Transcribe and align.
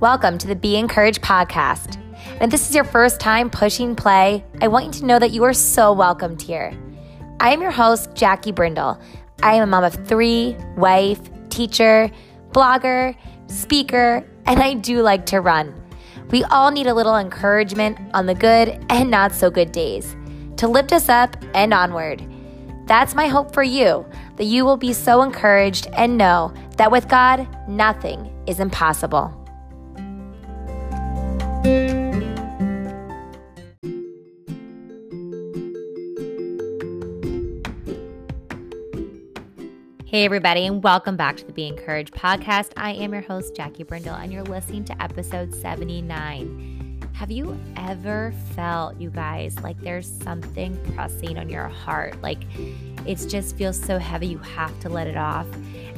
Welcome 0.00 0.36
to 0.38 0.46
the 0.46 0.54
Be 0.54 0.76
Encouraged 0.76 1.22
podcast. 1.22 1.96
And 2.34 2.42
if 2.42 2.50
this 2.50 2.68
is 2.68 2.74
your 2.74 2.84
first 2.84 3.18
time 3.18 3.48
pushing 3.48 3.96
play, 3.96 4.44
I 4.60 4.68
want 4.68 4.84
you 4.84 4.92
to 4.92 5.06
know 5.06 5.18
that 5.18 5.30
you 5.30 5.42
are 5.44 5.54
so 5.54 5.90
welcomed 5.94 6.42
here. 6.42 6.78
I 7.40 7.54
am 7.54 7.62
your 7.62 7.70
host, 7.70 8.10
Jackie 8.14 8.52
Brindle. 8.52 9.00
I 9.42 9.54
am 9.54 9.62
a 9.62 9.66
mom 9.66 9.84
of 9.84 9.94
three, 10.06 10.54
wife, 10.76 11.18
teacher, 11.48 12.10
blogger, 12.50 13.16
speaker, 13.46 14.22
and 14.44 14.60
I 14.60 14.74
do 14.74 15.00
like 15.00 15.24
to 15.26 15.40
run. 15.40 15.74
We 16.30 16.44
all 16.44 16.70
need 16.70 16.88
a 16.88 16.94
little 16.94 17.16
encouragement 17.16 17.96
on 18.12 18.26
the 18.26 18.34
good 18.34 18.78
and 18.90 19.10
not 19.10 19.32
so 19.32 19.50
good 19.50 19.72
days 19.72 20.14
to 20.58 20.68
lift 20.68 20.92
us 20.92 21.08
up 21.08 21.42
and 21.54 21.72
onward. 21.72 22.22
That's 22.84 23.14
my 23.14 23.28
hope 23.28 23.54
for 23.54 23.62
you, 23.62 24.04
that 24.36 24.44
you 24.44 24.66
will 24.66 24.76
be 24.76 24.92
so 24.92 25.22
encouraged 25.22 25.86
and 25.94 26.18
know 26.18 26.52
that 26.76 26.92
with 26.92 27.08
God, 27.08 27.48
nothing 27.66 28.30
is 28.46 28.60
impossible. 28.60 29.45
Hey, 40.16 40.24
everybody, 40.24 40.64
and 40.64 40.82
welcome 40.84 41.16
back 41.16 41.36
to 41.38 41.44
the 41.44 41.52
Be 41.52 41.66
Encouraged 41.66 42.14
podcast. 42.14 42.70
I 42.76 42.92
am 42.92 43.12
your 43.12 43.22
host, 43.22 43.56
Jackie 43.56 43.82
Brindle, 43.82 44.14
and 44.14 44.32
you're 44.32 44.44
listening 44.44 44.84
to 44.84 45.02
episode 45.02 45.52
79. 45.52 47.10
Have 47.12 47.30
you 47.32 47.58
ever 47.76 48.32
felt, 48.54 49.00
you 49.00 49.10
guys, 49.10 49.58
like 49.60 49.78
there's 49.80 50.06
something 50.06 50.78
pressing 50.94 51.36
on 51.36 51.48
your 51.48 51.66
heart? 51.66 52.22
Like 52.22 52.44
it 53.06 53.16
just 53.28 53.56
feels 53.56 53.78
so 53.78 53.98
heavy, 53.98 54.28
you 54.28 54.38
have 54.38 54.78
to 54.80 54.88
let 54.88 55.06
it 55.06 55.16
off. 55.16 55.46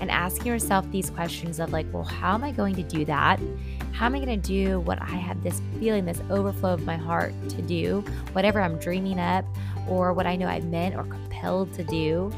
And 0.01 0.11
asking 0.11 0.47
yourself 0.47 0.91
these 0.91 1.11
questions 1.11 1.61
of, 1.61 1.73
like, 1.73 1.87
well, 1.93 2.05
how 2.05 2.35
am 2.35 2.43
I 2.43 2.53
going 2.53 2.75
to 2.77 2.83
do 2.83 3.05
that? 3.05 3.39
How 3.99 4.07
am 4.07 4.15
I 4.15 4.25
going 4.25 4.41
to 4.41 4.49
do 4.49 4.79
what 4.79 5.03
I 5.03 5.07
have 5.07 5.43
this 5.43 5.61
feeling, 5.81 6.05
this 6.05 6.21
overflow 6.31 6.73
of 6.73 6.85
my 6.85 6.95
heart 6.95 7.35
to 7.49 7.61
do, 7.61 8.05
whatever 8.31 8.61
I'm 8.61 8.79
dreaming 8.79 9.19
up, 9.19 9.45
or 9.89 10.13
what 10.13 10.25
I 10.25 10.37
know 10.37 10.47
I'm 10.47 10.71
meant 10.71 10.95
or 10.95 11.03
compelled 11.03 11.75
to 11.75 11.83
do? 11.83 12.33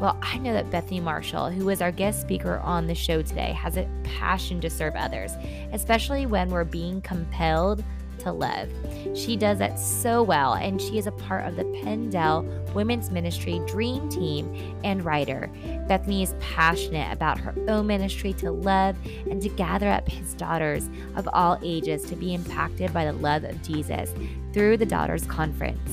Well, 0.00 0.16
I 0.22 0.38
know 0.38 0.54
that 0.54 0.70
Bethany 0.70 0.98
Marshall, 0.98 1.50
who 1.50 1.68
is 1.68 1.82
our 1.82 1.92
guest 1.92 2.22
speaker 2.22 2.56
on 2.60 2.86
the 2.86 2.94
show 2.94 3.20
today, 3.20 3.52
has 3.52 3.76
a 3.76 3.86
passion 4.02 4.62
to 4.62 4.70
serve 4.70 4.96
others, 4.96 5.32
especially 5.74 6.24
when 6.24 6.48
we're 6.48 6.64
being 6.64 7.02
compelled 7.02 7.84
to 8.22 8.32
love. 8.32 8.68
She 9.14 9.36
does 9.36 9.58
that 9.58 9.78
so 9.78 10.22
well, 10.22 10.54
and 10.54 10.80
she 10.80 10.98
is 10.98 11.06
a 11.06 11.12
part 11.12 11.46
of 11.46 11.56
the 11.56 11.64
PennDel 11.64 12.72
Women's 12.74 13.10
Ministry 13.10 13.60
Dream 13.66 14.08
Team 14.08 14.76
and 14.84 15.04
writer. 15.04 15.50
Bethany 15.88 16.22
is 16.22 16.34
passionate 16.40 17.12
about 17.12 17.38
her 17.38 17.54
own 17.68 17.86
ministry 17.86 18.32
to 18.34 18.50
love 18.50 18.96
and 19.30 19.42
to 19.42 19.48
gather 19.50 19.88
up 19.88 20.08
his 20.08 20.34
daughters 20.34 20.88
of 21.16 21.28
all 21.32 21.58
ages 21.62 22.04
to 22.06 22.16
be 22.16 22.34
impacted 22.34 22.92
by 22.92 23.04
the 23.04 23.12
love 23.12 23.44
of 23.44 23.62
Jesus 23.62 24.14
through 24.52 24.76
the 24.76 24.86
Daughters 24.86 25.24
Conference. 25.26 25.90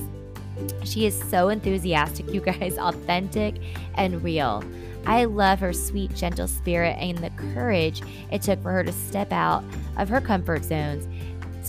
She 0.83 1.05
is 1.05 1.21
so 1.29 1.49
enthusiastic, 1.49 2.33
you 2.33 2.41
guys, 2.41 2.77
authentic 2.79 3.55
and 3.95 4.23
real. 4.23 4.63
I 5.05 5.25
love 5.25 5.59
her 5.59 5.73
sweet, 5.73 6.13
gentle 6.13 6.47
spirit 6.47 6.97
and 6.99 7.17
the 7.17 7.29
courage 7.53 8.01
it 8.31 8.41
took 8.41 8.61
for 8.61 8.71
her 8.71 8.83
to 8.83 8.91
step 8.91 9.31
out 9.31 9.63
of 9.97 10.09
her 10.09 10.21
comfort 10.21 10.63
zones 10.63 11.07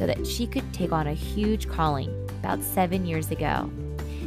so 0.00 0.06
that 0.06 0.26
she 0.26 0.46
could 0.46 0.64
take 0.72 0.92
on 0.92 1.08
a 1.08 1.12
huge 1.12 1.68
calling 1.68 2.08
about 2.38 2.62
seven 2.62 3.04
years 3.04 3.30
ago. 3.30 3.70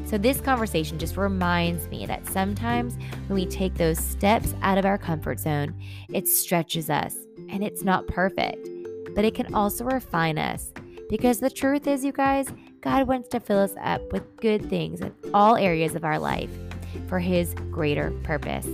So, 0.06 0.20
this 0.20 0.40
conversation 0.40 1.00
just 1.00 1.18
reminds 1.18 1.88
me 1.88 2.06
that 2.06 2.28
sometimes 2.28 2.96
when 3.26 3.40
we 3.40 3.48
take 3.48 3.74
those 3.74 3.98
steps 3.98 4.54
out 4.62 4.78
of 4.78 4.86
our 4.86 5.00
comfort 5.00 5.40
zone, 5.40 5.74
it 6.10 6.28
stretches 6.28 6.92
us 6.92 7.16
and 7.50 7.64
it's 7.64 7.82
not 7.82 8.06
perfect, 8.06 8.68
but 9.16 9.26
it 9.26 9.34
can 9.34 9.52
also 9.56 9.84
refine 9.84 10.38
us. 10.38 10.72
Because 11.10 11.40
the 11.40 11.50
truth 11.50 11.88
is, 11.88 12.06
you 12.06 12.12
guys, 12.12 12.54
God 12.82 13.08
wants 13.08 13.30
to 13.30 13.40
fill 13.40 13.58
us 13.58 13.74
up 13.82 14.14
with 14.14 14.38
good 14.38 14.70
things 14.70 15.02
in 15.02 15.12
all 15.34 15.56
areas 15.56 15.96
of 15.96 16.04
our 16.04 16.20
life 16.20 16.52
for 17.08 17.18
His 17.18 17.56
greater 17.72 18.12
purpose. 18.22 18.68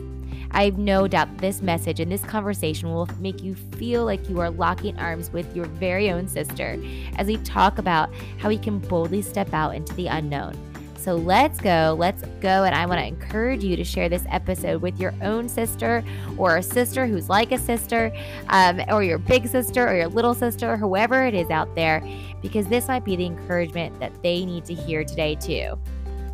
I 0.51 0.65
have 0.65 0.77
no 0.77 1.07
doubt 1.07 1.37
this 1.37 1.61
message 1.61 1.99
and 1.99 2.11
this 2.11 2.23
conversation 2.23 2.91
will 2.91 3.07
make 3.19 3.43
you 3.43 3.55
feel 3.55 4.05
like 4.05 4.27
you 4.29 4.39
are 4.39 4.49
locking 4.49 4.97
arms 4.97 5.31
with 5.31 5.55
your 5.55 5.65
very 5.65 6.11
own 6.11 6.27
sister 6.27 6.81
as 7.17 7.27
we 7.27 7.37
talk 7.37 7.77
about 7.77 8.13
how 8.37 8.49
we 8.49 8.57
can 8.57 8.79
boldly 8.79 9.21
step 9.21 9.53
out 9.53 9.75
into 9.75 9.93
the 9.93 10.07
unknown. 10.07 10.53
So 10.99 11.15
let's 11.15 11.61
go, 11.61 11.95
let's 11.97 12.23
go. 12.41 12.65
And 12.65 12.75
I 12.75 12.85
want 12.85 12.99
to 12.99 13.07
encourage 13.07 13.63
you 13.63 13.77
to 13.77 13.85
share 13.85 14.09
this 14.09 14.25
episode 14.29 14.81
with 14.81 14.99
your 14.99 15.13
own 15.21 15.47
sister 15.47 16.03
or 16.37 16.57
a 16.57 16.63
sister 16.63 17.07
who's 17.07 17.29
like 17.29 17.53
a 17.53 17.57
sister, 17.57 18.11
um, 18.49 18.81
or 18.89 19.01
your 19.01 19.17
big 19.17 19.47
sister 19.47 19.87
or 19.87 19.95
your 19.95 20.07
little 20.07 20.33
sister, 20.33 20.75
whoever 20.75 21.25
it 21.25 21.33
is 21.33 21.49
out 21.51 21.73
there, 21.73 22.05
because 22.41 22.67
this 22.67 22.89
might 22.89 23.05
be 23.05 23.15
the 23.15 23.25
encouragement 23.25 23.97
that 24.01 24.11
they 24.23 24.45
need 24.45 24.65
to 24.65 24.73
hear 24.73 25.05
today, 25.05 25.35
too. 25.35 25.79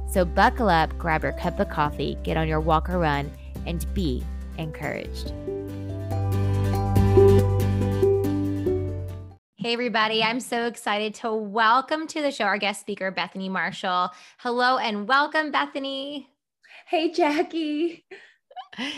So 0.10 0.26
buckle 0.26 0.70
up, 0.70 0.98
grab 0.98 1.22
your 1.22 1.34
cup 1.34 1.60
of 1.60 1.70
coffee, 1.70 2.18
get 2.24 2.36
on 2.36 2.48
your 2.48 2.60
walk 2.60 2.90
or 2.90 2.98
run, 2.98 3.32
and 3.66 3.86
be 3.94 4.24
encouraged. 4.58 5.34
Hey, 9.58 9.74
everybody. 9.74 10.22
I'm 10.22 10.40
so 10.40 10.68
excited 10.68 11.16
to 11.16 11.34
welcome 11.34 12.06
to 12.08 12.22
the 12.22 12.32
show 12.32 12.44
our 12.44 12.60
guest 12.60 12.82
speaker, 12.82 13.10
Bethany 13.10 13.50
Marshall. 13.50 14.12
Hello 14.38 14.78
and 14.78 15.08
welcome, 15.08 15.52
Bethany. 15.52 16.30
Hey, 16.86 17.12
Jackie. 17.12 18.06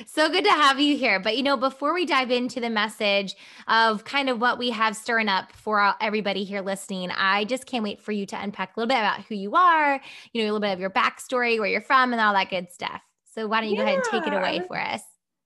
So 0.07 0.27
good 0.27 0.43
to 0.43 0.51
have 0.51 0.79
you 0.79 0.97
here. 0.97 1.19
But, 1.19 1.37
you 1.37 1.43
know, 1.43 1.55
before 1.55 1.93
we 1.93 2.05
dive 2.05 2.31
into 2.31 2.59
the 2.59 2.69
message 2.69 3.35
of 3.67 4.03
kind 4.03 4.27
of 4.27 4.41
what 4.41 4.57
we 4.57 4.71
have 4.71 4.97
stirring 4.97 5.29
up 5.29 5.53
for 5.53 5.93
everybody 6.01 6.43
here 6.43 6.61
listening, 6.61 7.11
I 7.11 7.45
just 7.45 7.65
can't 7.65 7.83
wait 7.83 8.01
for 8.01 8.11
you 8.11 8.25
to 8.25 8.41
unpack 8.41 8.75
a 8.75 8.79
little 8.79 8.89
bit 8.89 8.97
about 8.97 9.21
who 9.25 9.35
you 9.35 9.55
are, 9.55 10.01
you 10.33 10.41
know, 10.41 10.45
a 10.45 10.51
little 10.51 10.59
bit 10.59 10.73
of 10.73 10.79
your 10.79 10.89
backstory, 10.89 11.59
where 11.59 11.69
you're 11.69 11.79
from, 11.79 12.11
and 12.11 12.19
all 12.19 12.33
that 12.33 12.49
good 12.49 12.71
stuff. 12.71 13.01
So, 13.37 13.47
why 13.47 13.61
don't 13.61 13.69
you 13.69 13.75
yeah. 13.75 13.83
go 13.83 13.87
ahead 13.87 13.99
and 13.99 14.23
take 14.23 14.33
it 14.33 14.35
away 14.35 14.61
for 14.67 14.79
us? 14.79 15.01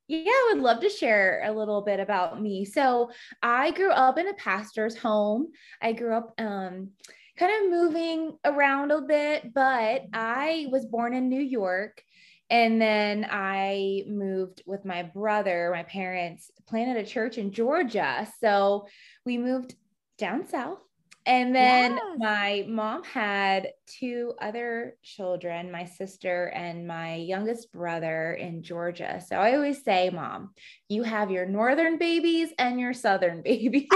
Yeah, 0.08 0.32
I 0.32 0.52
would 0.54 0.64
love 0.64 0.80
to 0.82 0.90
share 0.90 1.42
a 1.44 1.52
little 1.52 1.82
bit 1.82 2.00
about 2.00 2.42
me. 2.42 2.64
So, 2.64 3.12
I 3.44 3.72
grew 3.72 3.92
up 3.92 4.18
in 4.18 4.30
a 4.30 4.34
pastor's 4.36 4.98
home. 4.98 5.48
I 5.82 5.92
grew 5.92 6.14
up 6.14 6.34
um, 6.38 6.92
kind 7.38 7.66
of 7.66 7.72
moving 7.72 8.38
around 8.46 8.92
a 8.92 9.02
bit, 9.02 9.54
but 9.54 10.04
I 10.14 10.68
was 10.72 10.86
born 10.86 11.14
in 11.14 11.28
New 11.28 11.42
York. 11.42 12.02
And 12.50 12.82
then 12.82 13.28
I 13.30 14.04
moved 14.08 14.64
with 14.66 14.86
my 14.86 15.04
brother. 15.04 15.72
My 15.74 15.84
parents 15.84 16.52
planted 16.68 16.98
a 16.98 17.06
church 17.06 17.38
in 17.38 17.52
Georgia. 17.52 18.26
So, 18.40 18.88
we 19.26 19.38
moved 19.38 19.76
down 20.18 20.48
south 20.48 20.80
and 21.26 21.56
then 21.56 21.94
yes. 21.94 22.18
my 22.18 22.66
mom 22.68 23.04
had 23.04 23.70
two 23.86 24.34
other 24.42 24.98
children, 25.04 25.72
my 25.72 25.86
sister 25.86 26.48
and 26.48 26.88
my 26.88 27.16
youngest 27.16 27.72
brother 27.72 28.34
in 28.34 28.64
Georgia. 28.64 29.22
So 29.26 29.36
I 29.36 29.56
always 29.56 29.84
say, 29.84 30.10
Mom, 30.10 30.52
you 30.90 31.04
have 31.04 31.30
your 31.30 31.46
northern 31.46 31.98
babies 31.98 32.50
and 32.58 32.80
your 32.80 32.94
southern 32.94 33.42
babies. 33.44 33.88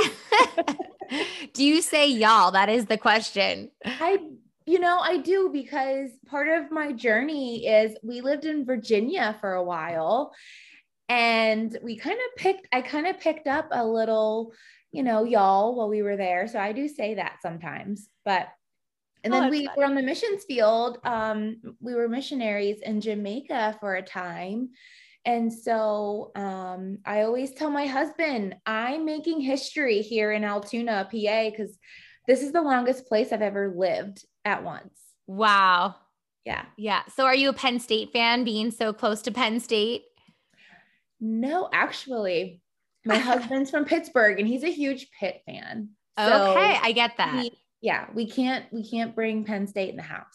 do 1.54 1.64
you 1.64 1.82
say 1.82 2.10
y'all? 2.10 2.52
That 2.52 2.70
is 2.70 2.86
the 2.86 2.98
question. 2.98 3.72
I 3.84 4.20
you 4.68 4.80
know, 4.80 4.98
I 4.98 5.18
do 5.18 5.52
because 5.54 6.10
part 6.26 6.48
of 6.48 6.72
my 6.72 6.92
journey 6.92 7.68
is 7.68 7.96
we 8.02 8.22
lived 8.22 8.46
in 8.46 8.66
Virginia 8.66 9.38
for 9.40 9.54
a 9.54 9.64
while 9.64 10.34
and 11.08 11.78
we 11.84 11.96
kind 11.98 12.18
of 12.18 12.36
picked 12.36 12.68
I 12.72 12.82
kind 12.82 13.08
of 13.08 13.20
picked 13.20 13.48
up 13.48 13.68
a 13.72 13.86
little 13.86 14.54
you 14.92 15.04
know, 15.04 15.24
y'all 15.24 15.76
while 15.76 15.90
we 15.90 16.02
were 16.02 16.18
there. 16.18 16.48
So 16.48 16.60
I 16.60 16.72
do 16.72 16.88
say 16.88 17.16
that 17.16 17.38
sometimes. 17.42 18.08
But 18.24 18.48
and 19.24 19.34
then 19.34 19.46
oh, 19.46 19.50
we 19.50 19.66
funny. 19.66 19.78
were 19.78 19.86
on 19.86 19.96
the 19.96 20.04
missions 20.04 20.44
field. 20.44 21.00
Um, 21.04 21.58
we 21.82 21.96
were 21.96 22.08
missionaries 22.08 22.82
in 22.82 23.02
Jamaica 23.02 23.78
for 23.80 23.96
a 23.96 24.04
time. 24.04 24.70
And 25.26 25.52
so 25.52 26.32
um, 26.36 27.00
I 27.06 27.24
always 27.24 27.52
tell 27.54 27.72
my 27.72 27.88
husband, 27.88 28.56
I'm 28.68 29.04
making 29.04 29.42
history 29.42 30.02
here 30.02 30.32
in 30.32 30.44
Altoona, 30.44 31.08
PA, 31.12 31.50
because 31.50 31.78
this 32.28 32.44
is 32.44 32.52
the 32.52 32.62
longest 32.62 33.08
place 33.08 33.32
I've 33.32 33.42
ever 33.42 33.74
lived 33.76 34.24
at 34.46 34.64
once. 34.64 35.00
Wow. 35.26 35.96
Yeah. 36.46 36.66
Yeah. 36.78 37.02
So 37.16 37.26
are 37.26 37.36
you 37.36 37.50
a 37.50 37.54
Penn 37.54 37.80
State 37.80 38.14
fan 38.14 38.44
being 38.44 38.70
so 38.70 38.94
close 38.94 39.24
to 39.24 39.32
Penn 39.32 39.60
State? 39.60 40.04
No, 41.20 41.70
actually, 41.74 42.62
my 43.06 43.18
husband's 43.20 43.70
from 43.70 43.86
Pittsburgh 43.86 44.40
and 44.40 44.48
he's 44.48 44.64
a 44.64 44.72
huge 44.72 45.08
Pitt 45.20 45.42
fan. 45.46 45.90
So 46.18 46.52
okay, 46.52 46.78
I 46.82 46.92
get 46.92 47.18
that. 47.18 47.36
We, 47.36 47.52
yeah, 47.82 48.08
we 48.14 48.30
can't 48.30 48.66
we 48.72 48.90
can't 48.90 49.14
bring 49.14 49.44
Penn 49.44 49.68
State 49.68 49.90
in 49.90 49.98
the 49.98 50.02
house. 50.02 50.26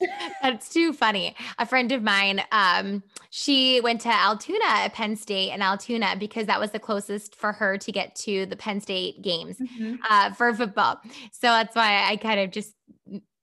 That's 0.42 0.68
too 0.68 0.92
funny. 0.92 1.34
A 1.58 1.66
friend 1.66 1.90
of 1.90 2.02
mine, 2.02 2.42
um, 2.52 3.02
she 3.30 3.80
went 3.80 4.00
to 4.02 4.08
Altoona 4.08 4.64
at 4.64 4.92
Penn 4.92 5.16
State 5.16 5.50
and 5.50 5.62
Altoona 5.62 6.14
because 6.16 6.46
that 6.46 6.60
was 6.60 6.70
the 6.70 6.78
closest 6.78 7.34
for 7.34 7.52
her 7.52 7.76
to 7.78 7.90
get 7.90 8.14
to 8.16 8.46
the 8.46 8.56
Penn 8.56 8.80
State 8.80 9.22
games 9.22 9.56
mm-hmm. 9.58 9.96
uh, 10.08 10.32
for 10.34 10.54
football. 10.54 11.00
So 11.32 11.48
that's 11.48 11.74
why 11.74 12.04
I 12.08 12.16
kind 12.16 12.38
of 12.38 12.52
just 12.52 12.74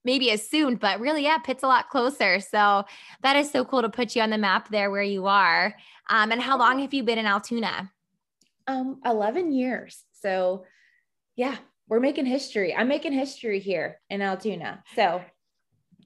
maybe 0.04 0.30
assumed, 0.30 0.80
but 0.80 1.00
really, 1.00 1.24
yeah, 1.24 1.36
Pitt's 1.38 1.64
a 1.64 1.68
lot 1.68 1.90
closer. 1.90 2.40
So 2.40 2.84
that 3.22 3.36
is 3.36 3.50
so 3.50 3.64
cool 3.64 3.82
to 3.82 3.90
put 3.90 4.16
you 4.16 4.22
on 4.22 4.30
the 4.30 4.38
map 4.38 4.70
there 4.70 4.90
where 4.90 5.02
you 5.02 5.26
are. 5.26 5.74
Um, 6.08 6.32
and 6.32 6.40
how 6.40 6.56
long 6.56 6.78
have 6.78 6.94
you 6.94 7.02
been 7.02 7.18
in 7.18 7.26
Altoona? 7.26 7.90
Um, 8.66 9.00
11 9.04 9.52
years. 9.52 10.04
So, 10.12 10.64
yeah, 11.36 11.56
we're 11.88 12.00
making 12.00 12.26
history. 12.26 12.74
I'm 12.74 12.88
making 12.88 13.12
history 13.12 13.60
here 13.60 14.00
in 14.10 14.22
Altoona. 14.22 14.82
So, 14.94 15.22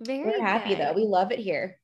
very 0.00 0.24
we're 0.24 0.44
happy 0.44 0.70
good. 0.70 0.78
though. 0.78 0.92
We 0.92 1.04
love 1.04 1.32
it 1.32 1.38
here. 1.38 1.78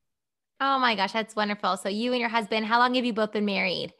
Oh 0.61 0.78
my 0.78 0.94
gosh, 0.94 1.12
that's 1.12 1.37
wonderful. 1.37 1.76
So, 1.76 1.88
you 1.88 2.12
and 2.12 2.20
your 2.20 2.28
husband, 2.28 2.67
how 2.67 2.78
long 2.78 2.94
have 2.94 3.05
you 3.05 3.12
both 3.12 3.32
been 3.32 3.44
married? 3.44 3.93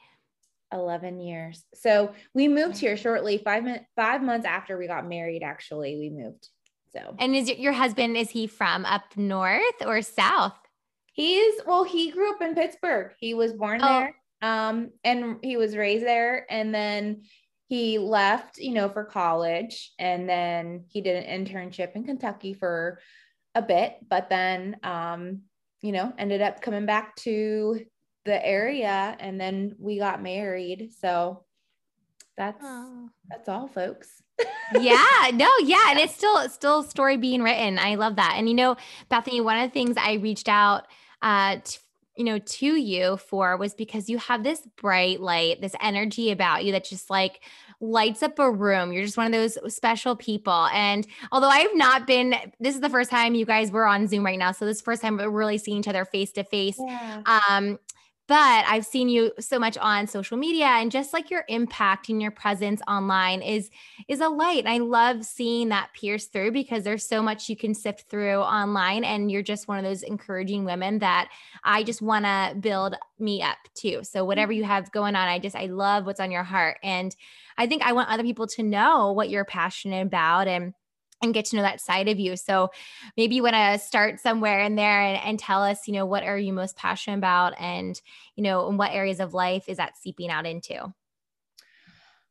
11 0.73 1.21
years. 1.21 1.65
So, 1.75 2.13
we 2.35 2.49
moved 2.49 2.79
here 2.79 2.97
shortly, 2.97 3.39
five, 3.39 3.65
five 3.95 4.23
months 4.23 4.47
after 4.47 4.77
we 4.77 4.87
got 4.87 5.09
married, 5.09 5.43
actually, 5.43 5.97
we 5.97 6.11
moved. 6.11 6.49
So, 6.93 7.15
and 7.19 7.35
is 7.35 7.49
your 7.51 7.73
husband, 7.73 8.17
is 8.17 8.31
he 8.31 8.47
from 8.47 8.85
up 8.85 9.17
north 9.17 9.85
or 9.85 10.01
south? 10.03 10.55
He's, 11.13 11.55
well, 11.67 11.85
he 11.85 12.11
grew 12.11 12.35
up 12.35 12.43
in 12.43 12.55
Pittsburgh. 12.55 13.13
He 13.19 13.33
was 13.35 13.53
born 13.53 13.81
oh. 13.83 14.01
there 14.01 14.15
um, 14.47 14.91
and 15.03 15.37
he 15.43 15.57
was 15.57 15.77
raised 15.77 16.05
there. 16.05 16.47
And 16.51 16.75
then 16.75 17.23
he 17.69 17.99
left, 17.99 18.59
you 18.59 18.73
know, 18.73 18.89
for 18.89 19.05
college. 19.05 19.93
And 19.99 20.29
then 20.29 20.85
he 20.89 21.01
did 21.01 21.25
an 21.25 21.45
internship 21.45 21.97
in 21.97 22.05
Kentucky 22.05 22.55
for 22.55 23.01
a 23.55 23.63
bit, 23.63 23.97
but 24.09 24.29
then, 24.29 24.77
um, 24.85 25.43
you 25.83 25.93
know, 25.93 26.13
ended 26.19 26.43
up 26.43 26.61
coming 26.61 26.87
back 26.87 27.17
to 27.17 27.81
the 28.25 28.45
area 28.45 29.17
and 29.19 29.41
then 29.41 29.75
we 29.79 29.99
got 29.99 30.23
married. 30.23 30.91
So 30.99 31.45
that's 32.37 32.63
oh. 32.63 33.09
that's 33.29 33.49
all 33.49 33.67
folks. 33.67 34.23
yeah, 34.79 35.31
no, 35.33 35.49
yeah. 35.63 35.91
And 35.91 35.99
it's 35.99 36.15
still 36.15 36.39
it's 36.39 36.55
still 36.55 36.83
story 36.83 37.17
being 37.17 37.43
written. 37.43 37.79
I 37.79 37.95
love 37.95 38.17
that. 38.17 38.35
And 38.37 38.49
you 38.49 38.55
know, 38.55 38.77
Bethany, 39.09 39.41
one 39.41 39.59
of 39.59 39.71
the 39.71 39.73
things 39.73 39.97
I 39.97 40.15
reached 40.15 40.49
out 40.49 40.87
uh 41.23 41.57
to, 41.65 41.79
you 42.17 42.25
know 42.25 42.39
to 42.39 42.67
you 42.77 43.17
for 43.19 43.57
was 43.57 43.75
because 43.75 44.09
you 44.09 44.19
have 44.19 44.43
this 44.43 44.61
bright 44.77 45.21
light 45.21 45.61
this 45.61 45.75
energy 45.81 46.31
about 46.31 46.65
you 46.65 46.73
that 46.73 46.85
just 46.85 47.11
like 47.11 47.41
lights 47.81 48.23
up 48.23 48.39
a 48.39 48.51
room. 48.51 48.93
You're 48.93 49.05
just 49.05 49.19
one 49.19 49.27
of 49.27 49.33
those 49.33 49.59
special 49.75 50.17
people. 50.17 50.67
And 50.73 51.07
although 51.31 51.49
i 51.49 51.59
have 51.59 51.75
not 51.75 52.07
been 52.07 52.35
this 52.59 52.75
is 52.75 52.81
the 52.81 52.91
first 52.91 53.11
time 53.11 53.35
you 53.35 53.45
guys 53.45 53.71
were 53.71 53.87
on 53.87 54.09
zoom 54.09 54.25
right 54.25 54.39
now 54.39 54.53
so 54.53 54.65
this 54.65 54.81
first 54.81 55.03
time 55.03 55.17
we're 55.17 55.29
really 55.29 55.59
seeing 55.59 55.79
each 55.79 55.89
other 55.89 56.05
face 56.05 56.33
to 56.33 56.45
face. 56.45 56.79
Um 57.49 57.79
but 58.29 58.65
I've 58.67 58.85
seen 58.85 59.09
you 59.09 59.33
so 59.39 59.59
much 59.59 59.79
on 59.79 60.07
social 60.07 60.37
media 60.37 60.67
and 60.67 60.91
just 60.91 61.13
like 61.13 61.31
your 61.31 61.45
impact 61.49 62.09
and 62.09 62.21
your 62.21 62.33
presence 62.33 62.81
online 62.89 63.41
is 63.41 63.71
is 64.09 64.21
a 64.21 64.29
light. 64.29 64.67
I 64.67 64.79
love 64.79 65.25
seeing 65.25 65.69
that 65.69 65.91
pierce 65.95 66.27
through 66.27 66.53
because 66.53 66.83
there's 66.83 67.07
so 67.07 67.23
much 67.23 67.49
you 67.49 67.57
can 67.57 67.75
sift 67.75 68.09
through 68.11 68.39
online 68.39 69.05
and 69.05 69.31
you're 69.31 69.43
just 69.43 69.69
one 69.69 69.79
of 69.79 69.85
those 69.85 70.03
encouraging 70.03 70.65
women 70.65 70.99
that 70.99 71.29
I 71.63 71.85
just 71.85 72.03
want 72.03 72.25
to 72.25 72.57
build 72.59 72.97
me 73.19 73.43
up 73.43 73.59
too. 73.75 74.01
So 74.03 74.25
whatever 74.25 74.53
you 74.53 74.65
have 74.65 74.91
going 74.91 75.15
on, 75.15 75.29
I 75.29 75.39
just 75.39 75.55
I 75.55 75.67
love 75.67 76.05
what's 76.05 76.21
on 76.21 76.31
your 76.33 76.45
heart 76.45 76.79
and 76.83 77.15
I 77.59 77.67
think 77.67 77.83
I 77.83 77.93
want 77.93 78.11
other 78.11 78.23
people 78.23 78.47
to 78.49 78.63
know 78.63 79.13
what 79.13 79.31
you're 79.31 79.45
passionate 79.45 80.03
about 80.03 80.49
and 80.49 80.75
and 81.23 81.35
get 81.35 81.47
to 81.47 81.57
know 81.57 81.63
that 81.63 81.81
side 81.81 82.09
of 82.09 82.19
you. 82.19 82.37
So 82.37 82.71
maybe 83.17 83.37
you 83.37 83.43
want 83.43 83.55
to 83.55 83.79
start 83.79 84.21
somewhere 84.21 84.61
in 84.61 84.77
there 84.77 85.01
and, 85.01 85.19
and, 85.25 85.39
tell 85.39 85.63
us, 85.63 85.87
you 85.87 85.95
know, 85.95 86.07
what 86.07 86.25
are 86.25 86.39
you 86.39 86.53
most 86.53 86.77
passionate 86.77 87.19
about 87.19 87.59
and, 87.59 88.01
you 88.37 88.43
know, 88.43 88.69
in 88.69 88.77
what 88.77 88.93
areas 88.93 89.21
of 89.21 89.35
life 89.35 89.65
is 89.69 89.79
that 89.79 89.97
seeping 89.97 90.31
out 90.31 90.47
into? 90.47 90.93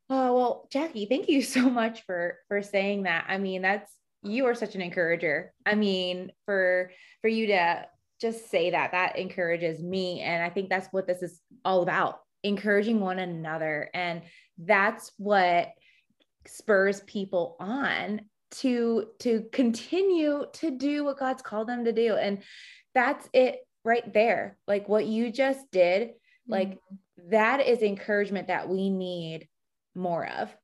Oh, 0.10 0.36
well, 0.36 0.68
Jackie, 0.72 1.08
thank 1.08 1.30
you 1.30 1.42
so 1.42 1.70
much 1.70 2.06
for, 2.06 2.38
for 2.48 2.62
saying 2.62 3.04
that. 3.04 3.26
I 3.28 3.38
mean, 3.38 3.62
that's, 3.62 3.92
you 4.24 4.46
are 4.46 4.56
such 4.56 4.76
an 4.76 4.82
encourager. 4.82 5.54
I 5.66 5.76
mean, 5.76 6.32
for, 6.46 6.92
for 7.22 7.28
you 7.28 7.48
to 7.48 7.86
just 8.20 8.50
say 8.50 8.72
that, 8.72 8.92
that 8.92 9.18
encourages 9.18 9.82
me. 9.82 10.22
And 10.22 10.44
I 10.44 10.50
think 10.50 10.70
that's 10.70 10.88
what 10.92 11.06
this 11.06 11.22
is 11.22 11.42
all 11.64 11.84
about, 11.84 12.22
encouraging 12.44 13.00
one 13.00 13.20
another. 13.20 13.90
And 13.94 14.22
that's 14.58 15.12
what 15.18 15.70
spurs 16.48 17.02
people 17.02 17.56
on 17.60 18.22
to 18.60 19.08
to 19.20 19.46
continue 19.52 20.46
to 20.54 20.72
do 20.72 21.04
what 21.04 21.20
God's 21.20 21.42
called 21.42 21.68
them 21.68 21.86
to 21.86 21.92
do. 21.92 22.16
And 22.16 22.44
that's 22.94 23.28
it 23.34 23.60
right 23.84 24.14
there. 24.14 24.58
Like 24.68 24.90
what 24.90 25.06
you 25.06 25.32
just 25.32 25.70
did 25.72 26.12
like 26.48 26.72
mm-hmm. 26.72 27.30
that 27.32 27.66
is 27.66 27.82
encouragement 27.82 28.48
that 28.48 28.70
we 28.70 28.90
need 28.90 29.48
more 29.96 30.28
of 30.28 30.56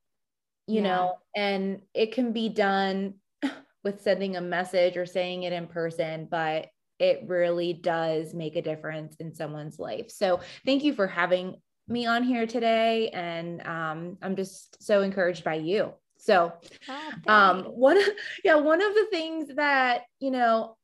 you 0.66 0.76
yeah. 0.76 0.82
know? 0.82 1.18
And 1.34 1.82
it 1.94 2.12
can 2.12 2.32
be 2.32 2.48
done 2.48 3.14
with 3.84 4.02
sending 4.02 4.36
a 4.36 4.40
message 4.40 4.96
or 4.96 5.06
saying 5.06 5.42
it 5.42 5.52
in 5.52 5.66
person 5.66 6.28
but 6.30 6.68
it 6.98 7.24
really 7.26 7.72
does 7.72 8.32
make 8.32 8.54
a 8.54 8.62
difference 8.62 9.16
in 9.16 9.34
someone's 9.34 9.80
life. 9.80 10.08
So 10.08 10.40
thank 10.64 10.84
you 10.84 10.94
for 10.94 11.08
having 11.08 11.56
me 11.88 12.06
on 12.06 12.22
here 12.22 12.46
today. 12.46 13.08
And 13.08 13.66
um, 13.66 14.18
i'm 14.22 14.36
just 14.36 14.82
so 14.82 15.02
encouraged 15.02 15.42
by 15.42 15.54
you 15.54 15.92
so, 16.22 16.52
oh, 16.88 17.12
um, 17.26 17.64
one, 17.64 18.00
yeah, 18.44 18.54
one 18.54 18.80
of 18.80 18.94
the 18.94 19.06
things 19.10 19.56
that, 19.56 20.02
you 20.20 20.30
know, 20.30 20.76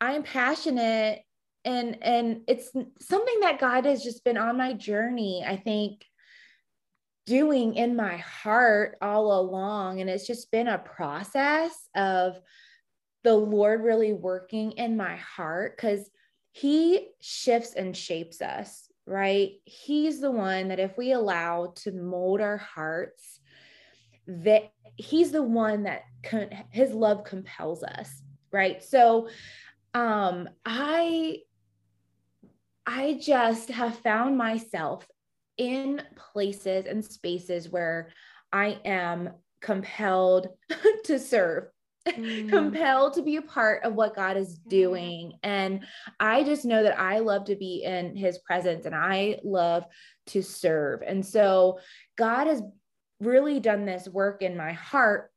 I'm 0.00 0.22
passionate 0.22 1.20
and, 1.66 1.98
and 2.02 2.40
it's 2.48 2.70
something 3.00 3.40
that 3.40 3.60
God 3.60 3.84
has 3.84 4.02
just 4.02 4.24
been 4.24 4.38
on 4.38 4.56
my 4.56 4.72
journey, 4.72 5.44
I 5.46 5.56
think, 5.56 6.06
doing 7.26 7.74
in 7.74 7.96
my 7.96 8.16
heart 8.16 8.96
all 9.02 9.38
along. 9.38 10.00
And 10.00 10.08
it's 10.08 10.26
just 10.26 10.50
been 10.50 10.68
a 10.68 10.78
process 10.78 11.72
of 11.94 12.40
the 13.24 13.34
Lord 13.34 13.82
really 13.82 14.14
working 14.14 14.72
in 14.72 14.96
my 14.96 15.16
heart 15.16 15.76
because 15.76 16.08
He 16.52 17.08
shifts 17.20 17.74
and 17.74 17.94
shapes 17.94 18.40
us, 18.40 18.90
right? 19.06 19.50
He's 19.66 20.18
the 20.18 20.30
one 20.30 20.68
that 20.68 20.80
if 20.80 20.96
we 20.96 21.12
allow 21.12 21.74
to 21.82 21.92
mold 21.92 22.40
our 22.40 22.56
hearts, 22.56 23.40
that 24.26 24.72
he's 24.96 25.30
the 25.32 25.42
one 25.42 25.84
that 25.84 26.02
con- 26.22 26.50
his 26.70 26.92
love 26.92 27.24
compels 27.24 27.82
us 27.82 28.22
right 28.52 28.82
so 28.82 29.28
um 29.94 30.48
i 30.64 31.38
i 32.86 33.18
just 33.20 33.68
have 33.68 33.98
found 33.98 34.36
myself 34.36 35.06
in 35.58 36.02
places 36.16 36.86
and 36.86 37.04
spaces 37.04 37.68
where 37.68 38.10
i 38.52 38.78
am 38.84 39.30
compelled 39.60 40.48
to 41.04 41.18
serve 41.18 41.64
mm. 42.06 42.48
compelled 42.48 43.14
to 43.14 43.22
be 43.22 43.36
a 43.36 43.42
part 43.42 43.82
of 43.84 43.94
what 43.94 44.14
God 44.14 44.36
is 44.36 44.58
doing. 44.58 45.34
And 45.42 45.84
I 46.20 46.44
just 46.44 46.64
know 46.64 46.82
that 46.82 46.98
I 46.98 47.18
love 47.20 47.46
to 47.46 47.56
be 47.56 47.82
in 47.84 48.16
his 48.16 48.38
presence 48.38 48.86
and 48.86 48.94
I 48.94 49.40
love 49.42 49.84
to 50.28 50.42
serve. 50.42 51.02
And 51.02 51.24
so 51.24 51.78
God 52.16 52.46
has 52.46 52.62
really 53.20 53.60
done 53.60 53.84
this 53.84 54.08
work 54.08 54.42
in 54.42 54.56
my 54.56 54.72
heart, 54.72 55.30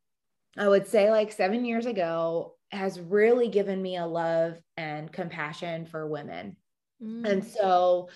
I 0.57 0.67
would 0.67 0.88
say 0.88 1.12
like 1.12 1.31
seven 1.31 1.65
years 1.65 1.86
ago, 1.86 2.55
has 2.71 3.00
really 3.00 3.48
given 3.48 3.81
me 3.81 3.98
a 3.98 4.05
love 4.05 4.59
and 4.77 5.12
compassion 5.12 5.86
for 5.86 6.07
women. 6.07 6.55
Mm. 7.01 7.25
And 7.29 7.45
so, 7.45 8.09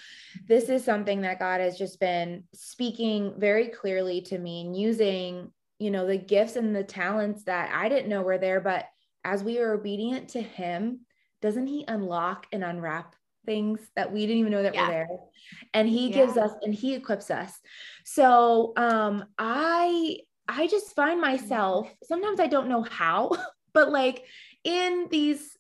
this 0.48 0.70
is 0.70 0.84
something 0.84 1.22
that 1.22 1.40
God 1.40 1.62
has 1.62 1.78
just 1.78 2.00
been 2.00 2.44
speaking 2.54 3.34
very 3.38 3.70
clearly 3.70 4.22
to 4.24 4.38
me 4.38 4.62
and 4.62 4.76
using, 4.76 5.52
you 5.80 5.90
know, 5.90 6.06
the 6.06 6.18
gifts 6.18 6.56
and 6.56 6.76
the 6.76 6.84
talents 6.84 7.44
that 7.46 7.72
I 7.74 7.88
didn't 7.90 8.10
know 8.10 8.22
were 8.22 8.38
there. 8.38 8.60
But 8.60 8.86
as 9.24 9.42
we 9.42 9.60
are 9.60 9.74
obedient 9.74 10.30
to 10.30 10.42
Him, 10.42 11.02
doesn't 11.42 11.68
He 11.68 11.86
unlock 11.88 12.46
and 12.52 12.64
unwrap 12.64 13.16
things 13.46 13.80
that 13.96 14.12
we 14.12 14.22
didn't 14.22 14.38
even 14.38 14.52
know 14.52 14.64
that 14.64 14.74
yeah. 14.74 14.88
were 14.88 14.94
there. 14.94 15.08
And 15.74 15.88
he 15.88 16.08
yeah. 16.08 16.16
gives 16.16 16.38
us 16.38 16.52
and 16.62 16.74
he 16.74 16.96
equips 16.96 17.30
us. 17.32 17.60
So 18.04 18.74
um 18.78 19.26
i 19.38 20.18
i 20.48 20.68
just 20.68 20.96
find 20.96 21.22
myself 21.22 21.90
sometimes 22.04 22.40
i 22.40 22.48
don't 22.48 22.68
know 22.68 22.84
how 22.84 23.32
but 23.74 23.92
like 23.92 24.26
in 24.64 25.08
these 25.10 25.58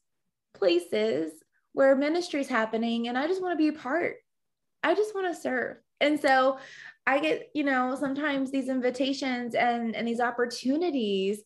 places 0.53 1.31
where 1.73 1.95
ministry 1.95 2.41
is 2.41 2.47
happening 2.47 3.07
and 3.07 3.17
i 3.17 3.27
just 3.27 3.41
want 3.41 3.53
to 3.53 3.57
be 3.57 3.75
a 3.75 3.79
part. 3.79 4.17
I 4.85 4.95
just 4.95 5.15
want 5.15 5.33
to 5.33 5.41
serve. 5.41 5.77
And 6.01 6.19
so 6.19 6.57
i 7.05 7.19
get 7.19 7.49
you 7.53 7.63
know 7.63 7.97
sometimes 7.99 8.49
these 8.49 8.69
invitations 8.69 9.55
and 9.55 9.95
and 9.95 10.07
these 10.07 10.21
opportunities 10.21 11.41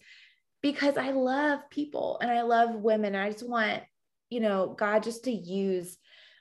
because 0.61 0.97
i 0.97 1.09
love 1.09 1.67
people 1.71 2.19
and 2.21 2.29
i 2.29 2.41
love 2.41 2.75
women. 2.75 3.15
I 3.15 3.31
just 3.31 3.47
want 3.47 3.83
you 4.29 4.39
know 4.39 4.75
god 4.77 5.03
just 5.03 5.23
to 5.25 5.31
use 5.31 5.97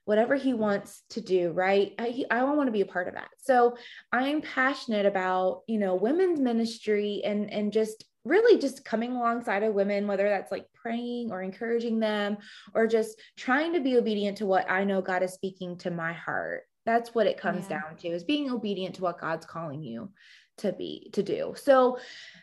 whatever 0.06 0.36
he 0.36 0.54
wants 0.54 1.02
to 1.10 1.20
do 1.20 1.52
right? 1.52 1.92
I, 1.98 2.24
I 2.30 2.42
want 2.44 2.68
to 2.68 2.72
be 2.72 2.80
a 2.80 2.86
part 2.86 3.08
of 3.08 3.14
that. 3.14 3.28
So 3.38 3.76
i'm 4.12 4.40
passionate 4.40 5.06
about 5.06 5.62
you 5.66 5.78
know 5.78 5.94
women's 5.94 6.40
ministry 6.40 7.22
and 7.24 7.52
and 7.52 7.72
just 7.72 8.04
really 8.24 8.58
just 8.58 8.84
coming 8.84 9.12
alongside 9.12 9.62
of 9.62 9.74
women 9.74 10.06
whether 10.06 10.28
that's 10.28 10.50
like 10.50 10.66
praying 10.74 11.30
or 11.30 11.42
encouraging 11.42 12.00
them 12.00 12.36
or 12.74 12.86
just 12.86 13.20
trying 13.36 13.72
to 13.72 13.80
be 13.80 13.96
obedient 13.96 14.38
to 14.38 14.46
what 14.46 14.68
i 14.70 14.82
know 14.82 15.00
god 15.00 15.22
is 15.22 15.32
speaking 15.32 15.76
to 15.78 15.90
my 15.90 16.12
heart. 16.12 16.62
That's 16.84 17.14
what 17.14 17.26
it 17.26 17.38
comes 17.38 17.66
yeah. 17.68 17.80
down 17.80 17.96
to 17.98 18.08
is 18.08 18.24
being 18.24 18.50
obedient 18.50 18.96
to 18.96 19.02
what 19.02 19.20
god's 19.20 19.46
calling 19.46 19.82
you 19.82 20.10
to 20.58 20.72
be 20.72 21.10
to 21.12 21.22
do. 21.22 21.54
So 21.56 21.98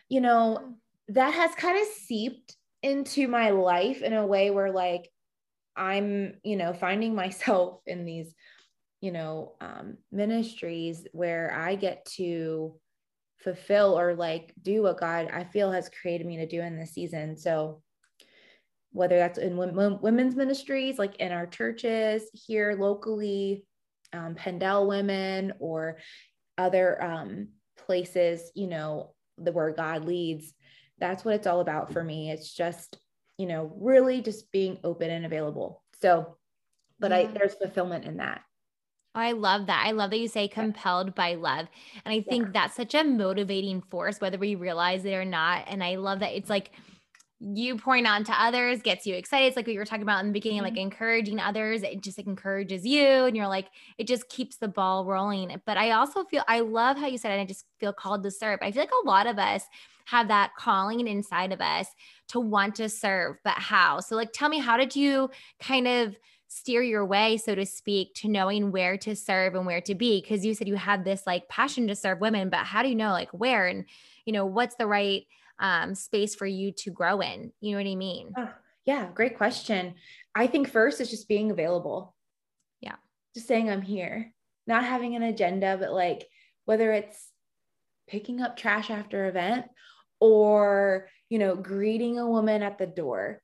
you 0.08 0.20
know 0.20 0.74
that 1.08 1.34
has 1.34 1.54
kind 1.54 1.78
of 1.78 1.86
seeped 1.86 2.56
into 2.82 3.28
my 3.28 3.50
life 3.50 4.02
in 4.02 4.12
a 4.12 4.26
way 4.26 4.50
where 4.50 4.70
like 4.70 5.10
I'm, 5.76 6.34
you 6.42 6.56
know, 6.56 6.72
finding 6.72 7.14
myself 7.14 7.80
in 7.86 8.04
these, 8.04 8.34
you 9.00 9.12
know, 9.12 9.54
um, 9.60 9.98
ministries 10.12 11.06
where 11.12 11.52
I 11.54 11.74
get 11.74 12.04
to 12.16 12.74
fulfill 13.38 13.98
or 13.98 14.14
like 14.14 14.54
do 14.62 14.82
what 14.82 14.98
God 14.98 15.28
I 15.32 15.44
feel 15.44 15.70
has 15.70 15.90
created 15.90 16.26
me 16.26 16.38
to 16.38 16.46
do 16.46 16.60
in 16.60 16.78
this 16.78 16.92
season. 16.92 17.36
So 17.36 17.82
whether 18.92 19.18
that's 19.18 19.38
in 19.38 19.56
women's 19.56 20.36
ministries, 20.36 20.98
like 20.98 21.16
in 21.16 21.32
our 21.32 21.46
churches 21.46 22.22
here 22.32 22.76
locally, 22.78 23.64
um, 24.12 24.36
PennDel 24.36 24.86
women 24.86 25.52
or 25.58 25.98
other 26.56 27.02
um, 27.02 27.48
places, 27.76 28.52
you 28.54 28.68
know, 28.68 29.12
the 29.36 29.50
where 29.50 29.72
God 29.72 30.04
leads, 30.04 30.54
that's 30.98 31.24
what 31.24 31.34
it's 31.34 31.48
all 31.48 31.60
about 31.60 31.92
for 31.92 32.04
me. 32.04 32.30
It's 32.30 32.54
just, 32.54 32.96
you 33.38 33.46
know, 33.46 33.72
really 33.76 34.22
just 34.22 34.50
being 34.52 34.78
open 34.84 35.10
and 35.10 35.26
available. 35.26 35.82
So, 36.00 36.36
but 37.00 37.10
yeah. 37.10 37.16
I 37.18 37.26
there's 37.26 37.54
fulfillment 37.54 38.04
in 38.04 38.18
that. 38.18 38.42
Oh, 39.16 39.20
I 39.20 39.32
love 39.32 39.66
that. 39.66 39.84
I 39.86 39.92
love 39.92 40.10
that 40.10 40.18
you 40.18 40.26
say 40.26 40.48
compelled 40.48 41.14
by 41.14 41.34
love. 41.34 41.68
And 42.04 42.12
I 42.12 42.20
think 42.20 42.46
yeah. 42.46 42.50
that's 42.52 42.74
such 42.74 42.94
a 42.94 43.04
motivating 43.04 43.80
force, 43.82 44.20
whether 44.20 44.38
we 44.38 44.56
realize 44.56 45.04
it 45.04 45.14
or 45.14 45.24
not. 45.24 45.66
And 45.68 45.84
I 45.84 45.96
love 45.96 46.18
that 46.18 46.32
it's 46.32 46.50
like 46.50 46.72
you 47.52 47.76
pouring 47.76 48.06
on 48.06 48.24
to 48.24 48.32
others 48.42 48.80
gets 48.80 49.06
you 49.06 49.14
excited. 49.14 49.46
It's 49.46 49.56
like 49.56 49.66
what 49.66 49.74
you 49.74 49.78
were 49.78 49.84
talking 49.84 50.02
about 50.02 50.20
in 50.20 50.28
the 50.28 50.32
beginning, 50.32 50.58
mm-hmm. 50.58 50.74
like 50.74 50.78
encouraging 50.78 51.38
others. 51.38 51.82
It 51.82 52.00
just 52.00 52.16
like 52.16 52.26
encourages 52.26 52.86
you. 52.86 53.06
And 53.06 53.36
you're 53.36 53.48
like, 53.48 53.68
it 53.98 54.06
just 54.06 54.28
keeps 54.28 54.56
the 54.56 54.68
ball 54.68 55.04
rolling. 55.04 55.60
But 55.66 55.76
I 55.76 55.90
also 55.90 56.24
feel, 56.24 56.42
I 56.48 56.60
love 56.60 56.96
how 56.96 57.06
you 57.06 57.18
said 57.18 57.38
it. 57.38 57.42
I 57.42 57.44
just 57.44 57.66
feel 57.78 57.92
called 57.92 58.22
to 58.22 58.30
serve. 58.30 58.60
I 58.62 58.70
feel 58.72 58.82
like 58.82 58.90
a 59.04 59.06
lot 59.06 59.26
of 59.26 59.38
us 59.38 59.64
have 60.06 60.28
that 60.28 60.52
calling 60.58 61.06
inside 61.06 61.52
of 61.52 61.60
us 61.60 61.88
to 62.28 62.40
want 62.40 62.76
to 62.76 62.88
serve, 62.88 63.36
but 63.44 63.54
how? 63.54 64.00
So, 64.00 64.16
like, 64.16 64.32
tell 64.32 64.48
me, 64.48 64.58
how 64.58 64.76
did 64.76 64.96
you 64.96 65.30
kind 65.60 65.86
of, 65.86 66.16
steer 66.46 66.82
your 66.82 67.04
way, 67.04 67.36
so 67.36 67.52
to 67.52 67.66
speak, 67.66 68.14
to 68.14 68.28
knowing 68.28 68.70
where 68.70 68.96
to 68.96 69.16
serve 69.16 69.56
and 69.56 69.66
where 69.66 69.80
to 69.80 69.94
be? 69.94 70.20
Because 70.20 70.44
you 70.44 70.54
said 70.54 70.68
you 70.68 70.76
had 70.76 71.04
this 71.04 71.26
like 71.26 71.48
passion 71.48 71.88
to 71.88 71.96
serve 71.96 72.20
women, 72.20 72.48
but 72.48 72.60
how 72.60 72.82
do 72.82 72.88
you 72.88 72.94
know 72.94 73.10
like 73.10 73.30
where 73.30 73.66
and 73.66 73.84
you 74.24 74.32
know 74.32 74.46
what's 74.46 74.76
the 74.76 74.86
right 74.86 75.24
um, 75.58 75.94
space 75.94 76.34
for 76.34 76.46
you 76.46 76.72
to 76.78 76.90
grow 76.90 77.20
in? 77.20 77.52
You 77.60 77.72
know 77.72 77.78
what 77.82 77.90
I 77.90 77.94
mean? 77.94 78.32
Oh, 78.36 78.50
yeah, 78.84 79.08
great 79.14 79.36
question. 79.36 79.94
I 80.34 80.46
think 80.46 80.68
first 80.68 81.00
is 81.00 81.10
just 81.10 81.28
being 81.28 81.50
available. 81.50 82.14
Yeah, 82.80 82.96
just 83.34 83.46
saying 83.46 83.70
I'm 83.70 83.82
here, 83.82 84.32
not 84.66 84.84
having 84.84 85.16
an 85.16 85.22
agenda, 85.22 85.76
but 85.78 85.92
like 85.92 86.26
whether 86.64 86.92
it's 86.92 87.30
picking 88.06 88.40
up 88.40 88.56
trash 88.56 88.90
after 88.90 89.26
event 89.26 89.66
or 90.20 91.08
you 91.28 91.38
know 91.38 91.56
greeting 91.56 92.18
a 92.18 92.28
woman 92.28 92.62
at 92.62 92.78
the 92.78 92.86
door 92.86 93.40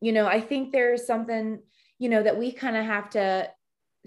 you 0.00 0.12
know 0.12 0.26
i 0.26 0.40
think 0.40 0.72
there's 0.72 1.06
something 1.06 1.60
you 1.98 2.08
know 2.08 2.22
that 2.22 2.38
we 2.38 2.52
kind 2.52 2.76
of 2.76 2.84
have 2.84 3.10
to 3.10 3.48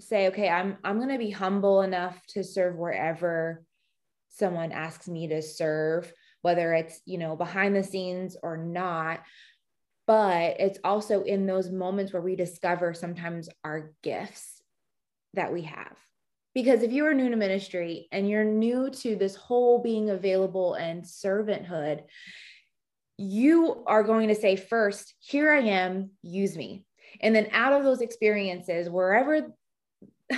say 0.00 0.28
okay 0.28 0.48
i'm 0.48 0.76
i'm 0.84 0.98
going 0.98 1.10
to 1.10 1.18
be 1.18 1.30
humble 1.30 1.82
enough 1.82 2.20
to 2.26 2.42
serve 2.42 2.76
wherever 2.76 3.64
someone 4.28 4.72
asks 4.72 5.08
me 5.08 5.28
to 5.28 5.42
serve 5.42 6.12
whether 6.42 6.74
it's 6.74 7.00
you 7.04 7.18
know 7.18 7.36
behind 7.36 7.74
the 7.74 7.82
scenes 7.82 8.36
or 8.42 8.56
not. 8.56 9.22
But 10.06 10.56
it's 10.58 10.78
also 10.84 11.22
in 11.22 11.46
those 11.46 11.70
moments 11.70 12.12
where 12.12 12.22
we 12.22 12.36
discover 12.36 12.92
sometimes 12.92 13.48
our 13.64 13.92
gifts 14.02 14.60
that 15.34 15.52
we 15.52 15.62
have. 15.62 15.96
Because 16.54 16.82
if 16.82 16.92
you 16.92 17.06
are 17.06 17.14
new 17.14 17.30
to 17.30 17.36
ministry 17.36 18.08
and 18.12 18.28
you're 18.28 18.44
new 18.44 18.90
to 18.90 19.16
this 19.16 19.36
whole 19.36 19.80
being 19.80 20.10
available 20.10 20.74
and 20.74 21.02
servanthood 21.02 22.02
you 23.18 23.84
are 23.86 24.02
going 24.02 24.28
to 24.28 24.34
say 24.34 24.56
first 24.56 25.14
here 25.20 25.52
i 25.52 25.60
am 25.60 26.10
use 26.22 26.56
me. 26.56 26.84
And 27.20 27.34
then 27.34 27.48
out 27.52 27.72
of 27.72 27.84
those 27.84 28.00
experiences 28.00 28.88
wherever 28.88 29.54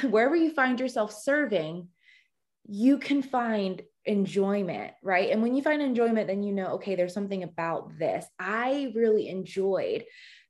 wherever 0.10 0.36
you 0.36 0.52
find 0.52 0.78
yourself 0.78 1.12
serving 1.12 1.88
you 2.66 2.98
can 2.98 3.22
find 3.22 3.82
enjoyment 4.06 4.92
right 5.02 5.30
and 5.30 5.42
when 5.42 5.54
you 5.54 5.62
find 5.62 5.80
enjoyment 5.80 6.26
then 6.26 6.42
you 6.42 6.52
know 6.52 6.74
okay 6.74 6.94
there's 6.94 7.14
something 7.14 7.42
about 7.42 7.98
this 7.98 8.26
i 8.38 8.92
really 8.94 9.28
enjoyed 9.28 10.04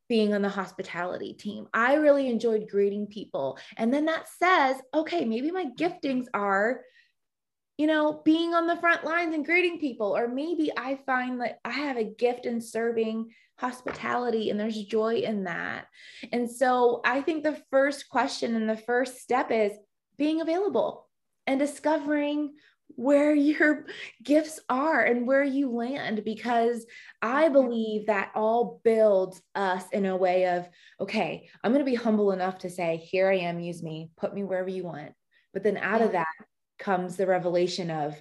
being 0.08 0.34
on 0.34 0.42
the 0.42 0.49
hospitality 0.49 1.32
team. 1.32 1.66
I 1.73 1.94
really 1.94 2.28
enjoyed 2.28 2.68
greeting 2.68 3.06
people. 3.06 3.58
And 3.76 3.92
then 3.92 4.04
that 4.06 4.28
says, 4.28 4.76
okay, 4.92 5.25
maybe 5.25 5.50
my 5.50 5.66
giftings 5.78 6.26
are, 6.34 6.82
you 7.78 7.87
know, 7.87 8.20
being 8.25 8.54
on 8.54 8.66
the 8.66 8.76
front 8.76 9.04
lines 9.04 9.34
and 9.34 9.44
greeting 9.44 9.78
people. 9.78 10.16
Or 10.16 10.28
maybe 10.28 10.70
I 10.76 11.00
find 11.06 11.40
that 11.40 11.58
I 11.64 11.70
have 11.70 11.96
a 11.96 12.04
gift 12.04 12.46
in 12.46 12.61
serving 12.61 13.30
hospitality 13.56 14.50
and 14.50 14.61
there's 14.61 14.82
joy 14.84 15.16
in 15.16 15.44
that. 15.44 15.87
And 16.32 16.50
so 16.50 17.00
I 17.04 17.23
think 17.23 17.42
the 17.42 17.61
first 17.70 18.08
question 18.08 18.56
and 18.56 18.68
the 18.68 18.76
first 18.76 19.18
step 19.18 19.50
is 19.50 19.73
being 20.18 20.40
available 20.40 21.08
and 21.46 21.58
discovering 21.58 22.54
where 22.96 23.34
your 23.34 23.86
gifts 24.22 24.60
are 24.68 25.02
and 25.02 25.26
where 25.26 25.44
you 25.44 25.70
land 25.70 26.24
because 26.24 26.86
I 27.20 27.48
believe 27.48 28.06
that 28.06 28.30
all 28.34 28.80
builds 28.84 29.42
us 29.54 29.84
in 29.92 30.06
a 30.06 30.16
way 30.16 30.46
of, 30.48 30.68
okay, 31.00 31.48
I'm 31.62 31.72
going 31.72 31.84
to 31.84 31.90
be 31.90 31.96
humble 31.96 32.32
enough 32.32 32.58
to 32.58 32.70
say, 32.70 32.96
here 32.96 33.30
I 33.30 33.38
am, 33.38 33.60
use 33.60 33.82
me, 33.82 34.10
put 34.16 34.34
me 34.34 34.44
wherever 34.44 34.68
you 34.68 34.84
want. 34.84 35.12
But 35.52 35.62
then 35.62 35.76
out 35.76 36.02
of 36.02 36.12
that 36.12 36.26
comes 36.78 37.16
the 37.16 37.26
revelation 37.26 37.90
of, 37.90 38.20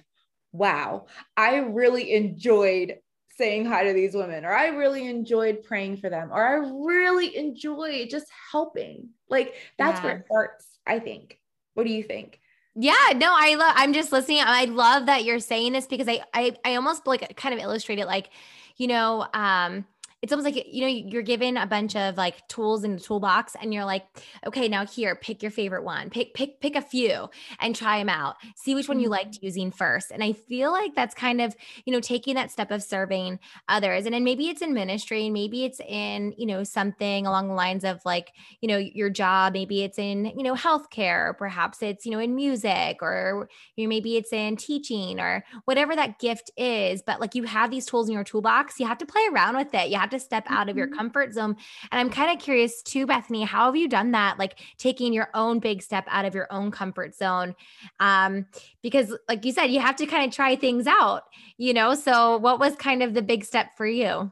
wow, 0.52 1.06
I 1.36 1.56
really 1.56 2.12
enjoyed 2.12 2.96
saying 3.36 3.66
hi 3.66 3.84
to 3.84 3.92
these 3.92 4.14
women, 4.14 4.44
or 4.44 4.52
I 4.52 4.68
really 4.68 5.08
enjoyed 5.08 5.64
praying 5.64 5.96
for 5.96 6.08
them, 6.08 6.30
or 6.32 6.42
I 6.42 6.54
really 6.86 7.36
enjoy 7.36 8.06
just 8.08 8.26
helping. 8.52 9.08
Like 9.28 9.54
that's 9.76 9.98
yeah. 9.98 10.04
where 10.04 10.16
it 10.18 10.26
starts, 10.26 10.66
I 10.86 11.00
think. 11.00 11.40
What 11.74 11.84
do 11.84 11.92
you 11.92 12.04
think? 12.04 12.38
Yeah, 12.76 13.12
no, 13.16 13.32
I 13.32 13.54
love 13.54 13.72
I'm 13.76 13.92
just 13.92 14.10
listening. 14.10 14.40
I 14.42 14.64
love 14.64 15.06
that 15.06 15.24
you're 15.24 15.38
saying 15.38 15.72
this 15.72 15.86
because 15.86 16.08
I 16.08 16.22
I 16.34 16.56
I 16.64 16.74
almost 16.74 17.06
like 17.06 17.36
kind 17.36 17.54
of 17.54 17.60
illustrate 17.60 17.98
it 18.00 18.06
like, 18.06 18.30
you 18.76 18.88
know, 18.88 19.26
um 19.32 19.86
it's 20.24 20.32
almost 20.32 20.46
like 20.46 20.66
you 20.72 20.80
know 20.80 20.86
you're 20.86 21.20
given 21.20 21.58
a 21.58 21.66
bunch 21.66 21.94
of 21.94 22.16
like 22.16 22.48
tools 22.48 22.82
in 22.82 22.94
the 22.94 23.00
toolbox 23.00 23.54
and 23.60 23.74
you're 23.74 23.84
like 23.84 24.06
okay 24.46 24.68
now 24.68 24.86
here 24.86 25.14
pick 25.14 25.42
your 25.42 25.50
favorite 25.50 25.84
one. 25.84 26.08
Pick 26.08 26.32
pick 26.32 26.62
pick 26.62 26.76
a 26.76 26.80
few 26.80 27.28
and 27.60 27.76
try 27.76 27.98
them 27.98 28.08
out. 28.08 28.36
See 28.56 28.74
which 28.74 28.88
one 28.88 29.00
you 29.00 29.10
liked 29.10 29.32
mm-hmm. 29.32 29.44
using 29.44 29.70
first. 29.70 30.10
And 30.10 30.24
i 30.24 30.32
feel 30.32 30.72
like 30.72 30.94
that's 30.94 31.14
kind 31.14 31.42
of 31.42 31.54
you 31.84 31.92
know 31.92 32.00
taking 32.00 32.36
that 32.36 32.50
step 32.50 32.70
of 32.70 32.82
serving 32.82 33.38
others. 33.68 34.06
And 34.06 34.14
then 34.14 34.24
maybe 34.24 34.48
it's 34.48 34.62
in 34.62 34.72
ministry. 34.72 35.24
And 35.26 35.34
maybe 35.34 35.66
it's 35.66 35.78
in 35.86 36.32
you 36.38 36.46
know 36.46 36.64
something 36.64 37.26
along 37.26 37.48
the 37.48 37.54
lines 37.54 37.84
of 37.84 38.00
like 38.06 38.32
you 38.62 38.68
know 38.68 38.78
your 38.78 39.10
job. 39.10 39.52
Maybe 39.52 39.82
it's 39.82 39.98
in 39.98 40.32
you 40.36 40.42
know 40.42 40.54
healthcare. 40.54 41.28
Or 41.28 41.34
perhaps 41.34 41.82
it's 41.82 42.06
you 42.06 42.12
know 42.12 42.18
in 42.18 42.34
music 42.34 43.02
or 43.02 43.50
you 43.76 43.84
know 43.84 43.90
maybe 43.90 44.16
it's 44.16 44.32
in 44.32 44.56
teaching 44.56 45.20
or 45.20 45.44
whatever 45.66 45.94
that 45.94 46.18
gift 46.18 46.50
is. 46.56 47.02
But 47.02 47.20
like 47.20 47.34
you 47.34 47.42
have 47.42 47.70
these 47.70 47.84
tools 47.84 48.08
in 48.08 48.14
your 48.14 48.24
toolbox. 48.24 48.80
You 48.80 48.86
have 48.86 48.96
to 48.98 49.06
play 49.06 49.26
around 49.30 49.56
with 49.56 49.74
it. 49.74 49.90
You 49.90 49.98
have 49.98 50.13
to 50.13 50.13
step 50.20 50.44
out 50.48 50.68
of 50.68 50.76
your 50.76 50.86
mm-hmm. 50.86 50.96
comfort 50.96 51.34
zone. 51.34 51.56
And 51.90 52.00
I'm 52.00 52.10
kind 52.10 52.30
of 52.30 52.42
curious 52.42 52.82
too, 52.82 53.06
Bethany, 53.06 53.42
how 53.44 53.66
have 53.66 53.76
you 53.76 53.88
done 53.88 54.12
that? 54.12 54.38
Like 54.38 54.58
taking 54.78 55.12
your 55.12 55.28
own 55.34 55.58
big 55.58 55.82
step 55.82 56.04
out 56.08 56.24
of 56.24 56.34
your 56.34 56.46
own 56.50 56.70
comfort 56.70 57.14
zone. 57.14 57.54
Um, 58.00 58.46
because 58.82 59.16
like 59.28 59.44
you 59.44 59.52
said, 59.52 59.66
you 59.66 59.80
have 59.80 59.96
to 59.96 60.06
kind 60.06 60.28
of 60.28 60.34
try 60.34 60.56
things 60.56 60.86
out, 60.86 61.24
you 61.56 61.74
know? 61.74 61.94
So 61.94 62.36
what 62.38 62.58
was 62.58 62.76
kind 62.76 63.02
of 63.02 63.14
the 63.14 63.22
big 63.22 63.44
step 63.44 63.76
for 63.76 63.86
you? 63.86 64.30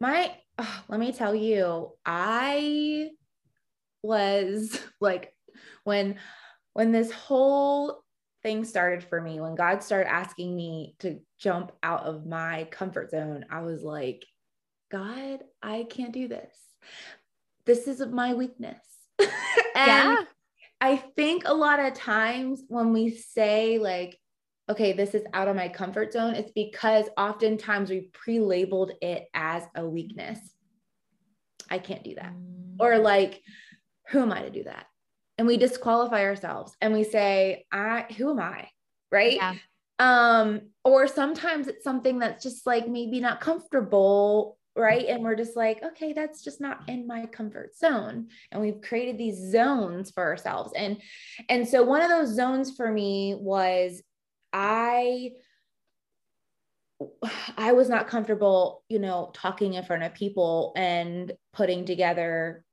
My, 0.00 0.34
oh, 0.58 0.84
let 0.88 1.00
me 1.00 1.12
tell 1.12 1.34
you, 1.34 1.92
I 2.04 3.10
was 4.02 4.78
like, 5.00 5.32
when, 5.84 6.16
when 6.72 6.92
this 6.92 7.10
whole 7.10 8.02
thing 8.42 8.64
started 8.64 9.02
for 9.02 9.20
me, 9.20 9.40
when 9.40 9.54
God 9.54 9.82
started 9.82 10.08
asking 10.08 10.54
me 10.54 10.94
to 11.00 11.18
jump 11.38 11.72
out 11.82 12.04
of 12.04 12.26
my 12.26 12.68
comfort 12.70 13.10
zone, 13.10 13.44
I 13.50 13.62
was 13.62 13.82
like, 13.82 14.24
God, 14.90 15.40
I 15.62 15.86
can't 15.88 16.12
do 16.12 16.28
this. 16.28 16.54
This 17.64 17.88
is 17.88 18.00
my 18.06 18.34
weakness. 18.34 18.78
and 19.18 19.30
yeah. 19.74 20.24
I 20.80 20.96
think 20.96 21.42
a 21.46 21.54
lot 21.54 21.80
of 21.80 21.94
times 21.94 22.62
when 22.68 22.92
we 22.92 23.10
say, 23.10 23.78
like, 23.78 24.18
okay, 24.68 24.92
this 24.92 25.14
is 25.14 25.24
out 25.32 25.48
of 25.48 25.56
my 25.56 25.68
comfort 25.68 26.12
zone, 26.12 26.34
it's 26.34 26.52
because 26.52 27.06
oftentimes 27.16 27.90
we 27.90 28.10
pre 28.12 28.40
labeled 28.40 28.92
it 29.00 29.26
as 29.34 29.62
a 29.74 29.86
weakness. 29.86 30.38
I 31.70 31.78
can't 31.78 32.04
do 32.04 32.14
that. 32.16 32.32
Mm. 32.32 32.76
Or 32.78 32.98
like, 32.98 33.42
who 34.08 34.20
am 34.20 34.32
I 34.32 34.42
to 34.42 34.50
do 34.50 34.64
that? 34.64 34.86
And 35.38 35.46
we 35.46 35.56
disqualify 35.56 36.22
ourselves 36.22 36.74
and 36.80 36.94
we 36.94 37.04
say, 37.04 37.66
I, 37.72 38.06
who 38.16 38.30
am 38.30 38.40
I? 38.40 38.68
Right. 39.10 39.34
Yeah. 39.34 39.54
Um, 39.98 40.60
or 40.84 41.06
sometimes 41.08 41.68
it's 41.68 41.84
something 41.84 42.18
that's 42.18 42.42
just 42.42 42.66
like 42.66 42.88
maybe 42.88 43.20
not 43.20 43.40
comfortable 43.40 44.58
right? 44.76 45.06
And 45.06 45.22
we're 45.22 45.36
just 45.36 45.56
like 45.56 45.82
okay 45.82 46.12
that's 46.12 46.42
just 46.42 46.60
not 46.60 46.82
in 46.88 47.06
my 47.06 47.26
comfort 47.26 47.76
zone. 47.76 48.28
And 48.52 48.60
we've 48.60 48.80
created 48.80 49.18
these 49.18 49.50
zones 49.50 50.10
for 50.10 50.22
ourselves. 50.22 50.72
And 50.76 51.00
and 51.48 51.66
so 51.66 51.82
one 51.82 52.02
of 52.02 52.08
those 52.08 52.34
zones 52.34 52.76
for 52.76 52.90
me 52.90 53.34
was 53.38 54.02
i 54.52 55.32
i 57.58 57.72
was 57.72 57.90
not 57.90 58.08
comfortable 58.08 58.82
you 58.88 58.98
know 58.98 59.30
talking 59.34 59.74
in 59.74 59.84
front 59.84 60.02
of 60.02 60.14
people 60.14 60.72
and 60.76 61.32
putting 61.52 61.84
together 61.84 62.64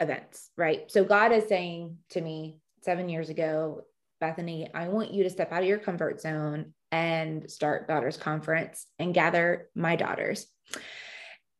events 0.00 0.50
right? 0.56 0.90
So 0.90 1.04
god 1.04 1.32
is 1.32 1.48
saying 1.48 1.98
to 2.10 2.20
me 2.20 2.58
7 2.82 3.08
years 3.08 3.30
ago 3.30 3.84
Bethany, 4.20 4.70
I 4.74 4.88
want 4.88 5.12
you 5.12 5.24
to 5.24 5.30
step 5.30 5.52
out 5.52 5.62
of 5.62 5.68
your 5.68 5.78
comfort 5.78 6.20
zone 6.20 6.72
and 6.92 7.50
start 7.50 7.88
daughters 7.88 8.16
conference 8.16 8.86
and 8.98 9.14
gather 9.14 9.68
my 9.74 9.96
daughters. 9.96 10.46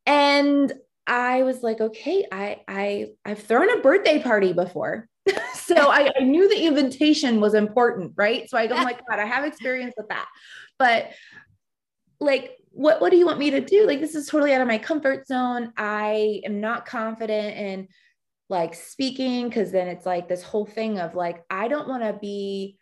And 0.05 0.71
I 1.05 1.43
was 1.43 1.63
like, 1.63 1.79
okay, 1.79 2.25
I 2.31 2.61
I 2.67 3.07
I've 3.25 3.43
thrown 3.43 3.69
a 3.77 3.81
birthday 3.81 4.21
party 4.21 4.53
before. 4.53 5.07
so 5.53 5.75
I, 5.75 6.11
I, 6.17 6.23
knew 6.23 6.47
the 6.47 6.65
invitation 6.65 7.41
was 7.41 7.53
important, 7.53 8.13
right? 8.15 8.49
So 8.49 8.57
I 8.57 8.67
go, 8.67 8.75
oh 8.75 8.83
my 8.83 8.93
God, 8.93 9.19
I 9.19 9.25
have 9.25 9.43
experience 9.43 9.93
with 9.97 10.07
that. 10.07 10.25
But 10.79 11.09
like, 12.21 12.57
what 12.71 13.01
what 13.01 13.11
do 13.11 13.17
you 13.17 13.25
want 13.25 13.39
me 13.39 13.51
to 13.51 13.59
do? 13.59 13.85
Like, 13.85 13.99
this 13.99 14.15
is 14.15 14.27
totally 14.27 14.53
out 14.53 14.61
of 14.61 14.67
my 14.67 14.77
comfort 14.77 15.27
zone. 15.27 15.73
I 15.75 16.41
am 16.45 16.61
not 16.61 16.85
confident 16.85 17.57
in 17.57 17.87
like 18.49 18.75
speaking 18.75 19.49
because 19.49 19.71
then 19.71 19.87
it's 19.87 20.05
like 20.05 20.29
this 20.29 20.43
whole 20.43 20.65
thing 20.65 20.99
of 20.99 21.15
like, 21.15 21.43
I 21.49 21.67
don't 21.67 21.89
want 21.89 22.03
to 22.03 22.13
be 22.13 22.76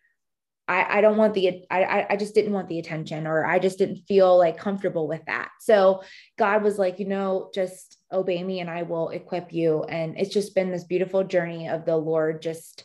I, 0.68 0.98
I 0.98 1.02
don't 1.02 1.18
want 1.18 1.34
the 1.34 1.64
I 1.70 2.08
I 2.10 2.16
just 2.16 2.34
didn't 2.34 2.54
want 2.54 2.70
the 2.70 2.80
attention 2.80 3.28
or 3.28 3.46
I 3.46 3.60
just 3.60 3.78
didn't 3.78 4.04
feel 4.08 4.38
like 4.38 4.58
comfortable 4.58 5.08
with 5.08 5.24
that. 5.28 5.50
So 5.60 6.04
God 6.38 6.64
was 6.64 6.80
like, 6.80 7.00
you 7.00 7.06
know, 7.06 7.52
just 7.54 7.98
obey 8.12 8.44
me 8.44 8.60
and 8.62 8.70
I 8.70 8.84
will 8.84 9.10
equip 9.10 9.54
you. 9.54 9.84
And 9.84 10.18
it's 10.18 10.34
just 10.34 10.56
been 10.56 10.72
this 10.72 10.84
beautiful 10.84 11.24
journey 11.24 11.70
of 11.70 11.86
the 11.86 11.98
Lord 11.98 12.42
just 12.42 12.84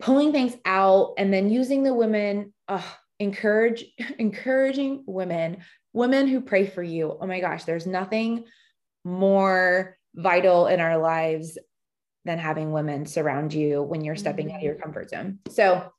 pulling 0.00 0.32
things 0.32 0.56
out 0.64 1.14
and 1.18 1.32
then 1.32 1.50
using 1.50 1.82
the 1.82 1.94
women, 1.94 2.52
uh, 2.68 2.82
encourage 3.18 3.84
encouraging 4.18 5.04
women, 5.06 5.58
women 5.92 6.26
who 6.26 6.40
pray 6.40 6.66
for 6.66 6.82
you. 6.82 7.16
Oh 7.20 7.26
my 7.26 7.40
gosh, 7.40 7.64
there's 7.64 7.86
nothing 7.86 8.44
more 9.04 9.96
vital 10.14 10.66
in 10.66 10.80
our 10.80 10.98
lives 10.98 11.58
than 12.24 12.38
having 12.38 12.72
women 12.72 13.06
surround 13.06 13.54
you 13.54 13.82
when 13.82 14.04
you're 14.04 14.16
stepping 14.16 14.46
mm-hmm. 14.46 14.56
out 14.56 14.60
of 14.60 14.64
your 14.64 14.74
comfort 14.74 15.10
zone. 15.10 15.38
So 15.48 15.90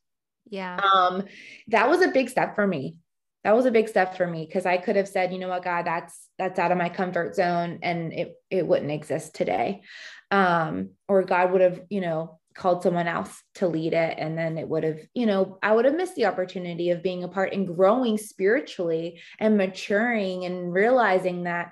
yeah. 0.49 0.77
Um, 0.77 1.23
that 1.67 1.89
was 1.89 2.01
a 2.01 2.09
big 2.09 2.29
step 2.29 2.55
for 2.55 2.65
me. 2.65 2.97
That 3.43 3.55
was 3.55 3.65
a 3.65 3.71
big 3.71 3.87
step 3.87 4.17
for 4.17 4.27
me 4.27 4.45
because 4.45 4.65
I 4.65 4.77
could 4.77 4.95
have 4.95 5.07
said, 5.07 5.33
you 5.33 5.39
know 5.39 5.49
what, 5.49 5.63
God, 5.63 5.85
that's 5.85 6.27
that's 6.37 6.59
out 6.59 6.71
of 6.71 6.77
my 6.77 6.89
comfort 6.89 7.35
zone 7.35 7.79
and 7.81 8.13
it 8.13 8.35
it 8.49 8.67
wouldn't 8.67 8.91
exist 8.91 9.33
today. 9.33 9.81
Um, 10.29 10.91
or 11.07 11.23
God 11.23 11.51
would 11.51 11.61
have, 11.61 11.81
you 11.89 12.01
know, 12.01 12.39
called 12.53 12.83
someone 12.83 13.07
else 13.07 13.43
to 13.55 13.67
lead 13.67 13.93
it 13.93 14.15
and 14.17 14.37
then 14.37 14.57
it 14.57 14.67
would 14.67 14.83
have 14.83 14.99
you 15.13 15.25
know 15.25 15.57
i 15.63 15.71
would 15.73 15.85
have 15.85 15.95
missed 15.95 16.15
the 16.15 16.25
opportunity 16.25 16.89
of 16.89 17.01
being 17.01 17.23
a 17.23 17.27
part 17.27 17.53
and 17.53 17.65
growing 17.65 18.17
spiritually 18.17 19.21
and 19.39 19.57
maturing 19.57 20.43
and 20.43 20.73
realizing 20.73 21.43
that 21.43 21.71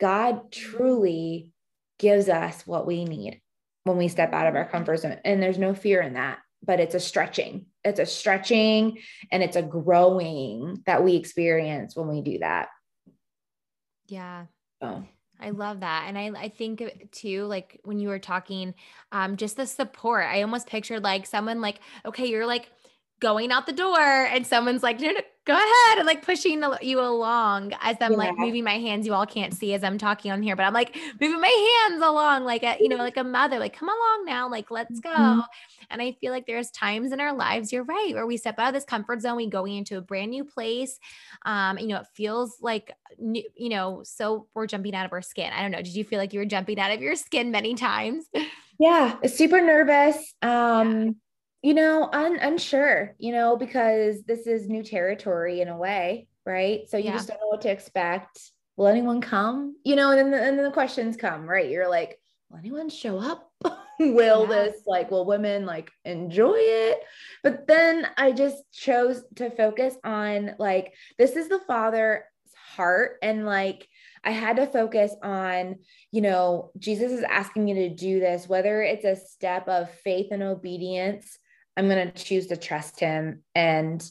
god 0.00 0.50
truly 0.50 1.52
gives 1.98 2.28
us 2.28 2.66
what 2.66 2.86
we 2.86 3.04
need 3.04 3.40
when 3.84 3.96
we 3.96 4.08
step 4.08 4.32
out 4.32 4.48
of 4.48 4.56
our 4.56 4.68
comfort 4.68 4.96
zone 4.96 5.18
and 5.24 5.40
there's 5.40 5.58
no 5.58 5.72
fear 5.72 6.00
in 6.02 6.14
that 6.14 6.38
but 6.62 6.80
it's 6.80 6.94
a 6.94 7.00
stretching. 7.00 7.66
It's 7.84 8.00
a 8.00 8.06
stretching 8.06 8.98
and 9.30 9.42
it's 9.42 9.56
a 9.56 9.62
growing 9.62 10.82
that 10.86 11.04
we 11.04 11.16
experience 11.16 11.96
when 11.96 12.08
we 12.08 12.20
do 12.20 12.38
that. 12.40 12.68
Yeah. 14.06 14.46
Oh. 14.80 15.04
I 15.40 15.50
love 15.50 15.80
that. 15.80 16.06
And 16.08 16.18
I, 16.18 16.30
I 16.36 16.48
think 16.48 17.10
too, 17.12 17.44
like 17.44 17.80
when 17.84 18.00
you 18.00 18.08
were 18.08 18.18
talking, 18.18 18.74
um, 19.12 19.36
just 19.36 19.56
the 19.56 19.66
support, 19.66 20.24
I 20.24 20.42
almost 20.42 20.66
pictured 20.66 21.04
like 21.04 21.26
someone 21.26 21.60
like, 21.60 21.78
okay, 22.04 22.26
you're 22.26 22.46
like 22.46 22.70
going 23.20 23.52
out 23.52 23.66
the 23.66 23.72
door 23.72 24.00
and 24.00 24.46
someone's 24.46 24.82
like, 24.82 25.00
no, 25.00 25.10
no, 25.10 25.20
go 25.48 25.54
ahead 25.54 25.96
and 25.96 26.06
like 26.06 26.20
pushing 26.20 26.62
you 26.82 27.00
along 27.00 27.72
as 27.80 27.96
I'm 28.02 28.12
yeah. 28.12 28.18
like 28.18 28.36
moving 28.36 28.64
my 28.64 28.78
hands. 28.78 29.06
You 29.06 29.14
all 29.14 29.24
can't 29.24 29.54
see 29.54 29.72
as 29.72 29.82
I'm 29.82 29.96
talking 29.96 30.30
on 30.30 30.42
here, 30.42 30.54
but 30.54 30.64
I'm 30.64 30.74
like 30.74 30.94
moving 31.18 31.40
my 31.40 31.86
hands 31.88 32.02
along 32.02 32.44
like 32.44 32.62
a, 32.62 32.76
you 32.78 32.90
know, 32.90 32.96
like 32.96 33.16
a 33.16 33.24
mother, 33.24 33.58
like 33.58 33.74
come 33.74 33.88
along 33.88 34.26
now, 34.26 34.50
like 34.50 34.70
let's 34.70 35.00
go. 35.00 35.08
Mm-hmm. 35.08 35.40
And 35.88 36.02
I 36.02 36.12
feel 36.20 36.32
like 36.32 36.46
there's 36.46 36.70
times 36.70 37.12
in 37.12 37.20
our 37.20 37.32
lives, 37.32 37.72
you're 37.72 37.84
right, 37.84 38.12
where 38.12 38.26
we 38.26 38.36
step 38.36 38.58
out 38.58 38.68
of 38.68 38.74
this 38.74 38.84
comfort 38.84 39.22
zone, 39.22 39.36
we 39.36 39.48
going 39.48 39.74
into 39.74 39.96
a 39.96 40.02
brand 40.02 40.32
new 40.32 40.44
place. 40.44 40.98
Um, 41.46 41.78
you 41.78 41.86
know, 41.86 42.00
it 42.00 42.06
feels 42.12 42.58
like, 42.60 42.92
new, 43.18 43.42
you 43.56 43.70
know, 43.70 44.02
so 44.04 44.48
we're 44.52 44.66
jumping 44.66 44.94
out 44.94 45.06
of 45.06 45.14
our 45.14 45.22
skin. 45.22 45.50
I 45.50 45.62
don't 45.62 45.70
know. 45.70 45.80
Did 45.80 45.96
you 45.96 46.04
feel 46.04 46.18
like 46.18 46.34
you 46.34 46.40
were 46.40 46.46
jumping 46.46 46.78
out 46.78 46.92
of 46.92 47.00
your 47.00 47.16
skin 47.16 47.50
many 47.50 47.74
times? 47.74 48.26
Yeah, 48.78 49.16
super 49.26 49.62
nervous. 49.62 50.34
Um, 50.42 51.02
yeah 51.02 51.10
you 51.62 51.74
know, 51.74 52.08
un- 52.12 52.38
unsure, 52.40 53.14
you 53.18 53.32
know, 53.32 53.56
because 53.56 54.22
this 54.24 54.46
is 54.46 54.68
new 54.68 54.82
territory 54.82 55.60
in 55.60 55.68
a 55.68 55.76
way, 55.76 56.28
right? 56.46 56.88
So 56.88 56.96
you 56.96 57.06
yeah. 57.06 57.12
just 57.12 57.28
don't 57.28 57.40
know 57.40 57.48
what 57.48 57.62
to 57.62 57.70
expect. 57.70 58.40
Will 58.76 58.86
anyone 58.86 59.20
come? 59.20 59.76
You 59.84 59.96
know, 59.96 60.10
and 60.10 60.18
then, 60.18 60.30
the, 60.30 60.42
and 60.42 60.58
then 60.58 60.64
the 60.64 60.70
questions 60.70 61.16
come, 61.16 61.48
right? 61.48 61.68
You're 61.68 61.88
like, 61.88 62.20
will 62.48 62.58
anyone 62.58 62.88
show 62.88 63.18
up? 63.18 63.50
will 64.00 64.42
yeah. 64.42 64.48
this 64.48 64.82
like 64.86 65.10
will 65.10 65.26
women 65.26 65.66
like 65.66 65.90
enjoy 66.04 66.54
it 66.56 67.00
but 67.42 67.66
then 67.66 68.06
i 68.16 68.30
just 68.30 68.62
chose 68.72 69.24
to 69.34 69.50
focus 69.50 69.96
on 70.04 70.54
like 70.60 70.94
this 71.18 71.34
is 71.34 71.48
the 71.48 71.58
father's 71.66 72.22
heart 72.76 73.16
and 73.22 73.44
like 73.44 73.88
I 74.24 74.32
had 74.32 74.56
to 74.56 74.66
focus 74.66 75.14
on, 75.22 75.76
you 76.10 76.20
know, 76.20 76.70
Jesus 76.78 77.12
is 77.12 77.22
asking 77.22 77.64
me 77.64 77.74
to 77.74 77.88
do 77.88 78.20
this, 78.20 78.48
whether 78.48 78.82
it's 78.82 79.04
a 79.04 79.16
step 79.16 79.68
of 79.68 79.90
faith 79.90 80.28
and 80.32 80.42
obedience 80.42 81.38
I'm 81.78 81.88
going 81.88 82.10
to 82.10 82.24
choose 82.24 82.48
to 82.48 82.56
trust 82.56 82.98
him. 82.98 83.44
And 83.54 84.04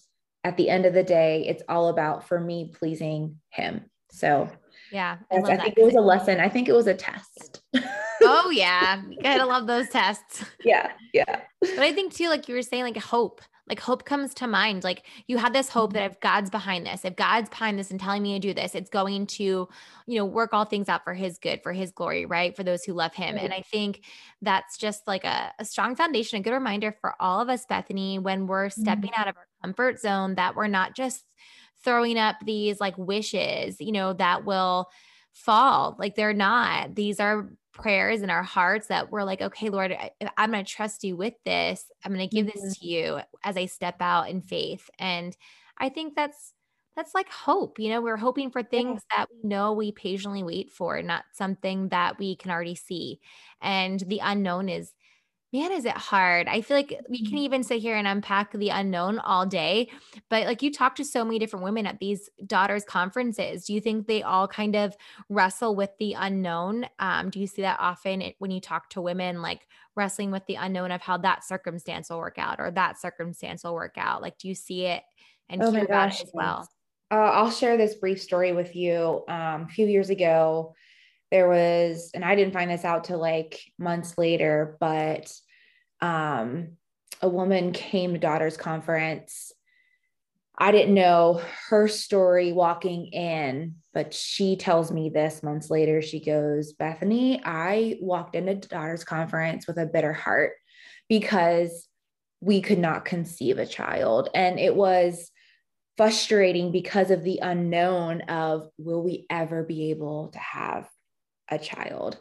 at 0.46 0.56
the 0.56 0.70
end 0.70 0.86
of 0.86 0.94
the 0.94 1.04
day, 1.04 1.46
it's 1.48 1.62
all 1.68 1.90
about 1.90 2.26
for 2.28 2.40
me 2.40 2.72
pleasing 2.74 3.40
him. 3.50 3.86
So, 4.10 4.50
yeah, 4.90 5.18
I, 5.30 5.36
I 5.36 5.58
think 5.58 5.78
it 5.78 5.84
was 5.84 5.96
a 5.96 6.02
lesson. 6.02 6.40
I 6.40 6.48
think 6.48 6.70
it 6.70 6.74
was 6.74 6.88
a 6.88 6.94
test. 6.94 7.62
oh, 8.22 8.50
yeah. 8.52 9.02
You 9.10 9.22
gotta 9.22 9.46
love 9.46 9.68
those 9.68 9.90
tests. 9.90 10.46
Yeah. 10.64 10.92
Yeah. 11.14 11.42
But 11.60 11.80
I 11.80 11.92
think 11.92 12.14
too, 12.14 12.30
like 12.30 12.48
you 12.48 12.56
were 12.56 12.62
saying, 12.62 12.84
like 12.84 12.98
hope 12.98 13.42
like 13.70 13.80
hope 13.80 14.06
comes 14.06 14.34
to 14.34 14.48
mind 14.48 14.84
like 14.84 15.04
you 15.28 15.38
have 15.38 15.54
this 15.54 15.70
hope 15.70 15.94
that 15.94 16.04
mm-hmm. 16.04 16.14
if 16.14 16.20
god's 16.20 16.50
behind 16.50 16.86
this 16.86 17.04
if 17.06 17.16
god's 17.16 17.50
behind 17.50 17.78
this 17.78 17.92
and 17.92 18.00
telling 18.00 18.24
me 18.24 18.34
to 18.34 18.48
do 18.48 18.54
this 18.54 18.76
it's 18.76 18.90
going 18.90 19.26
to 19.28 19.68
you 20.06 20.18
know 20.18 20.26
work 20.26 20.54
all 20.54 20.66
things 20.66 20.90
out 20.90 21.04
for 21.04 21.14
his 21.14 21.38
good 21.38 21.62
for 21.62 21.74
his 21.74 21.92
glory 21.92 22.26
right 22.26 22.56
for 22.56 22.64
those 22.64 22.84
who 22.84 22.94
love 22.94 23.14
him 23.14 23.36
right. 23.36 23.44
and 23.44 23.54
i 23.54 23.62
think 23.62 24.04
that's 24.42 24.78
just 24.78 25.08
like 25.08 25.24
a, 25.24 25.52
a, 25.60 25.66
strong 25.66 25.96
foundation 25.96 26.40
a 26.40 26.42
good 26.42 26.54
reminder 26.54 26.96
for 27.02 27.16
all 27.20 27.42
of 27.42 27.50
us 27.50 27.66
bethany 27.66 28.20
when 28.20 28.48
we're 28.48 28.70
stepping 28.70 29.12
mm-hmm. 29.12 29.22
out 29.22 29.28
of 29.28 29.36
our 29.38 29.48
comfort 29.64 30.00
zone 30.00 30.36
that 30.36 30.56
we're 30.56 30.68
not 30.68 30.96
just 30.96 31.24
throwing 31.84 32.18
up 32.18 32.36
these 32.46 32.80
like 32.80 32.98
wishes 32.98 33.78
you 33.80 33.92
know 33.92 34.14
that 34.14 34.46
will 34.46 34.90
fall 35.34 35.96
like 36.00 36.16
they're 36.16 36.34
not 36.34 36.96
these 36.96 37.20
are 37.20 37.50
prayers 37.78 38.22
in 38.22 38.30
our 38.30 38.44
hearts 38.44 38.88
that 38.88 39.12
we're 39.12 39.24
like, 39.24 39.42
okay, 39.42 39.70
Lord, 39.70 39.92
I, 39.92 40.12
am 40.38 40.52
going 40.52 40.64
to 40.64 40.70
trust 40.70 41.04
you 41.04 41.16
with 41.16 41.34
this. 41.46 41.86
I'm 42.04 42.14
going 42.14 42.28
to 42.28 42.36
give 42.36 42.48
mm-hmm. 42.48 42.66
this 42.66 42.78
to 42.80 42.88
you 42.88 43.20
as 43.44 43.58
I 43.58 43.66
step 43.66 44.02
out 44.02 44.30
in 44.30 44.42
faith. 44.42 44.90
And 45.00 45.36
I 45.78 45.90
think 45.90 46.16
that's 46.16 46.54
that's 46.96 47.14
like 47.14 47.30
hope. 47.32 47.78
You 47.80 47.90
know, 47.90 48.02
we're 48.02 48.18
hoping 48.18 48.50
for 48.50 48.64
things 48.64 49.04
yeah. 49.12 49.20
that 49.20 49.30
we 49.32 49.48
know 49.48 49.72
we 49.74 49.92
patiently 49.92 50.42
wait 50.42 50.72
for, 50.72 51.02
not 51.04 51.26
something 51.32 51.90
that 51.90 52.18
we 52.18 52.36
can 52.36 52.50
already 52.50 52.76
see. 52.76 53.20
And 53.62 54.00
the 54.00 54.20
unknown 54.24 54.68
is 54.68 54.94
man, 55.54 55.72
is 55.72 55.86
it 55.86 55.96
hard? 55.96 56.48
I 56.48 56.62
feel 56.62 56.76
like 56.76 57.00
we 57.10 57.20
can 57.20 57.28
mm-hmm. 57.28 57.38
even 57.38 57.64
sit 57.64 57.82
here 57.82 57.96
and 57.96 58.08
unpack 58.08 58.52
the 58.52 58.70
unknown 58.70 59.20
all 59.20 59.46
day. 59.46 59.90
But 60.30 60.46
like 60.46 60.62
you 60.62 60.72
talk 60.72 60.96
to 60.96 61.06
so 61.06 61.24
many 61.24 61.40
different 61.40 61.64
women 61.64 61.86
at 61.86 62.00
these 62.00 62.30
daughters 62.46 62.84
conferences. 62.84 63.66
Do 63.66 63.74
you 63.74 63.80
think 63.80 64.08
they 64.08 64.24
all 64.24 64.48
kind 64.48 64.76
of 64.76 64.96
wrestle 65.30 65.76
with 65.76 65.92
the 66.00 66.14
unknown? 66.14 66.86
Um, 67.00 67.30
do 67.30 67.40
you 67.40 67.48
see 67.48 67.62
that 67.62 67.80
often 67.80 68.24
when 68.40 68.52
you 68.52 68.60
talk 68.60 68.90
to 68.92 69.02
women, 69.02 69.42
like 69.42 69.68
wrestling 69.96 70.32
with 70.32 70.46
the 70.48 70.56
unknown 70.56 70.92
of 70.92 71.02
how 71.02 71.18
that 71.18 71.46
circumstance 71.46 72.10
will 72.10 72.20
work 72.20 72.38
out 72.38 72.60
or 72.60 72.70
that 72.72 73.00
circumstance 73.00 73.64
will 73.64 73.74
work 73.74 73.96
out? 73.98 74.22
Like, 74.22 74.38
do 74.38 74.50
you 74.50 74.56
see 74.56 74.86
it 74.86 75.04
and 75.50 75.64
oh 75.64 75.72
hear 75.72 75.86
about 75.86 76.14
it 76.14 76.24
as 76.24 76.32
well? 76.34 76.68
Uh, 77.10 77.16
I'll 77.16 77.52
share 77.52 77.78
this 77.78 77.96
brief 77.96 78.22
story 78.22 78.52
with 78.52 78.76
you. 78.76 79.24
Um, 79.30 79.62
a 79.62 79.68
few 79.70 79.88
years 79.88 80.10
ago, 80.10 80.76
there 81.32 81.50
was 81.50 82.12
and 82.14 82.24
i 82.24 82.36
didn't 82.36 82.54
find 82.54 82.72
this 82.72 82.86
out 82.86 83.04
till 83.04 83.20
like 83.20 83.60
months 83.78 84.18
later 84.18 84.78
but 84.80 85.32
um 86.02 86.70
a 87.22 87.30
woman 87.30 87.72
came 87.72 88.14
to 88.14 88.20
daughters 88.20 88.58
conference. 88.58 89.52
I 90.60 90.72
didn't 90.72 90.94
know 90.94 91.42
her 91.70 91.88
story 91.88 92.52
walking 92.52 93.08
in 93.08 93.76
but 93.94 94.14
she 94.14 94.56
tells 94.56 94.92
me 94.92 95.10
this 95.10 95.42
months 95.42 95.70
later. 95.70 96.02
She 96.02 96.24
goes 96.24 96.74
bethany 96.74 97.42
i 97.44 97.98
walked 98.02 98.36
into 98.36 98.56
daughters 98.68 99.04
conference 99.04 99.68
with 99.68 99.78
a 99.78 99.86
bitter 99.86 100.14
heart 100.14 100.54
because 101.10 101.88
we 102.42 102.62
could 102.62 102.80
not 102.80 103.06
conceive 103.06 103.58
a 103.58 103.66
child. 103.66 104.30
And 104.34 104.60
it 104.60 104.76
was 104.76 105.32
frustrating 105.96 106.72
because 106.72 107.10
of 107.10 107.24
the 107.24 107.40
unknown 107.42 108.22
of 108.22 108.70
will 108.78 109.02
we 109.02 109.26
ever 109.30 109.64
be 109.64 109.90
able 109.90 110.30
to 110.30 110.40
have 110.40 110.88
a 111.50 111.60
child 111.60 112.18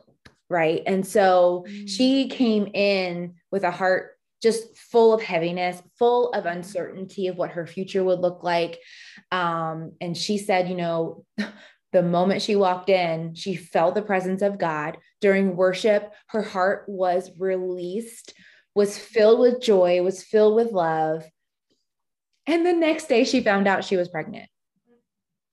right 0.49 0.83
and 0.87 1.07
so 1.07 1.65
mm. 1.69 1.89
she 1.89 2.29
came 2.29 2.69
in 2.75 3.35
with 3.51 3.65
a 3.65 3.71
heart 3.71 4.12
just 4.43 4.77
full 4.77 5.12
of 5.12 5.23
heaviness 5.23 5.83
full 5.99 6.33
of 6.33 6.47
uncertainty 6.47 7.27
of 7.27 7.37
what 7.37 7.51
her 7.51 7.67
future 7.67 8.05
would 8.05 8.21
look 8.21 8.43
like 8.43 8.79
um, 9.33 9.93
and 10.01 10.17
she 10.17 10.39
said 10.39 10.69
you 10.69 10.77
know 10.77 11.25
the 11.93 12.03
moment 12.03 12.43
she 12.43 12.57
walked 12.57 12.91
in 12.91 13.35
she 13.35 13.57
felt 13.57 13.95
the 13.95 14.03
presence 14.03 14.43
of 14.43 14.59
god 14.59 14.99
during 15.21 15.57
worship 15.57 16.12
her 16.29 16.43
heart 16.43 16.85
was 16.89 17.31
released 17.39 18.35
was 18.75 18.99
filled 18.99 19.41
with 19.41 19.62
joy 19.62 20.03
was 20.03 20.23
filled 20.23 20.55
with 20.55 20.73
love 20.73 21.25
And 22.47 22.65
the 22.65 22.73
next 22.73 23.09
day 23.09 23.25
she 23.25 23.43
found 23.43 23.67
out 23.67 23.85
she 23.85 23.97
was 23.97 24.09
pregnant. 24.09 24.49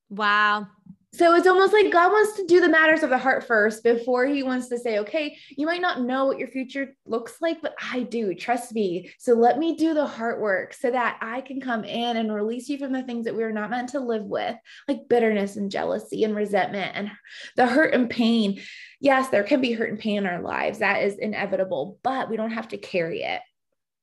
Wow. 0.09 0.67
So 1.15 1.35
it's 1.35 1.45
almost 1.45 1.73
like 1.73 1.91
God 1.91 2.11
wants 2.11 2.35
to 2.37 2.45
do 2.47 2.59
the 2.59 2.67
matters 2.67 3.03
of 3.03 3.11
the 3.11 3.19
heart 3.19 3.45
first 3.45 3.83
before 3.83 4.25
he 4.25 4.41
wants 4.41 4.67
to 4.69 4.79
say, 4.79 4.97
okay, 4.97 5.37
you 5.51 5.67
might 5.67 5.81
not 5.81 6.01
know 6.01 6.25
what 6.25 6.39
your 6.39 6.47
future 6.47 6.95
looks 7.05 7.39
like, 7.39 7.61
but 7.61 7.75
I 7.79 8.01
do. 8.01 8.33
Trust 8.33 8.73
me. 8.73 9.11
So 9.19 9.33
let 9.33 9.59
me 9.59 9.75
do 9.75 9.93
the 9.93 10.07
heart 10.07 10.41
work 10.41 10.73
so 10.73 10.89
that 10.89 11.19
I 11.21 11.41
can 11.41 11.61
come 11.61 11.83
in 11.83 12.17
and 12.17 12.33
release 12.33 12.67
you 12.67 12.79
from 12.79 12.93
the 12.93 13.03
things 13.03 13.25
that 13.25 13.35
we 13.35 13.43
are 13.43 13.51
not 13.51 13.69
meant 13.69 13.89
to 13.89 13.99
live 13.99 14.23
with, 14.23 14.55
like 14.87 15.07
bitterness 15.07 15.55
and 15.55 15.69
jealousy 15.69 16.23
and 16.23 16.35
resentment 16.35 16.93
and 16.95 17.11
the 17.55 17.67
hurt 17.67 17.93
and 17.93 18.09
pain. 18.09 18.59
Yes, 18.99 19.29
there 19.29 19.43
can 19.43 19.61
be 19.61 19.73
hurt 19.73 19.91
and 19.91 19.99
pain 19.99 20.17
in 20.17 20.25
our 20.25 20.41
lives. 20.41 20.79
That 20.79 21.03
is 21.03 21.19
inevitable, 21.19 21.99
but 22.01 22.27
we 22.27 22.37
don't 22.37 22.53
have 22.53 22.69
to 22.69 22.77
carry 22.77 23.21
it. 23.21 23.41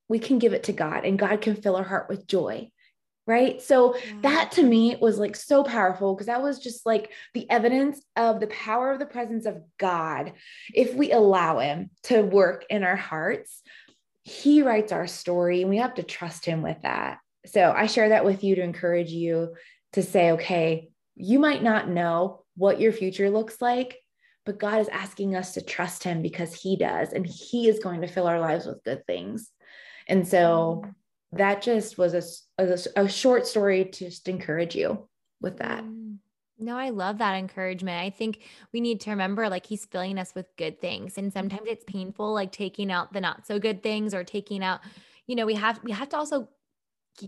We 0.07 0.19
can 0.19 0.39
give 0.39 0.53
it 0.53 0.63
to 0.63 0.73
God 0.73 1.03
and 1.03 1.19
God 1.19 1.41
can 1.41 1.57
fill 1.57 1.75
our 1.75 1.83
heart 1.83 2.07
with 2.07 2.25
joy 2.25 2.71
right? 3.27 3.61
So 3.61 3.95
yeah. 3.95 4.13
that 4.23 4.51
to 4.53 4.63
me 4.63 4.97
was 4.99 5.19
like 5.19 5.35
so 5.35 5.63
powerful 5.63 6.15
because 6.15 6.27
that 6.27 6.41
was 6.41 6.59
just 6.59 6.85
like 6.85 7.11
the 7.33 7.49
evidence 7.49 8.01
of 8.15 8.39
the 8.39 8.47
power 8.47 8.91
of 8.91 8.99
the 8.99 9.05
presence 9.05 9.45
of 9.45 9.61
god. 9.77 10.33
If 10.73 10.93
we 10.95 11.11
allow 11.11 11.59
him 11.59 11.91
to 12.03 12.21
work 12.21 12.65
in 12.69 12.83
our 12.83 12.95
hearts 12.95 13.61
he 14.23 14.61
writes 14.61 14.91
our 14.91 15.07
story 15.07 15.61
and 15.61 15.69
we 15.69 15.77
have 15.77 15.95
to 15.95 16.03
trust 16.03 16.45
him 16.45 16.61
with 16.61 16.81
that. 16.83 17.19
So 17.45 17.73
i 17.75 17.87
share 17.87 18.09
that 18.09 18.25
with 18.25 18.43
you 18.43 18.55
to 18.55 18.61
encourage 18.61 19.09
you 19.11 19.55
to 19.93 20.03
say 20.03 20.31
okay 20.31 20.89
you 21.15 21.39
might 21.39 21.63
not 21.63 21.89
know 21.89 22.43
what 22.55 22.79
your 22.79 22.91
future 22.91 23.29
looks 23.29 23.59
like 23.61 23.97
but 24.45 24.59
god 24.59 24.79
is 24.79 24.87
asking 24.89 25.35
us 25.35 25.55
to 25.55 25.61
trust 25.61 26.03
him 26.03 26.21
because 26.21 26.53
he 26.53 26.75
does 26.75 27.13
and 27.13 27.25
he 27.25 27.67
is 27.67 27.79
going 27.79 28.01
to 28.01 28.07
fill 28.07 28.27
our 28.27 28.39
lives 28.39 28.65
with 28.65 28.83
good 28.83 29.05
things. 29.07 29.49
And 30.07 30.27
so 30.27 30.83
mm 30.85 30.93
that 31.33 31.61
just 31.61 31.97
was 31.97 32.13
a, 32.13 32.63
a, 32.63 33.03
a 33.03 33.09
short 33.09 33.47
story 33.47 33.85
to 33.85 34.05
just 34.05 34.27
encourage 34.27 34.75
you 34.75 35.07
with 35.39 35.57
that. 35.57 35.83
Mm. 35.83 36.17
No, 36.59 36.77
I 36.77 36.91
love 36.91 37.17
that 37.17 37.35
encouragement. 37.35 37.99
I 37.99 38.11
think 38.11 38.43
we 38.71 38.81
need 38.81 39.01
to 39.01 39.09
remember 39.09 39.49
like 39.49 39.65
he's 39.65 39.85
filling 39.85 40.19
us 40.19 40.35
with 40.35 40.45
good 40.57 40.79
things. 40.79 41.17
And 41.17 41.33
sometimes 41.33 41.63
it's 41.65 41.83
painful, 41.85 42.33
like 42.33 42.51
taking 42.51 42.91
out 42.91 43.11
the 43.13 43.19
not 43.19 43.47
so 43.47 43.57
good 43.57 43.81
things 43.81 44.13
or 44.13 44.23
taking 44.23 44.63
out, 44.63 44.81
you 45.25 45.35
know, 45.35 45.47
we 45.47 45.55
have 45.55 45.79
we 45.83 45.91
have 45.91 46.09
to 46.09 46.17
also 46.17 46.47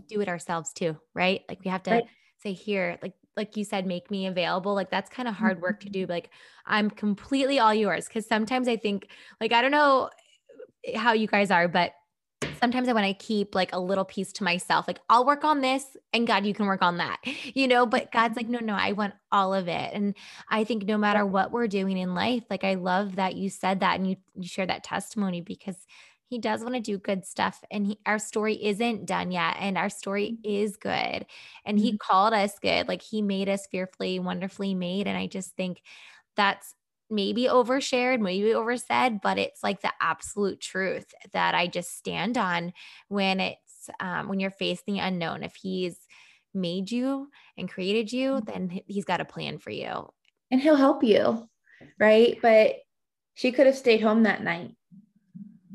do 0.08 0.20
it 0.20 0.28
ourselves 0.28 0.72
too, 0.72 0.96
right? 1.14 1.42
Like 1.48 1.60
we 1.64 1.70
have 1.70 1.82
to 1.84 1.90
right. 1.90 2.04
say 2.44 2.52
here, 2.52 2.96
like 3.02 3.14
like 3.36 3.56
you 3.56 3.64
said, 3.64 3.86
make 3.86 4.08
me 4.08 4.26
available. 4.26 4.72
Like 4.72 4.90
that's 4.90 5.10
kind 5.10 5.28
of 5.28 5.34
hard 5.34 5.60
work 5.60 5.80
to 5.80 5.90
do. 5.90 6.06
Like 6.06 6.30
I'm 6.64 6.88
completely 6.88 7.58
all 7.58 7.74
yours. 7.74 8.08
Cause 8.08 8.28
sometimes 8.28 8.68
I 8.68 8.76
think, 8.76 9.08
like, 9.40 9.52
I 9.52 9.60
don't 9.62 9.72
know 9.72 10.10
how 10.94 11.12
you 11.12 11.26
guys 11.26 11.50
are, 11.50 11.66
but 11.66 11.92
sometimes 12.64 12.88
I 12.88 12.94
want 12.94 13.06
to 13.06 13.26
keep 13.26 13.54
like 13.54 13.74
a 13.74 13.78
little 13.78 14.06
piece 14.06 14.32
to 14.34 14.44
myself. 14.44 14.88
Like, 14.88 14.98
I'll 15.10 15.26
work 15.26 15.44
on 15.44 15.60
this 15.60 15.84
and 16.14 16.26
God, 16.26 16.46
you 16.46 16.54
can 16.54 16.64
work 16.64 16.80
on 16.80 16.96
that, 16.96 17.18
you 17.54 17.68
know? 17.68 17.84
But 17.84 18.10
God's 18.10 18.36
like, 18.38 18.48
no, 18.48 18.58
no, 18.58 18.74
I 18.74 18.92
want 18.92 19.12
all 19.30 19.52
of 19.52 19.68
it. 19.68 19.90
And 19.92 20.14
I 20.48 20.64
think 20.64 20.84
no 20.84 20.96
matter 20.96 21.26
what 21.26 21.52
we're 21.52 21.68
doing 21.68 21.98
in 21.98 22.14
life, 22.14 22.44
like, 22.48 22.64
I 22.64 22.74
love 22.74 23.16
that 23.16 23.36
you 23.36 23.50
said 23.50 23.80
that 23.80 23.96
and 23.96 24.08
you, 24.08 24.16
you 24.34 24.48
share 24.48 24.64
that 24.64 24.82
testimony 24.82 25.42
because 25.42 25.76
he 26.30 26.38
does 26.38 26.62
want 26.62 26.74
to 26.74 26.80
do 26.80 26.96
good 26.96 27.26
stuff 27.26 27.62
and 27.70 27.86
he, 27.86 27.98
our 28.06 28.18
story 28.18 28.54
isn't 28.64 29.04
done 29.04 29.30
yet 29.30 29.56
and 29.60 29.76
our 29.76 29.90
story 29.90 30.38
mm-hmm. 30.38 30.62
is 30.62 30.76
good 30.76 31.26
and 31.66 31.78
he 31.78 31.90
mm-hmm. 31.90 31.96
called 31.98 32.32
us 32.32 32.58
good 32.58 32.88
like 32.88 33.02
he 33.02 33.20
made 33.20 33.48
us 33.48 33.68
fearfully 33.70 34.18
wonderfully 34.18 34.74
made 34.74 35.06
and 35.06 35.16
i 35.16 35.28
just 35.28 35.54
think 35.54 35.80
that's 36.34 36.74
maybe 37.10 37.44
overshared, 37.44 38.20
maybe 38.20 38.54
oversaid, 38.54 39.20
but 39.22 39.38
it's 39.38 39.62
like 39.62 39.80
the 39.80 39.92
absolute 40.00 40.60
truth 40.60 41.06
that 41.32 41.54
I 41.54 41.66
just 41.66 41.96
stand 41.96 42.38
on 42.38 42.72
when 43.08 43.40
it's 43.40 43.90
um, 44.00 44.28
when 44.28 44.40
you're 44.40 44.50
facing 44.50 44.94
the 44.94 45.00
unknown. 45.00 45.42
If 45.42 45.54
he's 45.56 45.96
made 46.54 46.90
you 46.90 47.28
and 47.56 47.68
created 47.68 48.12
you, 48.12 48.32
mm-hmm. 48.32 48.44
then 48.44 48.80
he's 48.86 49.04
got 49.04 49.20
a 49.20 49.26
plan 49.26 49.58
for 49.58 49.70
you. 49.70 50.08
And 50.50 50.60
he'll 50.60 50.76
help 50.76 51.02
you, 51.02 51.48
right? 51.98 52.38
But 52.40 52.76
she 53.34 53.52
could 53.52 53.66
have 53.66 53.76
stayed 53.76 54.00
home 54.00 54.22
that 54.22 54.42
night. 54.42 54.70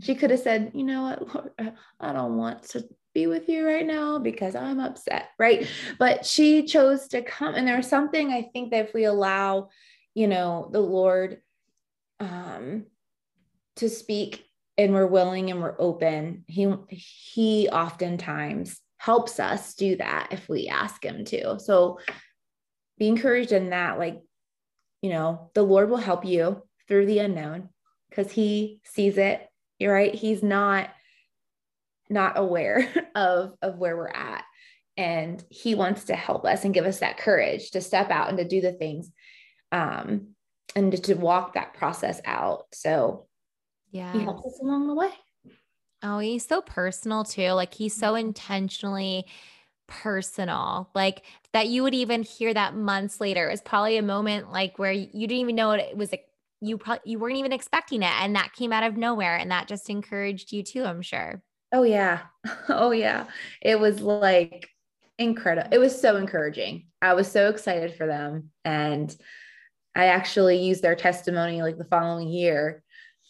She 0.02 0.16
could 0.16 0.32
have 0.32 0.40
said, 0.40 0.72
you 0.74 0.84
know 0.84 1.04
what, 1.04 1.36
Lord, 1.36 1.74
I 2.00 2.14
don't 2.14 2.38
want 2.38 2.64
to 2.70 2.88
be 3.14 3.28
with 3.28 3.50
you 3.50 3.66
right 3.66 3.86
now 3.86 4.18
because 4.18 4.56
I'm 4.56 4.80
upset, 4.80 5.30
right? 5.38 5.68
But 5.98 6.26
she 6.26 6.64
chose 6.64 7.10
to 7.10 7.22
come. 7.22 7.56
And 7.56 7.68
there's 7.68 7.88
something 7.88 8.32
I 8.32 8.50
think 8.54 8.72
that 8.72 8.88
if 8.88 8.94
we 8.94 9.04
allow 9.04 9.70
you 10.14 10.28
know, 10.28 10.70
the 10.72 10.80
Lord 10.80 11.42
um, 12.20 12.86
to 13.78 13.90
speak 13.90 14.46
and 14.78 14.94
we're 14.94 15.08
willing 15.08 15.50
and 15.50 15.62
we're 15.62 15.76
open, 15.80 16.44
he 16.48 16.74
he 16.90 17.70
oftentimes 17.70 18.80
helps 18.98 19.40
us 19.40 19.76
do 19.76 19.96
that 19.98 20.30
if 20.32 20.48
we 20.50 20.68
ask 20.68 21.04
him 21.04 21.24
to. 21.26 21.60
So 21.60 22.00
be 22.98 23.08
encouraged 23.08 23.52
in 23.52 23.70
that 23.70 23.98
like 23.98 24.22
you 25.02 25.10
know, 25.10 25.50
the 25.54 25.64
Lord 25.64 25.90
will 25.90 25.98
help 25.98 26.26
you 26.26 26.62
through 26.88 27.06
the 27.06 27.20
unknown 27.20 27.70
because 28.10 28.32
he 28.32 28.82
sees 28.84 29.18
it. 29.18 29.48
You're 29.78 29.94
right. 29.94 30.14
He's 30.14 30.44
not 30.44 30.90
not 32.10 32.38
aware 32.38 32.90
of 33.16 33.54
of 33.62 33.78
where 33.78 33.96
we're 33.96 34.10
at 34.10 34.44
and 34.98 35.42
he 35.50 35.76
wants 35.76 36.06
to 36.06 36.16
help 36.16 36.44
us 36.46 36.66
and 36.66 36.74
give 36.74 36.86
us 36.86 37.00
that 37.00 37.18
courage 37.18 37.72
to 37.72 37.80
step 37.80 38.10
out 38.12 38.28
and 38.28 38.38
to 38.38 38.44
do 38.44 38.60
the 38.60 38.74
things 38.74 39.10
um, 39.72 40.36
and 40.76 40.92
to, 40.92 40.98
to 41.00 41.14
walk 41.16 41.54
that 41.54 41.74
process 41.74 42.22
out. 42.26 42.66
So 42.74 43.28
yeah, 43.92 44.14
he 44.14 44.20
helps 44.20 44.46
us 44.46 44.60
along 44.62 44.88
the 44.88 44.96
way. 44.96 45.12
Oh, 46.02 46.20
he's 46.20 46.48
so 46.48 46.62
personal 46.62 47.24
too. 47.24 47.52
Like 47.52 47.74
he's 47.74 47.94
so 47.94 48.16
intentionally 48.16 49.26
personal. 49.88 50.90
Like 50.94 51.24
that 51.54 51.68
you 51.68 51.84
would 51.84 51.96
even 51.96 52.24
hear 52.24 52.54
that 52.54 52.76
months 52.76 53.20
later 53.20 53.50
is 53.50 53.62
probably 53.62 53.98
a 53.98 54.04
moment 54.04 54.52
like 54.52 54.80
where 54.80 54.92
you 54.92 55.28
didn't 55.28 55.42
even 55.42 55.56
know 55.56 55.72
it 55.72 55.98
was 55.98 56.12
like 56.12 56.26
you 56.62 56.78
probably 56.78 57.12
you 57.12 57.20
weren't 57.20 57.38
even 57.38 57.54
expecting 57.54 58.04
it 58.04 58.12
and 58.22 58.36
that 58.36 58.54
came 58.54 58.72
out 58.72 58.84
of 58.84 58.98
nowhere 58.98 59.36
and 59.36 59.52
that 59.52 59.68
just 59.68 59.90
encouraged 59.90 60.52
you 60.52 60.64
too, 60.64 60.84
I'm 60.84 61.02
sure. 61.02 61.42
Oh 61.72 61.84
yeah. 61.84 62.22
Oh 62.70 62.92
yeah. 62.92 63.26
It 63.62 63.80
was 63.80 64.00
like 64.00 64.70
incredible. 65.18 65.70
It 65.72 65.80
was 65.80 66.00
so 66.00 66.16
encouraging. 66.18 66.88
I 67.02 67.14
was 67.14 67.30
so 67.32 67.50
excited 67.50 67.96
for 67.96 68.06
them 68.08 68.52
and 68.64 69.16
I 69.96 70.06
actually 70.06 70.58
used 70.58 70.82
their 70.82 70.96
testimony 70.96 71.62
like 71.62 71.78
the 71.78 71.86
following 71.86 72.30
year. 72.30 72.84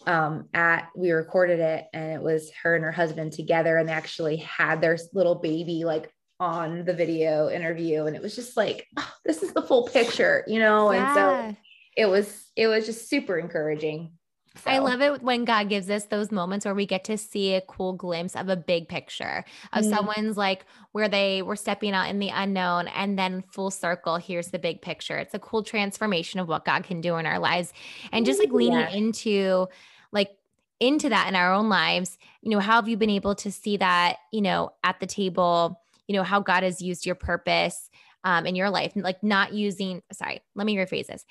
Um, 0.08 0.48
at 0.54 0.88
we 0.96 1.12
recorded 1.12 1.60
it 1.60 1.88
and 1.94 2.14
it 2.14 2.22
was 2.22 2.52
her 2.64 2.74
and 2.76 2.86
her 2.86 2.92
husband 2.92 3.34
together, 3.34 3.78
and 3.78 3.90
they 3.90 3.94
actually 3.94 4.38
had 4.38 4.82
their 4.82 4.98
little 5.14 5.36
baby 5.36 5.84
like 5.84 6.10
on 6.40 6.86
the 6.86 6.94
video 6.94 7.50
interview, 7.50 8.06
and 8.06 8.16
it 8.16 8.22
was 8.22 8.36
just 8.36 8.56
like, 8.56 8.88
oh, 8.98 9.14
this 9.26 9.44
is 9.44 9.52
the 9.52 9.62
full 9.62 9.88
picture, 9.88 10.46
you 10.48 10.60
know. 10.60 10.92
Yeah. 10.92 11.06
And 11.06 11.16
so 11.16 11.58
it 11.98 12.06
was 12.06 12.50
it 12.56 12.68
was 12.68 12.86
just 12.86 13.10
super 13.10 13.38
encouraging. 13.38 14.14
So. 14.56 14.72
I 14.72 14.80
love 14.80 15.02
it 15.02 15.22
when 15.22 15.46
God 15.46 15.70
gives 15.70 15.90
us 15.90 16.06
those 16.06 16.32
moments 16.32 16.66
where 16.66 16.76
we 16.76 16.86
get 16.86 17.04
to 17.06 17.18
see 17.18 17.54
a 17.54 17.62
cool 17.62 17.94
glimpse 17.94 18.36
of 18.36 18.50
a 18.50 18.58
big 18.58 18.88
picture 18.88 19.46
of 19.74 19.86
mm 19.86 19.90
someone's 19.90 20.38
like 20.38 20.66
where 20.92 21.08
they 21.10 21.42
were 21.42 21.56
stepping 21.56 21.94
out 21.94 22.10
in 22.10 22.20
the 22.20 22.30
unknown 22.30 22.88
and 22.90 23.18
then 23.18 23.44
full 23.52 23.72
circle, 23.72 24.18
here's 24.18 24.50
the 24.50 24.60
big 24.60 24.82
picture. 24.82 25.18
It's 25.18 25.34
a 25.34 25.40
cool 25.40 25.64
transformation 25.64 26.40
of 26.40 26.48
what 26.48 26.64
God 26.64 26.84
can 26.84 27.02
do 27.02 27.16
in 27.16 27.26
our 27.26 27.40
lives. 27.40 27.74
And 28.12 28.26
just 28.26 28.40
like 28.40 28.52
leaning 28.52 28.80
yeah. 28.80 28.90
into 28.90 29.68
like 30.12 30.32
into 30.80 31.10
that 31.10 31.28
in 31.28 31.36
our 31.36 31.54
own 31.54 31.70
lives, 31.70 32.18
you 32.42 32.52
know, 32.52 32.60
how 32.60 32.76
have 32.76 32.88
you 32.88 32.98
been 32.98 33.10
able 33.10 33.36
to 33.36 33.52
see 33.52 33.78
that, 33.78 34.18
you 34.32 34.42
know, 34.42 34.72
at 34.84 35.00
the 35.00 35.08
table, 35.08 35.82
you 36.08 36.16
know, 36.16 36.24
how 36.24 36.40
God 36.40 36.64
has 36.64 36.82
used 36.82 37.06
your 37.06 37.16
purpose 37.16 37.90
um, 38.24 38.46
in 38.46 38.56
your 38.56 38.70
life, 38.70 38.94
like 38.96 39.24
not 39.24 39.54
using, 39.54 40.02
sorry, 40.12 40.42
let 40.56 40.66
me 40.66 40.76
rephrase 40.76 41.08
this 41.08 41.26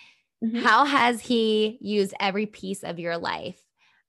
Mm-hmm. 0.45 0.61
How 0.61 0.85
has 0.85 1.21
he 1.21 1.79
used 1.81 2.15
every 2.21 2.47
piece 2.47 2.85
of 2.85 2.99
your 2.99 3.19
life 3.19 3.61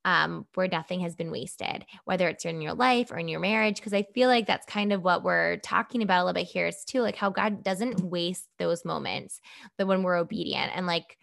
um, 0.06 0.46
where 0.54 0.68
nothing 0.68 1.02
has 1.02 1.16
been 1.16 1.32
wasted, 1.32 1.86
whether 2.06 2.30
it's 2.30 2.46
in 2.46 2.62
your 2.62 2.74
life 2.74 3.12
or 3.12 3.18
in 3.18 3.28
your 3.28 3.40
marriage? 3.40 3.78
Because 3.78 3.94
I 3.94 4.04
feel 4.14 4.30
like 4.30 4.46
that's 4.46 4.66
kind 4.66 4.94
of 4.94 5.04
what 5.04 5.24
we're 5.24 5.58
talking 5.58 6.04
about 6.04 6.22
a 6.22 6.26
little 6.26 6.42
bit 6.42 6.48
here 6.48 6.68
is 6.68 6.84
too, 6.86 7.02
like 7.02 7.16
how 7.16 7.30
God 7.30 7.64
doesn't 7.64 8.02
waste 8.02 8.48
those 8.60 8.86
moments, 8.86 9.42
but 9.78 9.88
when 9.88 10.04
we're 10.04 10.18
obedient 10.18 10.72
and 10.76 10.86
like 10.86 11.18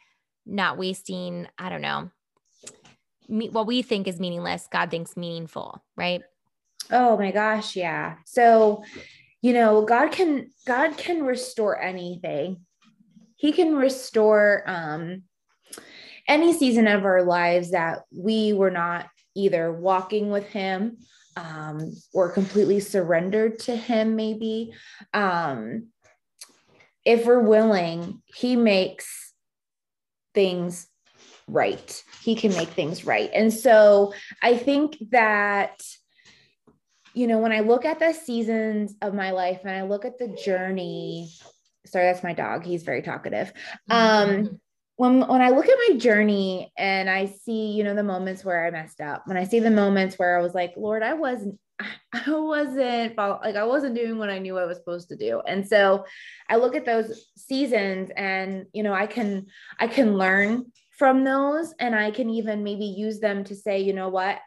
not 0.45 0.79
wasting, 0.79 1.47
I 1.59 1.69
don't 1.69 1.83
know, 1.83 2.11
me, 3.29 3.49
what 3.49 3.67
we 3.67 3.83
think 3.83 4.09
is 4.09 4.21
meaningless, 4.21 4.69
God 4.71 4.91
thinks 4.91 5.17
meaningful, 5.17 5.85
right? 5.97 6.23
Oh 6.91 7.17
my 7.17 7.33
gosh, 7.33 7.77
yeah. 7.77 8.17
So, 8.25 8.85
you 9.43 9.53
know, 9.53 9.85
God 9.85 10.13
can 10.13 10.51
God 10.67 10.97
can 10.97 11.25
restore 11.25 11.81
anything 11.81 12.66
he 13.37 13.53
can 13.53 13.77
restore 13.77 14.63
um, 14.67 15.23
any 16.29 16.53
season 16.53 16.89
of 16.89 17.05
our 17.05 17.23
lives 17.23 17.71
that 17.71 18.03
we 18.11 18.53
were 18.53 18.71
not 18.71 19.09
either 19.35 19.73
walking 19.73 20.31
with 20.31 20.47
him 20.49 20.97
um, 21.37 21.93
or 22.15 22.31
completely 22.31 22.81
surrendered 22.81 23.59
to 23.61 23.77
him 23.77 24.17
maybe. 24.17 24.73
Um, 25.13 25.89
if 27.05 27.25
we're 27.25 27.41
willing 27.41 28.23
he 28.25 28.57
makes 28.57 29.33
things 30.35 30.89
right. 31.47 32.03
He 32.23 32.35
can 32.35 32.51
make 32.53 32.71
things 32.71 33.05
right. 33.05 33.31
And 33.33 33.53
so 33.53 34.13
i 34.43 34.57
think 34.57 34.97
that 35.11 35.81
you 37.17 37.27
know, 37.27 37.39
when 37.39 37.51
I 37.51 37.61
look 37.61 37.87
at 37.87 37.99
the 37.99 38.13
seasons 38.13 38.95
of 39.01 39.15
my 39.15 39.31
life 39.31 39.61
and 39.65 39.75
I 39.75 39.85
look 39.85 40.05
at 40.05 40.19
the 40.19 40.29
journey, 40.29 41.31
sorry, 41.87 42.07
that's 42.07 42.23
my 42.23 42.35
dog. 42.35 42.65
He's 42.65 42.83
very 42.83 43.03
talkative. 43.03 43.53
Um, 43.91 44.29
mm-hmm. 44.29 44.55
when 44.97 45.21
when 45.27 45.41
I 45.41 45.51
look 45.51 45.67
at 45.67 45.79
my 45.89 45.97
journey 45.97 46.73
and 46.77 47.09
I 47.09 47.27
see, 47.27 47.73
you 47.73 47.85
know, 47.85 47.95
the 47.95 48.03
moments 48.03 48.45
where 48.45 48.67
I 48.67 48.71
messed 48.71 49.01
up, 49.01 49.23
when 49.27 49.37
I 49.37 49.45
see 49.45 49.61
the 49.61 49.71
moments 49.71 50.19
where 50.19 50.39
I 50.39 50.43
was 50.43 50.55
like, 50.55 50.75
Lord, 50.77 51.03
I 51.03 51.15
wasn't 51.15 51.59
I 52.13 52.31
wasn't 52.31 53.17
like 53.17 53.57
I 53.57 53.65
wasn't 53.65 53.95
doing 53.95 54.19
what 54.19 54.31
I 54.31 54.39
knew 54.39 54.59
I 54.59 54.65
was 54.65 54.79
supposed 54.79 55.09
to 55.11 55.17
do. 55.17 55.43
And 55.47 55.67
so 55.67 56.05
I 56.49 56.57
look 56.57 56.75
at 56.75 56.87
those 56.87 57.27
seasons 57.37 58.11
and 58.17 58.67
you 58.73 58.83
know 58.83 58.95
I 58.95 59.07
can 59.07 59.47
I 59.79 59.87
can 59.87 60.17
learn 60.17 60.67
from 60.99 61.25
those 61.25 61.75
and 61.79 61.95
I 61.95 62.11
can 62.11 62.31
even 62.31 62.65
maybe 62.65 62.87
use 62.87 63.21
them 63.21 63.45
to 63.45 63.55
say, 63.55 63.81
you 63.81 63.93
know 63.93 64.09
what? 64.09 64.39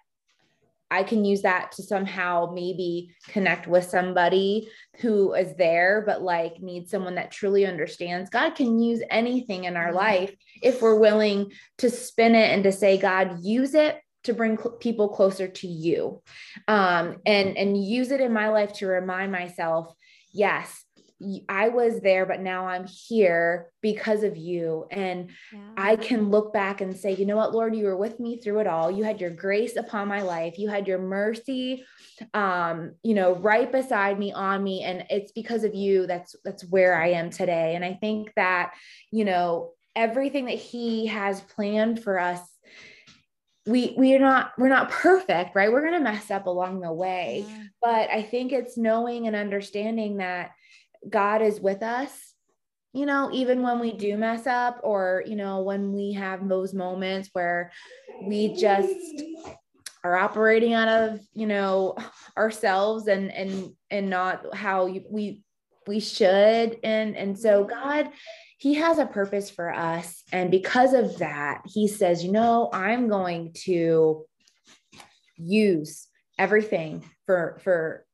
I 0.91 1.03
can 1.03 1.23
use 1.23 1.43
that 1.43 1.71
to 1.73 1.83
somehow 1.83 2.51
maybe 2.53 3.15
connect 3.27 3.67
with 3.67 3.85
somebody 3.85 4.69
who 4.99 5.33
is 5.33 5.55
there, 5.55 6.03
but 6.05 6.21
like 6.21 6.61
needs 6.61 6.89
someone 6.91 7.15
that 7.15 7.31
truly 7.31 7.65
understands. 7.65 8.29
God 8.29 8.55
can 8.55 8.79
use 8.79 9.01
anything 9.09 9.65
in 9.65 9.77
our 9.77 9.87
mm-hmm. 9.87 9.97
life 9.97 10.35
if 10.61 10.81
we're 10.81 10.99
willing 10.99 11.51
to 11.77 11.89
spin 11.89 12.35
it 12.35 12.51
and 12.51 12.63
to 12.63 12.71
say, 12.71 12.97
God, 12.97 13.39
use 13.43 13.75
it 13.75 13.99
to 14.23 14.33
bring 14.33 14.57
cl- 14.57 14.77
people 14.77 15.09
closer 15.09 15.47
to 15.47 15.67
you 15.67 16.21
um, 16.67 17.17
and 17.25 17.57
and 17.57 17.81
use 17.81 18.11
it 18.11 18.21
in 18.21 18.33
my 18.33 18.49
life 18.49 18.73
to 18.73 18.87
remind 18.87 19.31
myself 19.31 19.93
yes 20.31 20.85
I 21.49 21.67
was 21.69 21.99
there, 21.99 22.25
but 22.25 22.39
now 22.39 22.67
I'm 22.67 22.85
here 22.87 23.67
because 23.81 24.23
of 24.23 24.37
you. 24.37 24.85
And 24.89 25.31
yeah. 25.51 25.59
I 25.75 25.95
can 25.97 26.29
look 26.29 26.53
back 26.53 26.79
and 26.79 26.95
say, 26.95 27.13
you 27.13 27.25
know 27.25 27.35
what, 27.35 27.53
Lord, 27.53 27.75
you 27.75 27.85
were 27.85 27.97
with 27.97 28.19
me 28.19 28.37
through 28.37 28.59
it 28.59 28.67
all. 28.67 28.89
You 28.89 29.03
had 29.03 29.19
your 29.19 29.29
grace 29.29 29.75
upon 29.75 30.07
my 30.07 30.21
life. 30.21 30.57
You 30.57 30.69
had 30.69 30.87
your 30.87 30.99
mercy, 30.99 31.85
um, 32.33 32.93
you 33.03 33.13
know, 33.15 33.35
right 33.35 33.69
beside 33.69 34.17
me, 34.17 34.31
on 34.31 34.63
me. 34.63 34.83
And 34.83 35.05
it's 35.09 35.33
because 35.33 35.65
of 35.65 35.75
you 35.75 36.07
that's 36.07 36.35
that's 36.45 36.63
where 36.69 36.95
I 36.95 37.09
am 37.09 37.29
today. 37.29 37.75
And 37.75 37.83
I 37.83 37.95
think 37.95 38.33
that, 38.35 38.73
you 39.11 39.25
know, 39.25 39.71
everything 39.95 40.45
that 40.45 40.57
He 40.57 41.07
has 41.07 41.41
planned 41.41 42.01
for 42.01 42.17
us 42.17 42.39
we 43.65 43.93
we're 43.97 44.19
not 44.19 44.53
we're 44.57 44.69
not 44.69 44.89
perfect 44.89 45.53
right 45.53 45.71
we're 45.71 45.81
going 45.81 45.93
to 45.93 45.99
mess 45.99 46.31
up 46.31 46.47
along 46.47 46.79
the 46.79 46.91
way 46.91 47.45
yeah. 47.47 47.63
but 47.81 48.09
i 48.09 48.21
think 48.21 48.53
it's 48.53 48.77
knowing 48.77 49.27
and 49.27 49.35
understanding 49.35 50.17
that 50.17 50.51
God 51.07 51.41
is 51.41 51.59
with 51.59 51.83
us, 51.83 52.33
you 52.93 53.05
know, 53.05 53.29
even 53.31 53.61
when 53.61 53.79
we 53.79 53.93
do 53.93 54.17
mess 54.17 54.47
up 54.47 54.81
or, 54.83 55.23
you 55.27 55.35
know, 55.35 55.61
when 55.61 55.93
we 55.93 56.13
have 56.13 56.47
those 56.47 56.73
moments 56.73 57.29
where 57.33 57.71
we 58.23 58.55
just 58.55 58.95
are 60.03 60.15
operating 60.15 60.73
out 60.73 60.87
of, 60.87 61.19
you 61.33 61.45
know, 61.45 61.95
ourselves 62.37 63.07
and, 63.07 63.31
and, 63.31 63.71
and 63.91 64.09
not 64.09 64.55
how 64.55 64.87
we, 65.09 65.43
we 65.87 65.99
should. 65.99 66.77
And, 66.83 67.15
and 67.15 67.37
so 67.37 67.63
God, 67.63 68.09
he 68.57 68.75
has 68.75 68.97
a 68.97 69.05
purpose 69.05 69.49
for 69.49 69.71
us. 69.71 70.23
And 70.31 70.49
because 70.49 70.93
of 70.93 71.19
that, 71.19 71.61
he 71.65 71.87
says, 71.87 72.23
you 72.23 72.31
know, 72.31 72.69
I'm 72.73 73.07
going 73.07 73.53
to 73.65 74.25
use 75.37 76.07
everything 76.37 77.03
for, 77.25 77.59
for 77.63 78.05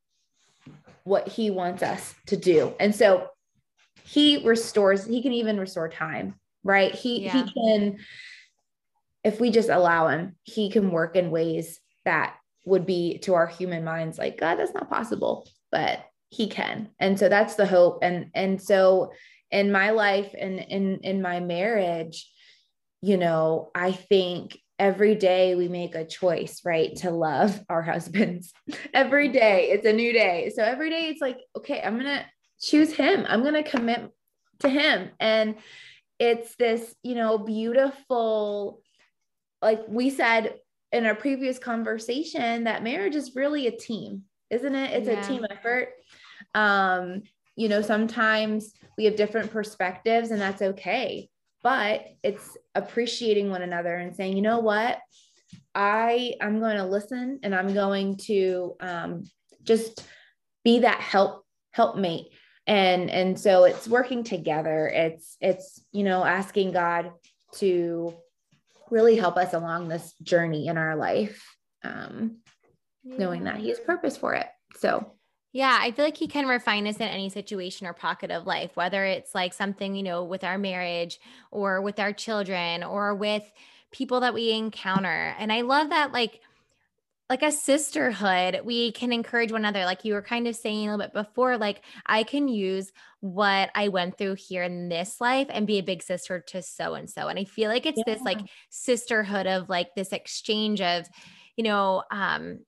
what 1.05 1.29
he 1.29 1.49
wants 1.49 1.81
us 1.81 2.13
to 2.27 2.35
do. 2.35 2.75
And 2.79 2.93
so 2.93 3.29
he 4.03 4.45
restores, 4.45 5.05
he 5.05 5.21
can 5.21 5.31
even 5.31 5.57
restore 5.57 5.87
time, 5.87 6.35
right? 6.63 6.93
He 6.93 7.23
yeah. 7.23 7.31
he 7.45 7.53
can 7.53 7.97
if 9.23 9.39
we 9.39 9.49
just 9.49 9.69
allow 9.69 10.07
him, 10.07 10.35
he 10.43 10.69
can 10.69 10.91
work 10.91 11.15
in 11.15 11.31
ways 11.31 11.79
that 12.03 12.35
would 12.65 12.85
be 12.85 13.19
to 13.19 13.33
our 13.35 13.47
human 13.47 13.83
minds 13.83 14.17
like 14.17 14.39
god 14.39 14.55
that's 14.55 14.73
not 14.73 14.89
possible 14.89 15.47
but 15.71 16.05
he 16.29 16.47
can 16.47 16.89
and 16.99 17.17
so 17.17 17.29
that's 17.29 17.55
the 17.55 17.65
hope 17.65 17.99
and 18.01 18.31
and 18.33 18.61
so 18.61 19.11
in 19.51 19.71
my 19.71 19.91
life 19.91 20.33
and 20.37 20.59
in 20.59 20.99
in 21.03 21.21
my 21.21 21.39
marriage 21.39 22.29
you 23.01 23.17
know 23.17 23.69
i 23.75 23.91
think 23.91 24.57
every 24.77 25.15
day 25.15 25.55
we 25.55 25.67
make 25.67 25.95
a 25.95 26.05
choice, 26.05 26.61
right, 26.65 26.95
to 26.97 27.11
love 27.11 27.63
our 27.69 27.81
husbands. 27.81 28.53
every 28.93 29.29
day 29.29 29.69
it's 29.71 29.85
a 29.85 29.93
new 29.93 30.11
day. 30.13 30.51
So 30.55 30.63
every 30.63 30.89
day 30.89 31.07
it's 31.07 31.21
like, 31.21 31.39
okay, 31.57 31.81
I'm 31.81 31.99
going 31.99 32.05
to 32.05 32.25
choose 32.59 32.93
him. 32.93 33.25
I'm 33.27 33.41
going 33.41 33.61
to 33.61 33.69
commit 33.69 34.09
to 34.59 34.69
him. 34.69 35.09
And 35.19 35.55
it's 36.19 36.55
this, 36.55 36.95
you 37.03 37.15
know, 37.15 37.37
beautiful, 37.37 38.81
like 39.61 39.81
we 39.87 40.09
said 40.09 40.55
in 40.91 41.05
our 41.05 41.15
previous 41.15 41.59
conversation, 41.59 42.65
that 42.65 42.83
marriage 42.83 43.15
is 43.15 43.35
really 43.35 43.67
a 43.67 43.71
team, 43.71 44.23
isn't 44.49 44.75
it? 44.75 44.93
It's 44.93 45.07
yeah. 45.07 45.21
a 45.21 45.27
team 45.27 45.45
effort. 45.49 45.89
Um, 46.53 47.23
you 47.55 47.69
know, 47.69 47.81
sometimes 47.81 48.73
we 48.97 49.05
have 49.05 49.15
different 49.15 49.51
perspectives 49.51 50.31
and 50.31 50.41
that's 50.41 50.61
okay 50.61 51.29
but 51.65 52.05
it's 52.21 52.55
appreciating 52.75 53.49
one 53.49 53.63
another 53.63 53.95
and 53.95 54.15
saying, 54.15 54.35
you 54.35 54.43
know 54.43 54.59
what, 54.59 54.99
I 55.73 56.35
I'm 56.39 56.59
going 56.59 56.77
to 56.77 56.85
listen 56.85 57.39
and 57.41 57.55
I'm 57.55 57.73
going 57.73 58.17
to 58.27 58.75
um, 58.79 59.23
just 59.63 60.05
be 60.63 60.81
that 60.81 61.01
help 61.01 61.43
helpmate. 61.71 62.27
And 62.67 63.09
and 63.09 63.39
so 63.39 63.63
it's 63.63 63.87
working 63.87 64.23
together. 64.23 64.87
It's 64.87 65.37
it's 65.41 65.83
you 65.91 66.03
know 66.03 66.23
asking 66.23 66.71
god 66.71 67.11
to 67.55 68.13
really 68.91 69.15
help 69.15 69.35
us 69.35 69.55
along 69.55 69.87
this 69.87 70.13
journey 70.21 70.67
in 70.67 70.77
our 70.77 70.95
life 70.95 71.43
um 71.83 72.37
knowing 73.03 73.45
that 73.45 73.57
he 73.57 73.69
has 73.69 73.79
purpose 73.79 74.17
for 74.17 74.35
it. 74.35 74.45
So 74.77 75.14
yeah, 75.55 75.77
I 75.79 75.91
feel 75.91 76.03
like 76.03 76.17
he 76.17 76.27
can 76.27 76.49
refine 76.49 76.85
us 76.85 76.97
in 76.97 77.03
any 77.03 77.29
situation 77.29 77.87
or 77.87 77.93
pocket 77.93 78.29
of 78.29 78.45
life, 78.45 78.71
whether 78.75 79.05
it's 79.05 79.33
like 79.33 79.53
something, 79.53 79.95
you 79.95 80.03
know, 80.03 80.25
with 80.25 80.43
our 80.43 80.57
marriage 80.57 81.17
or 81.49 81.81
with 81.81 81.97
our 81.97 82.11
children 82.11 82.83
or 82.83 83.15
with 83.15 83.49
people 83.89 84.19
that 84.19 84.33
we 84.33 84.51
encounter. 84.51 85.33
And 85.39 85.53
I 85.53 85.61
love 85.61 85.91
that, 85.91 86.11
like, 86.11 86.41
like 87.29 87.41
a 87.41 87.53
sisterhood, 87.53 88.63
we 88.65 88.91
can 88.91 89.13
encourage 89.13 89.53
one 89.53 89.61
another. 89.61 89.85
Like 89.85 90.03
you 90.03 90.13
were 90.13 90.21
kind 90.21 90.45
of 90.45 90.57
saying 90.57 90.89
a 90.89 90.91
little 90.91 91.05
bit 91.05 91.13
before, 91.13 91.57
like 91.57 91.83
I 92.05 92.23
can 92.23 92.49
use 92.49 92.91
what 93.21 93.71
I 93.75 93.87
went 93.87 94.17
through 94.17 94.35
here 94.35 94.63
in 94.63 94.89
this 94.89 95.21
life 95.21 95.47
and 95.49 95.65
be 95.65 95.79
a 95.79 95.83
big 95.83 96.03
sister 96.03 96.41
to 96.47 96.61
so 96.63 96.95
and 96.95 97.09
so. 97.09 97.29
And 97.29 97.39
I 97.39 97.45
feel 97.45 97.69
like 97.69 97.85
it's 97.85 98.03
yeah. 98.05 98.13
this 98.13 98.21
like 98.23 98.41
sisterhood 98.69 99.47
of 99.47 99.69
like 99.69 99.95
this 99.95 100.11
exchange 100.11 100.81
of, 100.81 101.07
you 101.55 101.63
know, 101.63 102.03
um, 102.11 102.59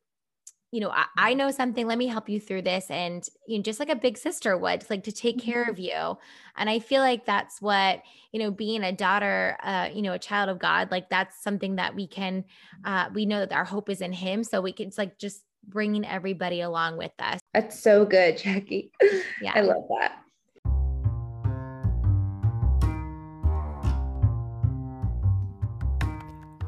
you 0.72 0.82
know, 0.82 0.90
I, 0.90 1.06
I, 1.18 1.34
know 1.34 1.50
something, 1.50 1.88
let 1.88 1.98
me 1.98 2.08
help 2.08 2.28
you 2.28 2.40
through 2.40 2.64
this. 2.64 2.90
And, 2.90 3.28
you 3.48 3.58
know, 3.58 3.64
just 3.64 3.80
like 3.80 3.90
a 3.90 3.96
big 3.96 4.18
sister 4.18 4.58
would, 4.58 4.90
like 4.90 5.04
to 5.06 5.12
take 5.12 5.40
care 5.40 5.64
mm-hmm. 5.64 5.72
of 5.72 5.80
you. 5.80 6.18
And 6.58 6.70
I 6.70 6.80
feel 6.80 7.02
like 7.02 7.26
that's 7.26 7.62
what, 7.62 8.02
you 8.32 8.40
know, 8.40 8.52
being 8.52 8.84
a 8.84 8.92
daughter, 8.92 9.58
uh, 9.64 9.90
you 9.94 10.02
know, 10.02 10.14
a 10.14 10.20
child 10.20 10.50
of 10.50 10.60
God, 10.60 10.92
like 10.92 11.10
that's 11.10 11.42
something 11.42 11.78
that 11.78 11.96
we 11.96 12.06
can, 12.06 12.44
uh, 12.84 13.10
we 13.14 13.26
know 13.26 13.40
that 13.40 13.54
our 13.54 13.66
hope 13.66 13.90
is 13.90 14.02
in 14.02 14.12
Him. 14.12 14.44
So 14.44 14.60
we 14.60 14.74
can, 14.74 14.88
it's 14.88 14.98
like 14.98 15.18
just 15.18 15.42
bringing 15.66 16.06
everybody 16.06 16.62
along 16.62 16.98
with 16.98 17.12
us. 17.20 17.40
That's 17.54 17.80
so 17.80 18.06
good, 18.06 18.38
Jackie. 18.38 18.92
Yeah. 19.42 19.54
I 19.56 19.62
love 19.62 19.84
that. 20.00 20.24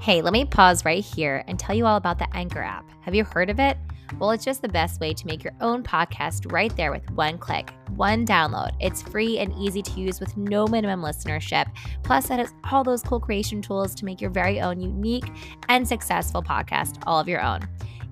Hey, 0.01 0.21
let 0.21 0.31
me 0.31 0.45
pause 0.45 0.85
right 0.85 1.03
here 1.03 1.43
and 1.47 1.59
tell 1.59 1.75
you 1.75 1.85
all 1.85 1.97
about 1.97 2.19
the 2.19 2.35
Anchor 2.35 2.61
app. 2.61 2.89
Have 3.01 3.13
you 3.13 3.25
heard 3.25 3.49
of 3.49 3.59
it? 3.59 3.77
Well, 4.17 4.31
it's 4.31 4.45
just 4.45 4.61
the 4.61 4.69
best 4.69 5.01
way 5.01 5.13
to 5.13 5.27
make 5.27 5.43
your 5.43 5.51
own 5.59 5.83
podcast 5.83 6.49
right 6.53 6.73
there 6.77 6.91
with 6.91 7.11
one 7.11 7.37
click, 7.37 7.73
one 7.97 8.25
download. 8.25 8.71
It's 8.79 9.01
free 9.01 9.39
and 9.39 9.53
easy 9.55 9.81
to 9.81 9.99
use 9.99 10.21
with 10.21 10.37
no 10.37 10.67
minimum 10.67 11.01
listenership. 11.01 11.69
Plus, 12.03 12.31
it 12.31 12.39
has 12.39 12.53
all 12.71 12.85
those 12.85 13.03
cool 13.03 13.19
creation 13.19 13.61
tools 13.61 13.93
to 13.95 14.05
make 14.05 14.21
your 14.21 14.31
very 14.31 14.61
own 14.61 14.79
unique 14.79 15.29
and 15.67 15.85
successful 15.85 16.41
podcast 16.41 17.03
all 17.05 17.19
of 17.19 17.27
your 17.27 17.41
own. 17.41 17.59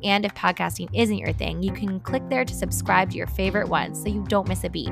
And 0.03 0.25
if 0.25 0.33
podcasting 0.35 0.89
isn't 0.93 1.17
your 1.17 1.33
thing, 1.33 1.63
you 1.63 1.71
can 1.71 1.99
click 1.99 2.23
there 2.29 2.45
to 2.45 2.53
subscribe 2.53 3.09
to 3.11 3.17
your 3.17 3.27
favorite 3.27 3.67
ones 3.67 4.01
so 4.01 4.07
you 4.07 4.23
don't 4.27 4.47
miss 4.47 4.63
a 4.63 4.69
beat. 4.69 4.91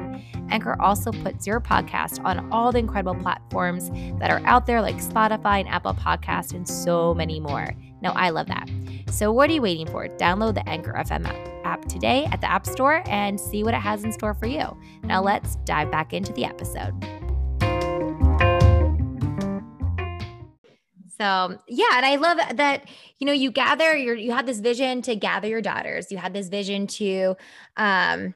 Anchor 0.50 0.80
also 0.82 1.12
puts 1.12 1.46
your 1.46 1.60
podcast 1.60 2.24
on 2.26 2.52
all 2.52 2.72
the 2.72 2.80
incredible 2.80 3.16
platforms 3.16 3.90
that 4.20 4.32
are 4.32 4.42
out 4.46 4.66
there 4.66 4.82
like 4.82 4.98
Spotify 4.98 5.60
and 5.60 5.70
Apple 5.70 5.94
Podcast 5.94 6.54
and 6.54 6.68
so 6.68 7.14
many 7.14 7.40
more. 7.40 7.76
Now, 8.02 8.14
I 8.14 8.30
love 8.30 8.48
that. 8.48 8.70
So, 9.10 9.32
what 9.32 9.50
are 9.50 9.54
you 9.54 9.62
waiting 9.62 9.88
for? 9.88 10.08
Download 10.08 10.54
the 10.54 10.68
Anchor 10.68 10.94
FM 10.94 11.26
app 11.64 11.86
today 11.86 12.28
at 12.32 12.42
the 12.42 12.52
App 12.52 12.66
Store 12.66 13.02
and 13.08 13.40
see 13.40 13.64
what 13.64 13.74
it 13.74 13.82
has 13.82 14.04
in 14.04 14.12
store 14.12 14.34
for 14.34 14.46
you. 14.46 14.78
Now, 15.04 15.22
let's 15.22 15.56
dive 15.66 15.90
back 15.92 16.14
into 16.14 16.34
the 16.34 16.46
episode. 16.46 16.94
So 21.18 21.58
yeah, 21.68 21.92
and 21.94 22.06
I 22.06 22.16
love 22.16 22.38
that 22.58 22.90
you 23.20 23.28
know 23.28 23.34
you 23.34 23.52
gather 23.52 23.96
your 23.96 24.16
you 24.16 24.32
had 24.32 24.46
this 24.46 24.60
vision 24.60 25.02
to 25.04 25.16
gather 25.16 25.48
your 25.48 25.62
daughters. 25.62 26.12
You 26.12 26.18
had 26.18 26.34
this 26.34 26.50
vision 26.50 26.88
to 26.88 27.36
um, 27.78 28.36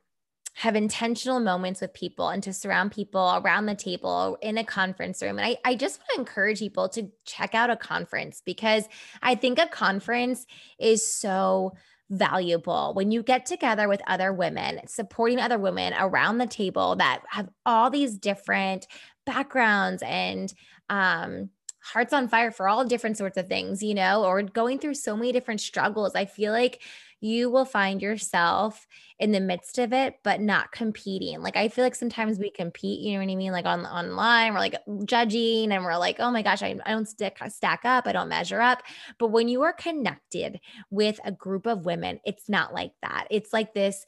have 0.59 0.75
intentional 0.75 1.39
moments 1.39 1.81
with 1.81 1.93
people 1.93 2.29
and 2.29 2.43
to 2.43 2.53
surround 2.53 2.91
people 2.91 3.41
around 3.43 3.65
the 3.65 3.75
table 3.75 4.37
in 4.41 4.57
a 4.57 4.63
conference 4.63 5.21
room. 5.21 5.39
And 5.39 5.47
I, 5.47 5.57
I 5.63 5.75
just 5.75 5.99
want 5.99 6.09
to 6.13 6.19
encourage 6.19 6.59
people 6.59 6.89
to 6.89 7.09
check 7.25 7.55
out 7.55 7.69
a 7.69 7.77
conference 7.77 8.41
because 8.45 8.83
I 9.21 9.35
think 9.35 9.57
a 9.57 9.67
conference 9.67 10.45
is 10.77 11.09
so 11.09 11.73
valuable 12.09 12.93
when 12.93 13.11
you 13.11 13.23
get 13.23 13.45
together 13.45 13.87
with 13.87 14.01
other 14.07 14.33
women, 14.33 14.81
supporting 14.87 15.39
other 15.39 15.57
women 15.57 15.93
around 15.97 16.39
the 16.39 16.47
table 16.47 16.95
that 16.97 17.21
have 17.29 17.47
all 17.65 17.89
these 17.89 18.17
different 18.17 18.87
backgrounds 19.25 20.03
and 20.05 20.53
um, 20.89 21.49
hearts 21.81 22.13
on 22.13 22.27
fire 22.27 22.51
for 22.51 22.67
all 22.67 22.85
different 22.85 23.17
sorts 23.17 23.37
of 23.37 23.47
things, 23.47 23.81
you 23.81 23.93
know, 23.93 24.23
or 24.23 24.41
going 24.41 24.79
through 24.79 24.95
so 24.95 25.15
many 25.15 25.31
different 25.31 25.61
struggles. 25.61 26.15
I 26.15 26.25
feel 26.25 26.51
like 26.51 26.81
you 27.21 27.49
will 27.49 27.65
find 27.65 28.01
yourself 28.01 28.87
in 29.19 29.33
the 29.33 29.41
midst 29.41 29.77
of 29.77 29.91
it, 29.91 30.15
but 30.23 30.39
not 30.39 30.71
competing. 30.71 31.41
Like 31.41 31.57
I 31.57 31.67
feel 31.67 31.83
like 31.83 31.95
sometimes 31.95 32.39
we 32.39 32.49
compete, 32.49 33.01
you 33.01 33.13
know 33.13 33.25
what 33.25 33.31
I 33.31 33.35
mean? 33.35 33.51
Like 33.51 33.65
on 33.65 33.85
online, 33.85 34.53
we're 34.53 34.59
like 34.59 34.75
judging 35.03 35.73
and 35.73 35.83
we're 35.83 35.97
like, 35.97 36.17
oh 36.19 36.31
my 36.31 36.41
gosh, 36.41 36.63
I, 36.63 36.77
I 36.85 36.91
don't 36.91 37.07
stick 37.07 37.37
stack 37.49 37.81
up, 37.83 38.07
I 38.07 38.13
don't 38.13 38.29
measure 38.29 38.61
up. 38.61 38.83
But 39.17 39.31
when 39.31 39.49
you 39.49 39.63
are 39.63 39.73
connected 39.73 40.61
with 40.89 41.19
a 41.25 41.31
group 41.33 41.65
of 41.65 41.85
women, 41.85 42.21
it's 42.25 42.47
not 42.47 42.73
like 42.73 42.93
that. 43.01 43.27
It's 43.29 43.51
like 43.51 43.73
this 43.73 44.05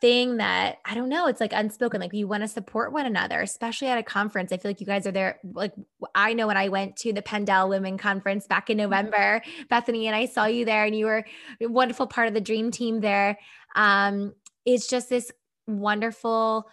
thing 0.00 0.36
that 0.36 0.76
I 0.84 0.94
don't 0.94 1.08
know, 1.08 1.26
it's 1.26 1.40
like 1.40 1.52
unspoken. 1.52 2.00
Like 2.00 2.12
you 2.12 2.28
want 2.28 2.42
to 2.42 2.48
support 2.48 2.92
one 2.92 3.06
another, 3.06 3.40
especially 3.40 3.88
at 3.88 3.98
a 3.98 4.02
conference. 4.02 4.52
I 4.52 4.58
feel 4.58 4.70
like 4.70 4.80
you 4.80 4.86
guys 4.86 5.06
are 5.06 5.12
there. 5.12 5.40
Like 5.52 5.72
I 6.14 6.34
know 6.34 6.46
when 6.46 6.56
I 6.56 6.68
went 6.68 6.96
to 6.98 7.12
the 7.12 7.22
PennDel 7.22 7.68
Women 7.68 7.96
Conference 7.96 8.46
back 8.46 8.68
in 8.68 8.76
mm-hmm. 8.76 8.90
November, 8.90 9.42
Bethany, 9.70 10.06
and 10.06 10.14
I 10.14 10.26
saw 10.26 10.44
you 10.46 10.64
there 10.64 10.84
and 10.84 10.96
you 10.96 11.06
were 11.06 11.24
a 11.60 11.66
wonderful 11.66 12.06
part 12.06 12.28
of 12.28 12.34
the 12.34 12.40
dream 12.40 12.70
team 12.70 13.00
there. 13.00 13.38
Um, 13.74 14.34
it's 14.64 14.86
just 14.86 15.08
this 15.08 15.32
wonderful 15.66 16.68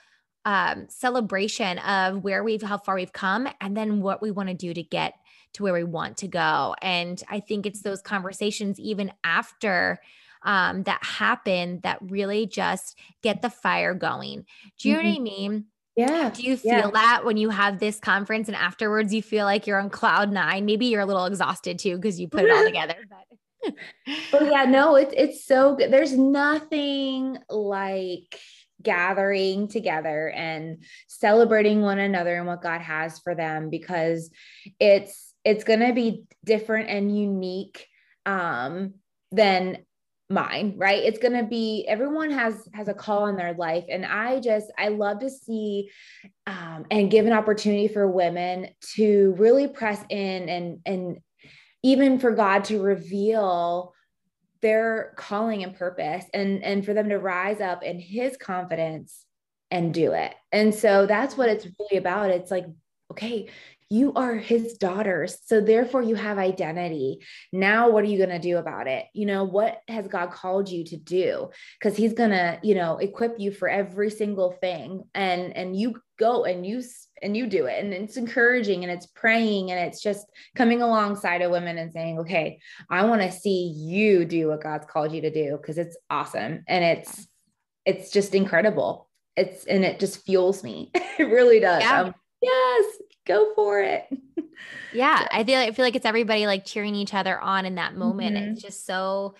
um, 0.46 0.88
celebration 0.90 1.80
of 1.80 2.24
where 2.24 2.44
we've, 2.44 2.62
how 2.62 2.78
far 2.78 2.96
we've 2.96 3.14
come, 3.14 3.48
and 3.62 3.78
then 3.78 4.02
what 4.02 4.22
we 4.22 4.32
want 4.32 4.50
to 4.50 4.56
do 4.56 4.74
to 4.74 4.84
get 4.84 5.14
to 5.54 5.64
where 5.64 5.74
we 5.74 5.84
want 5.84 6.18
to 6.18 6.28
go. 6.28 6.76
And 6.82 7.22
I 7.30 7.40
think 7.40 7.66
it's 7.66 7.82
those 7.82 8.02
conversations 8.02 8.80
even 8.80 9.14
after 9.24 10.00
um, 10.44 10.84
that 10.84 11.04
happen 11.04 11.80
that 11.84 12.00
really 12.02 12.46
just 12.46 12.98
get 13.22 13.42
the 13.42 13.50
fire 13.50 13.94
going. 13.94 14.46
Do 14.80 14.90
you 14.90 14.96
mm-hmm. 14.96 15.04
know 15.04 15.10
what 15.10 15.20
I 15.20 15.24
mean? 15.24 15.66
Yeah. 15.96 16.32
Do 16.32 16.42
you 16.42 16.58
feel 16.58 16.72
yeah. 16.72 16.90
that 16.92 17.26
when 17.26 17.38
you 17.38 17.50
have 17.50 17.80
this 17.80 18.00
conference 18.00 18.48
and 18.48 18.58
afterwards 18.58 19.14
you 19.14 19.22
feel 19.22 19.46
like 19.46 19.68
you're 19.68 19.80
on 19.80 19.90
cloud 19.90 20.32
nine? 20.32 20.66
Maybe 20.66 20.88
you're 20.88 21.02
a 21.02 21.06
little 21.06 21.26
exhausted 21.26 21.78
too 21.78 21.98
because 21.98 22.20
you 22.20 22.28
put 22.28 22.46
it 22.46 22.52
all 22.52 22.64
together. 22.66 22.96
But 23.10 23.72
oh 24.34 24.50
yeah, 24.50 24.66
no, 24.66 24.96
it's 24.96 25.14
it's 25.16 25.46
so 25.46 25.76
good. 25.76 25.92
There's 25.92 26.18
nothing 26.18 27.38
like 27.50 28.40
gathering 28.82 29.68
together 29.68 30.30
and 30.30 30.84
celebrating 31.08 31.82
one 31.82 32.00
another 32.00 32.36
and 32.36 32.48
what 32.48 32.62
God 32.62 32.82
has 32.82 33.20
for 33.20 33.36
them 33.36 33.70
because 33.70 34.30
it's 34.80 35.34
it's 35.46 35.64
going 35.64 35.80
to 35.80 35.94
be 35.94 36.24
different 36.44 36.90
and 36.90 37.18
unique 37.18 37.88
um 38.26 38.96
than 39.32 39.78
mine 40.34 40.74
right? 40.78 41.04
It's 41.04 41.20
going 41.20 41.34
to 41.34 41.44
be 41.44 41.86
everyone 41.88 42.32
has 42.32 42.68
has 42.74 42.88
a 42.88 42.94
call 42.94 43.28
in 43.28 43.36
their 43.36 43.54
life. 43.54 43.86
And 43.90 44.06
i 44.06 44.40
just 44.40 44.72
i 44.78 44.90
love 44.90 45.20
to 45.20 45.30
see 45.30 45.90
um, 46.48 46.86
and 46.92 47.12
give 47.12 47.26
an 47.26 47.34
opportunity 47.34 47.88
for 47.88 48.10
women 48.10 48.70
to 48.96 49.36
really 49.38 49.68
press 49.68 50.04
in 50.10 50.50
and 50.50 50.80
and 50.86 51.18
even 51.84 52.20
for 52.20 52.32
god 52.32 52.64
to 52.66 52.82
reveal 52.82 53.94
their 54.62 55.14
calling 55.18 55.64
and 55.64 55.76
purpose 55.76 56.26
and 56.34 56.64
and 56.64 56.86
for 56.86 56.94
them 56.94 57.10
to 57.10 57.20
rise 57.20 57.62
up 57.62 57.84
in 57.84 58.00
his 58.00 58.38
confidence 58.38 59.26
and 59.70 59.94
do 59.94 60.14
it. 60.14 60.34
And 60.52 60.74
so 60.74 61.08
that's 61.08 61.36
what 61.36 61.50
it's 61.50 61.68
really 61.80 61.98
about. 61.98 62.30
It's 62.30 62.52
like 62.52 62.66
okay 63.12 63.50
you 63.90 64.14
are 64.14 64.36
his 64.36 64.74
daughters. 64.74 65.38
So 65.46 65.62
therefore 65.62 66.02
you 66.02 66.16
have 66.16 66.38
identity. 66.38 67.20
Now 67.52 67.90
what 67.90 68.04
are 68.04 68.08
you 68.08 68.18
going 68.18 68.30
to 68.30 68.40
do 68.40 68.58
about 68.58 68.88
it? 68.88 69.06
You 69.14 69.26
know, 69.26 69.44
what 69.44 69.82
has 69.88 70.08
God 70.08 70.32
called 70.32 70.70
you 70.70 70.84
to 70.86 70.98
do? 70.98 71.50
Cuz 71.82 71.96
he's 71.96 72.14
going 72.14 72.32
to, 72.32 72.60
you 72.64 72.76
know, 72.76 72.98
equip 72.98 73.40
you 73.40 73.52
for 73.52 73.68
every 73.68 74.10
single 74.10 74.52
thing 74.52 75.04
and 75.14 75.56
and 75.56 75.76
you 75.76 76.02
go 76.20 76.46
and 76.46 76.66
you 76.66 76.82
and 77.22 77.36
you 77.36 77.48
do 77.48 77.66
it 77.66 77.84
and 77.84 77.94
it's 77.94 78.18
encouraging 78.18 78.84
and 78.84 78.92
it's 78.92 79.08
praying 79.08 79.72
and 79.72 79.80
it's 79.80 80.02
just 80.02 80.28
coming 80.56 80.82
alongside 80.82 81.42
of 81.42 81.52
women 81.52 81.78
and 81.78 81.92
saying, 81.92 82.20
"Okay, 82.20 82.60
I 82.90 83.06
want 83.06 83.22
to 83.22 83.32
see 83.32 83.74
you 83.76 84.26
do 84.26 84.50
what 84.50 84.62
God's 84.62 84.86
called 84.86 85.12
you 85.12 85.22
to 85.22 85.32
do 85.32 85.58
because 85.58 85.78
it's 85.78 85.98
awesome 86.10 86.64
and 86.68 86.84
it's 86.84 87.28
it's 87.86 88.12
just 88.12 88.36
incredible." 88.36 89.10
It's 89.36 89.66
and 89.66 89.84
it 89.84 90.00
just 90.00 90.24
fuels 90.26 90.64
me. 90.64 90.92
it 90.94 91.24
really 91.24 91.60
does. 91.60 91.82
Yeah. 91.82 92.02
Um, 92.02 92.16
yes, 92.42 92.86
go 93.26 93.54
for 93.56 93.82
it. 93.82 94.06
yeah, 94.94 95.28
I 95.32 95.44
feel 95.44 95.60
I 95.60 95.72
feel 95.72 95.86
like 95.86 95.96
it's 95.96 96.06
everybody 96.06 96.46
like 96.48 96.66
cheering 96.66 96.96
each 96.96 97.14
other 97.14 97.40
on 97.40 97.66
in 97.66 97.76
that 97.76 97.96
moment. 97.96 98.36
Mm-hmm. 98.36 98.54
It's 98.54 98.62
just 98.62 98.86
so 98.86 99.36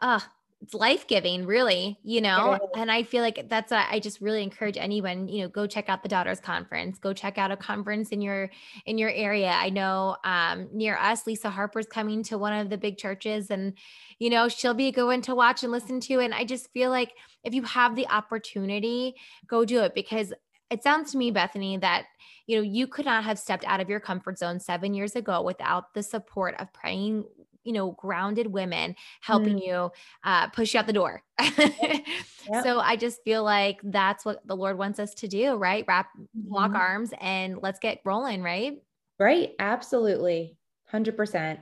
uh 0.00 0.20
it's 0.60 0.74
life-giving 0.74 1.46
really 1.46 1.98
you 2.02 2.20
know 2.20 2.58
and 2.76 2.90
i 2.90 3.04
feel 3.04 3.22
like 3.22 3.48
that's 3.48 3.70
I 3.70 4.00
just 4.00 4.20
really 4.20 4.42
encourage 4.42 4.76
anyone 4.76 5.28
you 5.28 5.42
know 5.42 5.48
go 5.48 5.68
check 5.68 5.88
out 5.88 6.02
the 6.02 6.08
daughters 6.08 6.40
conference 6.40 6.98
go 6.98 7.12
check 7.12 7.38
out 7.38 7.52
a 7.52 7.56
conference 7.56 8.08
in 8.08 8.20
your 8.20 8.50
in 8.84 8.98
your 8.98 9.10
area 9.10 9.50
i 9.50 9.70
know 9.70 10.16
um 10.24 10.68
near 10.72 10.96
us 10.96 11.26
lisa 11.28 11.48
harper's 11.48 11.86
coming 11.86 12.24
to 12.24 12.38
one 12.38 12.52
of 12.52 12.70
the 12.70 12.78
big 12.78 12.98
churches 12.98 13.50
and 13.50 13.74
you 14.18 14.30
know 14.30 14.48
she'll 14.48 14.74
be 14.74 14.90
going 14.90 15.22
to 15.22 15.34
watch 15.34 15.62
and 15.62 15.70
listen 15.70 16.00
to 16.00 16.18
and 16.18 16.34
i 16.34 16.44
just 16.44 16.72
feel 16.72 16.90
like 16.90 17.12
if 17.44 17.54
you 17.54 17.62
have 17.62 17.94
the 17.94 18.08
opportunity 18.08 19.14
go 19.46 19.64
do 19.64 19.82
it 19.82 19.94
because 19.94 20.32
it 20.70 20.82
sounds 20.82 21.12
to 21.12 21.18
me 21.18 21.30
bethany 21.30 21.76
that 21.76 22.06
you 22.46 22.56
know, 22.56 22.62
you 22.62 22.86
could 22.86 23.04
not 23.04 23.24
have 23.24 23.38
stepped 23.38 23.64
out 23.66 23.80
of 23.80 23.90
your 23.90 24.00
comfort 24.00 24.38
zone 24.38 24.58
seven 24.58 24.94
years 24.94 25.14
ago 25.14 25.42
without 25.42 25.92
the 25.92 26.02
support 26.02 26.54
of 26.58 26.72
praying 26.72 27.24
you 27.64 27.74
know 27.74 27.92
grounded 27.92 28.46
women 28.46 28.96
helping 29.20 29.58
mm. 29.58 29.66
you 29.66 29.90
uh, 30.24 30.48
push 30.48 30.72
you 30.72 30.80
out 30.80 30.86
the 30.86 30.92
door 30.92 31.22
yep. 31.38 31.54
Yep. 32.50 32.64
so 32.64 32.80
i 32.80 32.96
just 32.96 33.22
feel 33.24 33.44
like 33.44 33.78
that's 33.84 34.24
what 34.24 34.46
the 34.46 34.56
lord 34.56 34.78
wants 34.78 34.98
us 34.98 35.12
to 35.16 35.28
do 35.28 35.56
right 35.56 35.84
wrap 35.86 36.08
mm-hmm. 36.18 36.54
lock 36.54 36.74
arms 36.74 37.12
and 37.20 37.58
let's 37.60 37.78
get 37.78 38.00
rolling 38.06 38.42
right 38.42 38.80
right 39.18 39.52
absolutely 39.58 40.56
100% 40.90 41.58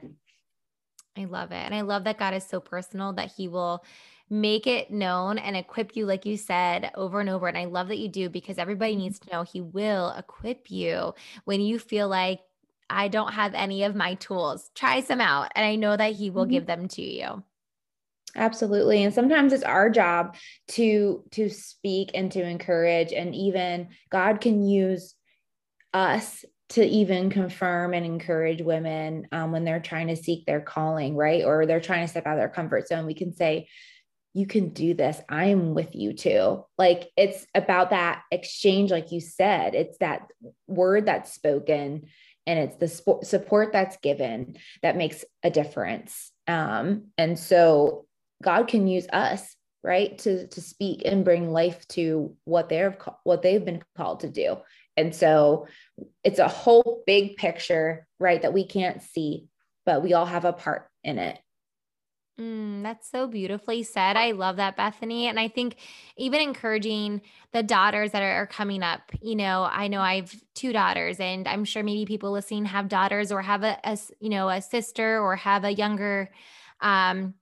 i 1.16 1.25
love 1.25 1.51
it 1.51 1.57
and 1.57 1.75
i 1.75 1.81
love 1.81 2.05
that 2.05 2.19
god 2.19 2.35
is 2.35 2.45
so 2.45 2.61
personal 2.61 3.12
that 3.14 3.33
he 3.37 3.49
will 3.49 3.83
make 4.29 4.67
it 4.67 4.91
known 4.91 5.39
and 5.39 5.57
equip 5.57 5.97
you, 5.97 6.07
like 6.07 6.27
you 6.27 6.37
said, 6.37 6.91
over 6.95 7.21
and 7.21 7.31
over. 7.31 7.47
And 7.47 7.57
I 7.57 7.67
love 7.67 7.89
that 7.89 7.99
you 7.99 8.09
do 8.09 8.29
because 8.29 8.59
everybody 8.59 8.93
mm-hmm. 8.93 9.03
needs 9.03 9.19
to 9.21 9.31
know 9.33 9.43
He 9.43 9.61
will 9.61 10.12
equip 10.17 10.71
you 10.71 11.15
when 11.45 11.61
you 11.61 11.79
feel 11.79 12.09
like 12.09 12.41
I 12.89 13.09
don't 13.09 13.33
have 13.33 13.55
any 13.55 13.83
of 13.83 13.95
my 13.95 14.15
tools. 14.15 14.71
Try 14.75 15.01
some 15.01 15.21
out. 15.21 15.51
And 15.55 15.65
I 15.65 15.77
know 15.77 15.97
that 15.97 16.15
He 16.15 16.31
will 16.31 16.45
mm-hmm. 16.45 16.53
give 16.53 16.67
them 16.67 16.89
to 16.89 17.03
you 17.03 17.43
absolutely 18.37 19.03
and 19.03 19.15
sometimes 19.15 19.53
it's 19.53 19.65
our 19.65 19.89
job 19.89 20.37
to 20.69 21.25
to 21.31 21.49
speak 21.49 22.11
and 22.15 22.31
to 22.31 22.43
encourage 22.43 23.12
and 23.12 23.35
even 23.35 23.89
god 24.11 24.41
can 24.41 24.62
use 24.62 25.15
us 25.95 26.45
to 26.69 26.85
even 26.85 27.31
confirm 27.31 27.95
and 27.95 28.05
encourage 28.05 28.61
women 28.61 29.27
um, 29.33 29.53
when 29.53 29.65
they're 29.65 29.81
trying 29.81 30.09
to 30.09 30.17
seek 30.17 30.45
their 30.45 30.61
calling 30.61 31.17
right 31.17 31.45
or 31.45 31.65
they're 31.65 31.81
trying 31.81 32.05
to 32.05 32.09
step 32.09 32.27
out 32.27 32.35
of 32.35 32.39
their 32.39 32.49
comfort 32.49 32.87
zone 32.87 33.07
we 33.07 33.15
can 33.15 33.33
say 33.33 33.69
you 34.37 34.46
can 34.46 34.68
do 34.68 34.92
this. 34.92 35.18
I'm 35.31 35.72
with 35.72 35.94
you 35.94 36.12
too. 36.12 36.62
Like 36.77 37.09
it's 37.16 37.46
about 37.55 37.88
that 37.88 38.22
exchange, 38.31 38.90
like 38.90 39.11
you 39.11 39.18
said, 39.18 39.75
it's 39.75 39.96
that 39.99 40.29
word 40.66 41.07
that's 41.07 41.33
spoken 41.33 42.03
and 42.46 42.59
it's 42.59 42.77
the 42.77 43.18
support 43.25 43.72
that's 43.72 43.96
given 43.96 44.59
that 44.83 44.94
makes 44.94 45.25
a 45.42 45.51
difference. 45.51 46.33
Um, 46.46 47.05
and 47.16 47.38
so 47.38 48.05
God 48.42 48.68
can 48.68 48.87
use 48.87 49.07
us, 49.11 49.57
right, 49.83 50.18
to 50.18 50.46
to 50.49 50.61
speak 50.61 51.01
and 51.07 51.25
bring 51.25 51.51
life 51.51 51.88
to 51.88 52.37
what 52.44 52.68
they're 52.68 52.99
what 53.25 53.40
they've 53.40 53.64
been 53.64 53.83
called 53.96 54.20
to 54.20 54.29
do. 54.29 54.59
And 54.99 55.14
so 55.14 55.66
it's 56.22 56.40
a 56.40 56.46
whole 56.46 57.03
big 57.07 57.37
picture, 57.37 58.07
right, 58.20 58.43
that 58.43 58.53
we 58.53 58.66
can't 58.66 59.03
see, 59.03 59.47
but 59.87 60.03
we 60.03 60.12
all 60.12 60.26
have 60.26 60.45
a 60.45 60.53
part 60.53 60.91
in 61.03 61.18
it. 61.18 61.39
Mm, 62.39 62.82
that's 62.82 63.11
so 63.11 63.26
beautifully 63.26 63.82
said. 63.82 64.14
I 64.16 64.32
love 64.32 64.57
that, 64.57 64.76
Bethany. 64.76 65.26
And 65.26 65.41
I 65.41 65.49
think 65.49 65.76
even 66.18 66.43
encouraging 66.43 67.22
the 67.53 67.62
daughters 67.62 68.12
that 68.12 68.22
are, 68.22 68.47
coming 68.47 68.82
up, 68.82 69.01
you 69.22 69.34
know, 69.34 69.66
I 69.70 69.89
know 69.89 70.01
I 70.01 70.16
have 70.16 70.34
two 70.55 70.72
daughters, 70.72 71.18
and 71.18 71.49
I'm 71.49 71.64
sure 71.64 71.82
maybe 71.82 72.05
people 72.05 72.32
listening 72.32 72.66
have 72.66 72.89
daughters 72.89 73.32
or 73.32 73.41
have 73.41 73.62
a, 73.62 73.78
a 73.84 73.99
you 74.20 74.28
know, 74.28 74.51
a 74.51 74.61
sister 74.61 75.18
or 75.18 75.34
have 75.37 75.64
a 75.64 75.70
younger, 75.72 76.30
um, 76.82 77.32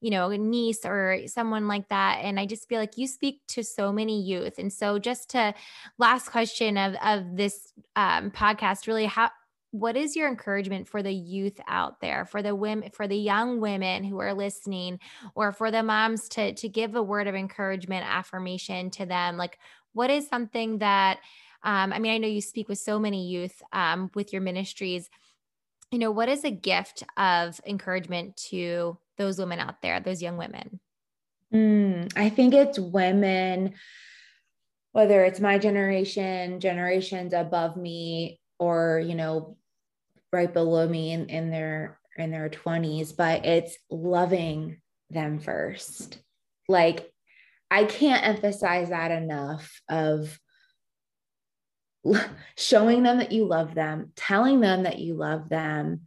you 0.00 0.10
know, 0.10 0.28
niece 0.28 0.84
or 0.84 1.22
someone 1.26 1.66
like 1.66 1.88
that. 1.88 2.20
And 2.22 2.38
I 2.38 2.46
just 2.46 2.68
feel 2.68 2.78
like 2.78 2.96
you 2.96 3.08
speak 3.08 3.40
to 3.48 3.64
so 3.64 3.92
many 3.92 4.22
youth. 4.22 4.58
And 4.58 4.72
so, 4.72 5.00
just 5.00 5.30
to 5.30 5.52
last 5.98 6.28
question 6.30 6.76
of 6.78 6.94
of 7.04 7.36
this 7.36 7.72
um, 7.96 8.30
podcast, 8.30 8.86
really, 8.86 9.06
how 9.06 9.30
what 9.74 9.96
is 9.96 10.14
your 10.14 10.28
encouragement 10.28 10.86
for 10.86 11.02
the 11.02 11.12
youth 11.12 11.60
out 11.66 12.00
there 12.00 12.24
for 12.24 12.42
the 12.42 12.54
women 12.54 12.90
for 12.92 13.08
the 13.08 13.16
young 13.16 13.60
women 13.60 14.04
who 14.04 14.20
are 14.20 14.32
listening 14.32 15.00
or 15.34 15.50
for 15.50 15.72
the 15.72 15.82
moms 15.82 16.28
to 16.28 16.54
to 16.54 16.68
give 16.68 16.94
a 16.94 17.02
word 17.02 17.26
of 17.26 17.34
encouragement 17.34 18.06
affirmation 18.08 18.88
to 18.88 19.04
them? 19.04 19.36
Like 19.36 19.58
what 19.92 20.10
is 20.10 20.28
something 20.28 20.78
that 20.78 21.18
um, 21.64 21.92
i 21.92 21.98
mean 21.98 22.12
i 22.12 22.18
know 22.18 22.28
you 22.28 22.40
speak 22.40 22.68
with 22.68 22.78
so 22.78 23.00
many 23.00 23.26
youth 23.26 23.60
um, 23.72 24.12
with 24.14 24.32
your 24.32 24.42
ministries. 24.42 25.10
You 25.90 25.98
know 25.98 26.12
what 26.12 26.28
is 26.28 26.44
a 26.44 26.52
gift 26.52 27.02
of 27.16 27.60
encouragement 27.66 28.36
to 28.50 28.96
those 29.18 29.40
women 29.40 29.58
out 29.58 29.82
there 29.82 29.98
those 29.98 30.22
young 30.22 30.36
women? 30.36 30.78
Mm, 31.52 32.12
I 32.16 32.30
think 32.30 32.54
it's 32.54 32.78
women, 32.78 33.74
whether 34.92 35.24
it's 35.24 35.40
my 35.40 35.58
generation, 35.58 36.60
generations 36.60 37.32
above 37.32 37.76
me, 37.76 38.40
or, 38.58 39.02
you 39.04 39.14
know, 39.14 39.56
right 40.34 40.52
below 40.52 40.86
me 40.86 41.12
in, 41.12 41.28
in 41.30 41.50
their 41.50 41.98
in 42.16 42.30
their 42.30 42.48
20s, 42.48 43.16
but 43.16 43.46
it's 43.46 43.76
loving 43.90 44.80
them 45.10 45.38
first. 45.38 46.18
Like 46.68 47.10
I 47.70 47.84
can't 47.84 48.26
emphasize 48.26 48.90
that 48.90 49.10
enough 49.10 49.80
of 49.88 50.38
showing 52.56 53.02
them 53.02 53.18
that 53.18 53.32
you 53.32 53.46
love 53.46 53.74
them, 53.74 54.12
telling 54.16 54.60
them 54.60 54.82
that 54.82 54.98
you 54.98 55.14
love 55.14 55.48
them, 55.48 56.02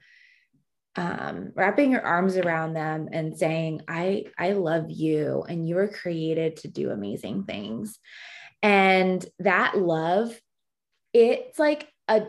um, 0.96 1.52
wrapping 1.56 1.92
your 1.92 2.02
arms 2.06 2.38
around 2.38 2.74
them 2.74 3.10
and 3.12 3.38
saying, 3.38 3.82
I, 3.88 4.26
I 4.38 4.54
love 4.54 4.90
you 4.90 5.44
and 5.48 5.68
you 5.68 5.76
were 5.76 5.88
created 5.88 6.58
to 6.58 6.68
do 6.68 6.92
amazing 6.92 7.44
things. 7.44 8.00
And 8.64 9.26
that 9.40 9.78
love, 9.78 10.40
it's 11.14 11.60
like 11.60 11.88
a, 12.08 12.28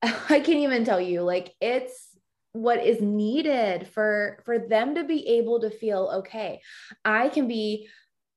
I 0.02 0.40
can't 0.40 0.48
even 0.48 0.84
tell 0.84 1.00
you, 1.00 1.22
like 1.22 1.54
it's 1.60 2.10
what 2.52 2.84
is 2.84 3.00
needed 3.00 3.86
for 3.88 4.40
for 4.44 4.58
them 4.58 4.96
to 4.96 5.04
be 5.04 5.26
able 5.38 5.60
to 5.60 5.70
feel 5.70 6.10
okay 6.16 6.60
i 7.04 7.28
can 7.28 7.46
be 7.46 7.88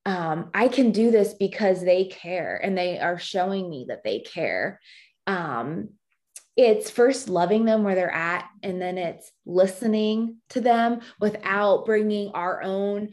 um 0.05 0.51
i 0.53 0.68
can 0.68 0.91
do 0.91 1.09
this 1.09 1.34
because 1.34 1.82
they 1.82 2.05
care 2.05 2.59
and 2.64 2.78
they 2.78 2.99
are 2.99 3.18
showing 3.18 3.70
me 3.70 3.86
that 3.88 4.03
they 4.03 4.20
care. 4.20 4.80
Um 5.26 5.89
it's 6.55 6.91
first 6.91 7.30
loving 7.30 7.66
them 7.66 7.84
where 7.84 7.95
they're 7.95 8.14
at 8.14 8.47
and 8.61 8.80
then 8.80 8.99
it's 8.99 9.32
listening 9.43 10.38
to 10.49 10.61
them 10.61 10.99
without 11.20 11.86
bringing 11.86 12.30
our 12.34 12.61
own 12.61 13.09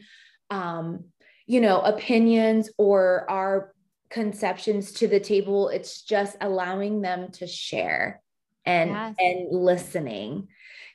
um 0.51 1.05
you 1.47 1.61
know 1.61 1.81
opinions 1.81 2.69
or 2.77 3.25
our 3.29 3.73
conceptions 4.11 4.91
to 4.91 5.07
the 5.07 5.19
table. 5.19 5.69
It's 5.69 6.03
just 6.03 6.37
allowing 6.41 7.01
them 7.01 7.31
to 7.33 7.47
share 7.47 8.20
and 8.65 8.91
yes. 8.91 9.15
and 9.19 9.47
listening 9.51 10.47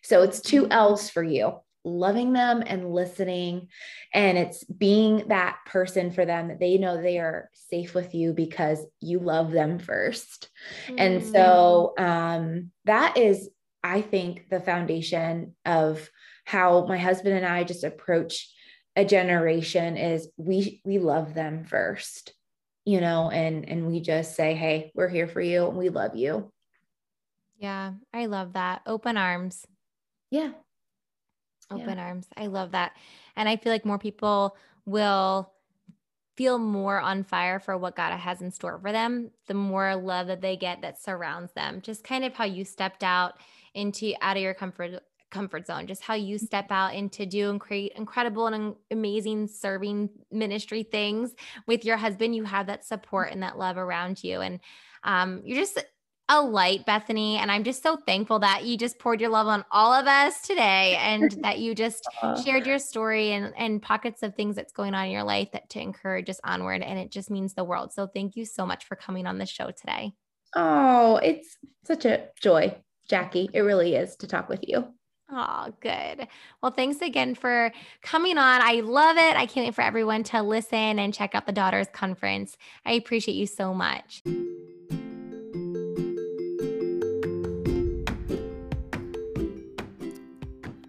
so 0.03 0.23
it's 0.23 0.41
two 0.41 0.62
mm-hmm. 0.62 0.73
L's 0.73 1.11
for 1.11 1.23
you 1.23 1.61
loving 1.87 2.33
them 2.33 2.62
and 2.67 2.93
listening. 2.93 3.69
And 4.12 4.37
it's 4.37 4.64
being 4.64 5.29
that 5.29 5.59
person 5.67 6.11
for 6.11 6.27
them 6.27 6.49
that 6.49 6.59
they 6.59 6.77
know 6.77 7.01
they 7.01 7.19
are 7.19 7.49
safe 7.55 7.95
with 7.95 8.14
you 8.14 8.33
because 8.33 8.85
you 9.01 9.21
love 9.21 9.53
them 9.53 9.79
1st 9.79 10.49
mm-hmm. 10.89 10.95
And 10.99 11.25
so 11.25 11.95
um, 11.97 12.73
that 12.85 13.17
is, 13.17 13.49
I 13.83 14.03
think, 14.03 14.49
the 14.51 14.61
foundation 14.61 15.55
of 15.64 16.11
how 16.45 16.87
my 16.87 16.99
husband 16.99 17.37
and 17.37 17.47
I 17.47 17.64
just 17.64 17.85
approach 17.85 18.53
a 18.97 19.05
generation 19.05 19.97
is 19.97 20.29
we 20.39 20.81
we 20.85 20.99
love 20.99 21.35
them 21.35 21.64
first 21.64 22.33
you 22.87 22.99
know 22.99 23.29
and 23.31 23.69
and 23.69 23.87
we 23.87 24.01
just 24.01 24.35
say 24.35 24.55
hey 24.55 24.91
we're 24.95 25.09
here 25.09 25.29
for 25.29 25.43
you 25.43 25.69
and 25.69 25.77
we 25.77 25.91
love 25.91 26.17
you 26.17 26.51
yeah 27.59 27.93
i 28.13 28.27
love 28.27 28.53
that 28.53 28.83
open 28.87 29.17
arms 29.17 29.67
yeah. 30.31 30.51
Open 31.71 31.99
yeah. 31.99 32.05
arms. 32.05 32.27
I 32.37 32.47
love 32.47 32.73
that. 32.73 32.93
And 33.37 33.49
I 33.49 33.57
feel 33.57 33.73
like 33.73 33.85
more 33.85 33.99
people 33.99 34.57
will 34.85 35.53
feel 36.37 36.59
more 36.59 37.01
on 37.01 37.25
fire 37.25 37.59
for 37.59 37.77
what 37.79 37.97
God 37.97 38.13
has 38.13 38.43
in 38.43 38.51
store 38.51 38.79
for 38.79 38.93
them, 38.93 39.31
the 39.47 39.55
more 39.55 39.97
love 39.97 40.27
that 40.27 40.43
they 40.43 40.57
get 40.57 40.83
that 40.83 41.01
surrounds 41.01 41.53
them. 41.55 41.81
Just 41.81 42.05
kind 42.05 42.25
of 42.25 42.35
how 42.35 42.45
you 42.45 42.65
stepped 42.65 43.03
out 43.03 43.35
into 43.75 44.13
out 44.21 44.37
of 44.37 44.43
your 44.43 44.55
comfort 44.55 45.03
comfort 45.31 45.67
zone, 45.67 45.87
just 45.87 46.03
how 46.03 46.15
you 46.15 46.37
mm-hmm. 46.37 46.47
step 46.47 46.67
out 46.71 46.95
into 46.95 47.27
do 47.27 47.51
and 47.51 47.61
create 47.61 47.93
incredible 47.97 48.47
and 48.47 48.77
amazing 48.91 49.49
serving 49.49 50.09
ministry 50.31 50.83
things 50.85 51.35
with 51.67 51.85
your 51.85 51.97
husband. 51.97 52.37
You 52.37 52.45
have 52.45 52.69
that 52.69 52.85
support 52.85 53.33
and 53.33 53.43
that 53.43 53.59
love 53.59 53.77
around 53.77 54.23
you. 54.23 54.41
And 54.41 54.61
um, 55.03 55.43
you're 55.45 55.59
just 55.59 55.83
a 56.29 56.43
light, 56.43 56.85
Bethany. 56.87 57.37
And 57.37 57.51
I'm 57.51 57.64
just 57.64 57.83
so 57.83 57.97
thankful 57.97 58.41
that 58.41 58.64
you 58.64 58.77
just 58.77 58.99
poured 58.99 59.20
your 59.20 59.31
love 59.31 59.47
on 59.47 59.64
all 59.70 59.93
of 59.93 60.07
us 60.07 60.43
today 60.43 60.97
and 61.01 61.31
that 61.43 61.59
you 61.59 61.74
just 61.74 62.07
uh, 62.22 62.41
shared 62.43 62.66
your 62.66 62.79
story 62.79 63.33
and, 63.33 63.53
and 63.57 63.81
pockets 63.81 64.22
of 64.22 64.35
things 64.35 64.57
that's 64.57 64.72
going 64.72 64.95
on 64.95 65.07
in 65.07 65.12
your 65.12 65.22
life 65.22 65.51
that 65.53 65.70
to 65.70 65.81
encourage 65.81 66.29
us 66.29 66.41
onward. 66.45 66.83
And 66.83 66.99
it 66.99 67.11
just 67.11 67.31
means 67.31 67.55
the 67.55 67.64
world. 67.64 67.93
So 67.93 68.07
thank 68.07 68.37
you 68.37 68.45
so 68.45 68.66
much 68.66 68.85
for 68.85 68.97
coming 68.97 69.27
on 69.27 69.39
the 69.39 69.47
show 69.47 69.70
today. 69.70 70.12
Oh, 70.55 71.16
it's 71.16 71.57
such 71.85 72.05
a 72.05 72.29
joy, 72.41 72.77
Jackie. 73.09 73.49
It 73.53 73.61
really 73.61 73.95
is 73.95 74.16
to 74.16 74.27
talk 74.27 74.49
with 74.49 74.64
you. 74.66 74.87
Oh, 75.31 75.72
good. 75.81 76.29
Well, 76.62 76.70
thanks 76.70 77.01
again 77.03 77.35
for 77.35 77.72
coming 78.01 78.39
on. 78.39 78.61
I 78.62 78.81
love 78.81 79.16
it. 79.16 79.37
I 79.37 79.47
can't 79.47 79.66
wait 79.66 79.74
for 79.74 79.83
everyone 79.83 80.22
to 80.24 80.41
listen 80.43 81.01
and 81.01 81.12
check 81.12 81.35
out 81.35 81.47
the 81.47 81.53
Daughters 81.53 81.89
Conference. 81.93 82.57
I 82.85 82.93
appreciate 82.93 83.35
you 83.35 83.47
so 83.47 83.74
much. 83.74 84.22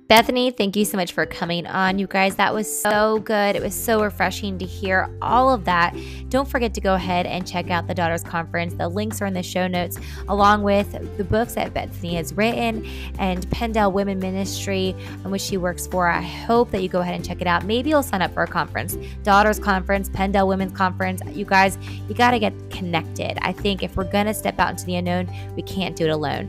Bethany, 0.08 0.52
thank 0.52 0.78
you 0.78 0.86
so 0.86 0.96
much 0.96 1.12
for 1.12 1.26
coming 1.26 1.68
on. 1.68 2.00
You 2.00 2.08
guys, 2.08 2.38
that 2.38 2.54
was 2.54 2.82
so 2.82 3.20
good. 3.20 3.58
It 3.58 3.62
was 3.62 3.76
so 3.76 4.02
refreshing 4.02 4.58
to 4.58 4.66
hear 4.66 5.10
all 5.22 5.54
of 5.54 5.66
that. 5.66 5.98
Don't 6.30 6.48
forget 6.48 6.74
to 6.76 6.82
go 6.82 6.94
ahead 6.94 7.26
and 7.26 7.46
check 7.46 7.70
out 7.70 7.88
the 7.88 7.94
Daughters 7.94 8.24
Conference. 8.24 8.74
The 8.74 8.88
links 8.88 9.22
are 9.22 9.26
in 9.26 9.34
the 9.34 9.44
show 9.44 9.68
notes, 9.68 10.00
along 10.30 10.64
with 10.64 10.94
the 11.18 11.26
books 11.26 11.56
that 11.56 11.74
Bethany 11.74 12.16
has 12.16 12.32
written 12.32 12.86
and 13.20 13.46
PennDel 13.50 13.92
Women 13.92 14.18
Ministry, 14.18 14.96
in 15.26 15.30
which 15.30 15.42
she 15.42 15.58
works 15.58 15.88
for. 15.88 16.08
I 16.08 16.22
hope 16.22 16.72
that 16.72 16.82
you 16.82 16.88
go 16.88 17.02
ahead 17.02 17.16
and 17.16 17.26
check 17.26 17.42
it 17.42 17.48
out. 17.48 17.66
Maybe 17.66 17.90
you'll 17.90 18.02
sign 18.02 18.22
up 18.22 18.34
for 18.34 18.44
a 18.44 18.48
conference, 18.48 18.98
Daughters 19.24 19.60
Conference, 19.60 20.08
PennDel 20.08 20.48
Women's 20.48 20.72
Conference. 20.72 21.22
You 21.34 21.44
guys, 21.44 21.78
you 22.08 22.16
got 22.16 22.32
to 22.32 22.40
get 22.40 22.54
connected. 22.70 23.38
I 23.42 23.52
think 23.52 23.84
if 23.84 23.98
we're 23.98 24.10
going 24.10 24.28
to 24.28 24.34
step 24.34 24.58
out 24.58 24.70
into 24.70 24.86
the 24.86 24.96
unknown, 24.96 25.30
we 25.58 25.64
can't 25.64 25.98
do 25.98 26.06
it 26.06 26.12
alone. 26.12 26.48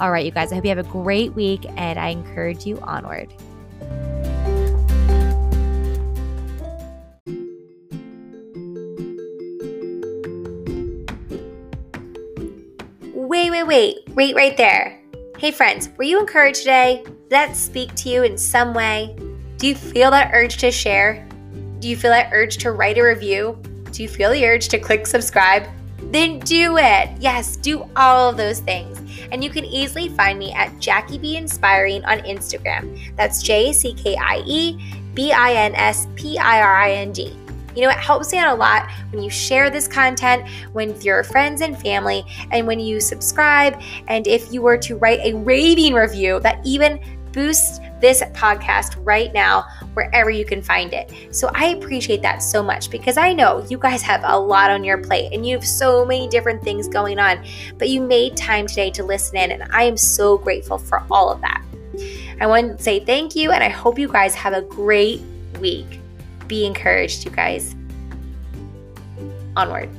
All 0.00 0.12
right, 0.12 0.24
you 0.24 0.30
guys, 0.30 0.52
I 0.52 0.54
hope 0.54 0.64
you 0.64 0.68
have 0.68 0.78
a 0.78 0.84
great 0.84 1.34
week 1.34 1.66
and 1.76 1.98
I 1.98 2.10
encourage 2.10 2.64
you 2.64 2.78
onward. 2.82 3.32
Wait, 13.12 13.50
wait, 13.50 13.66
wait, 13.66 13.96
wait 14.14 14.36
right 14.36 14.56
there. 14.56 15.00
Hey, 15.36 15.50
friends, 15.50 15.88
were 15.96 16.04
you 16.04 16.20
encouraged 16.20 16.60
today? 16.60 17.02
Did 17.04 17.30
that 17.30 17.56
speak 17.56 17.92
to 17.96 18.08
you 18.08 18.22
in 18.22 18.38
some 18.38 18.74
way? 18.74 19.16
Do 19.56 19.66
you 19.66 19.74
feel 19.74 20.12
that 20.12 20.30
urge 20.32 20.58
to 20.58 20.70
share? 20.70 21.28
Do 21.80 21.88
you 21.88 21.96
feel 21.96 22.12
that 22.12 22.30
urge 22.32 22.58
to 22.58 22.70
write 22.70 22.98
a 22.98 23.02
review? 23.02 23.60
Do 23.90 24.04
you 24.04 24.08
feel 24.08 24.30
the 24.30 24.46
urge 24.46 24.68
to 24.68 24.78
click 24.78 25.08
subscribe? 25.08 25.66
Then 26.12 26.38
do 26.38 26.78
it. 26.78 27.10
Yes, 27.18 27.56
do 27.56 27.84
all 27.96 28.30
of 28.30 28.36
those 28.36 28.60
things 28.60 28.97
and 29.30 29.42
you 29.42 29.50
can 29.50 29.64
easily 29.64 30.08
find 30.08 30.38
me 30.38 30.52
at 30.52 30.78
Jackie 30.78 31.18
B 31.18 31.36
Inspiring 31.36 32.04
on 32.04 32.18
Instagram. 32.20 32.98
That's 33.16 33.42
J 33.42 33.72
C 33.72 33.94
K 33.94 34.16
I 34.16 34.42
E 34.46 34.94
B 35.14 35.32
I 35.32 35.52
N 35.52 35.74
S 35.74 36.06
P 36.14 36.38
I 36.38 36.60
R 36.60 36.76
I 36.76 36.92
N 36.92 37.12
D. 37.12 37.36
You 37.74 37.82
know, 37.84 37.90
it 37.90 37.98
helps 37.98 38.32
me 38.32 38.38
out 38.38 38.52
a 38.52 38.58
lot 38.58 38.90
when 39.12 39.22
you 39.22 39.30
share 39.30 39.70
this 39.70 39.86
content 39.86 40.48
with 40.72 41.04
your 41.04 41.22
friends 41.22 41.60
and 41.60 41.80
family, 41.80 42.24
and 42.50 42.66
when 42.66 42.80
you 42.80 43.00
subscribe. 43.00 43.80
And 44.08 44.26
if 44.26 44.52
you 44.52 44.62
were 44.62 44.78
to 44.78 44.96
write 44.96 45.20
a 45.20 45.34
raving 45.34 45.94
review 45.94 46.40
that 46.40 46.60
even 46.64 47.00
boosts 47.32 47.78
this 48.00 48.22
podcast 48.32 48.96
right 49.04 49.32
now 49.32 49.64
wherever 49.98 50.30
you 50.30 50.44
can 50.44 50.62
find 50.62 50.92
it. 50.92 51.12
So 51.32 51.50
I 51.54 51.66
appreciate 51.70 52.22
that 52.22 52.38
so 52.38 52.62
much 52.62 52.88
because 52.88 53.16
I 53.16 53.32
know 53.32 53.66
you 53.68 53.78
guys 53.78 54.00
have 54.02 54.22
a 54.24 54.38
lot 54.38 54.70
on 54.70 54.84
your 54.84 54.98
plate 54.98 55.32
and 55.32 55.44
you 55.44 55.56
have 55.56 55.66
so 55.66 56.04
many 56.04 56.28
different 56.28 56.62
things 56.62 56.86
going 56.86 57.18
on, 57.18 57.44
but 57.78 57.88
you 57.88 58.00
made 58.00 58.36
time 58.36 58.68
today 58.68 58.90
to 58.92 59.02
listen 59.02 59.36
in, 59.36 59.50
and 59.50 59.64
I 59.72 59.82
am 59.82 59.96
so 59.96 60.38
grateful 60.38 60.78
for 60.78 61.02
all 61.10 61.30
of 61.30 61.40
that. 61.40 61.64
I 62.40 62.46
want 62.46 62.78
to 62.78 62.82
say 62.82 63.00
thank 63.00 63.34
you, 63.34 63.50
and 63.50 63.64
I 63.64 63.68
hope 63.68 63.98
you 63.98 64.06
guys 64.06 64.36
have 64.36 64.52
a 64.52 64.62
great 64.62 65.20
week. 65.58 65.98
Be 66.46 66.64
encouraged, 66.64 67.24
you 67.24 67.32
guys. 67.32 67.74
Onward. 69.56 69.90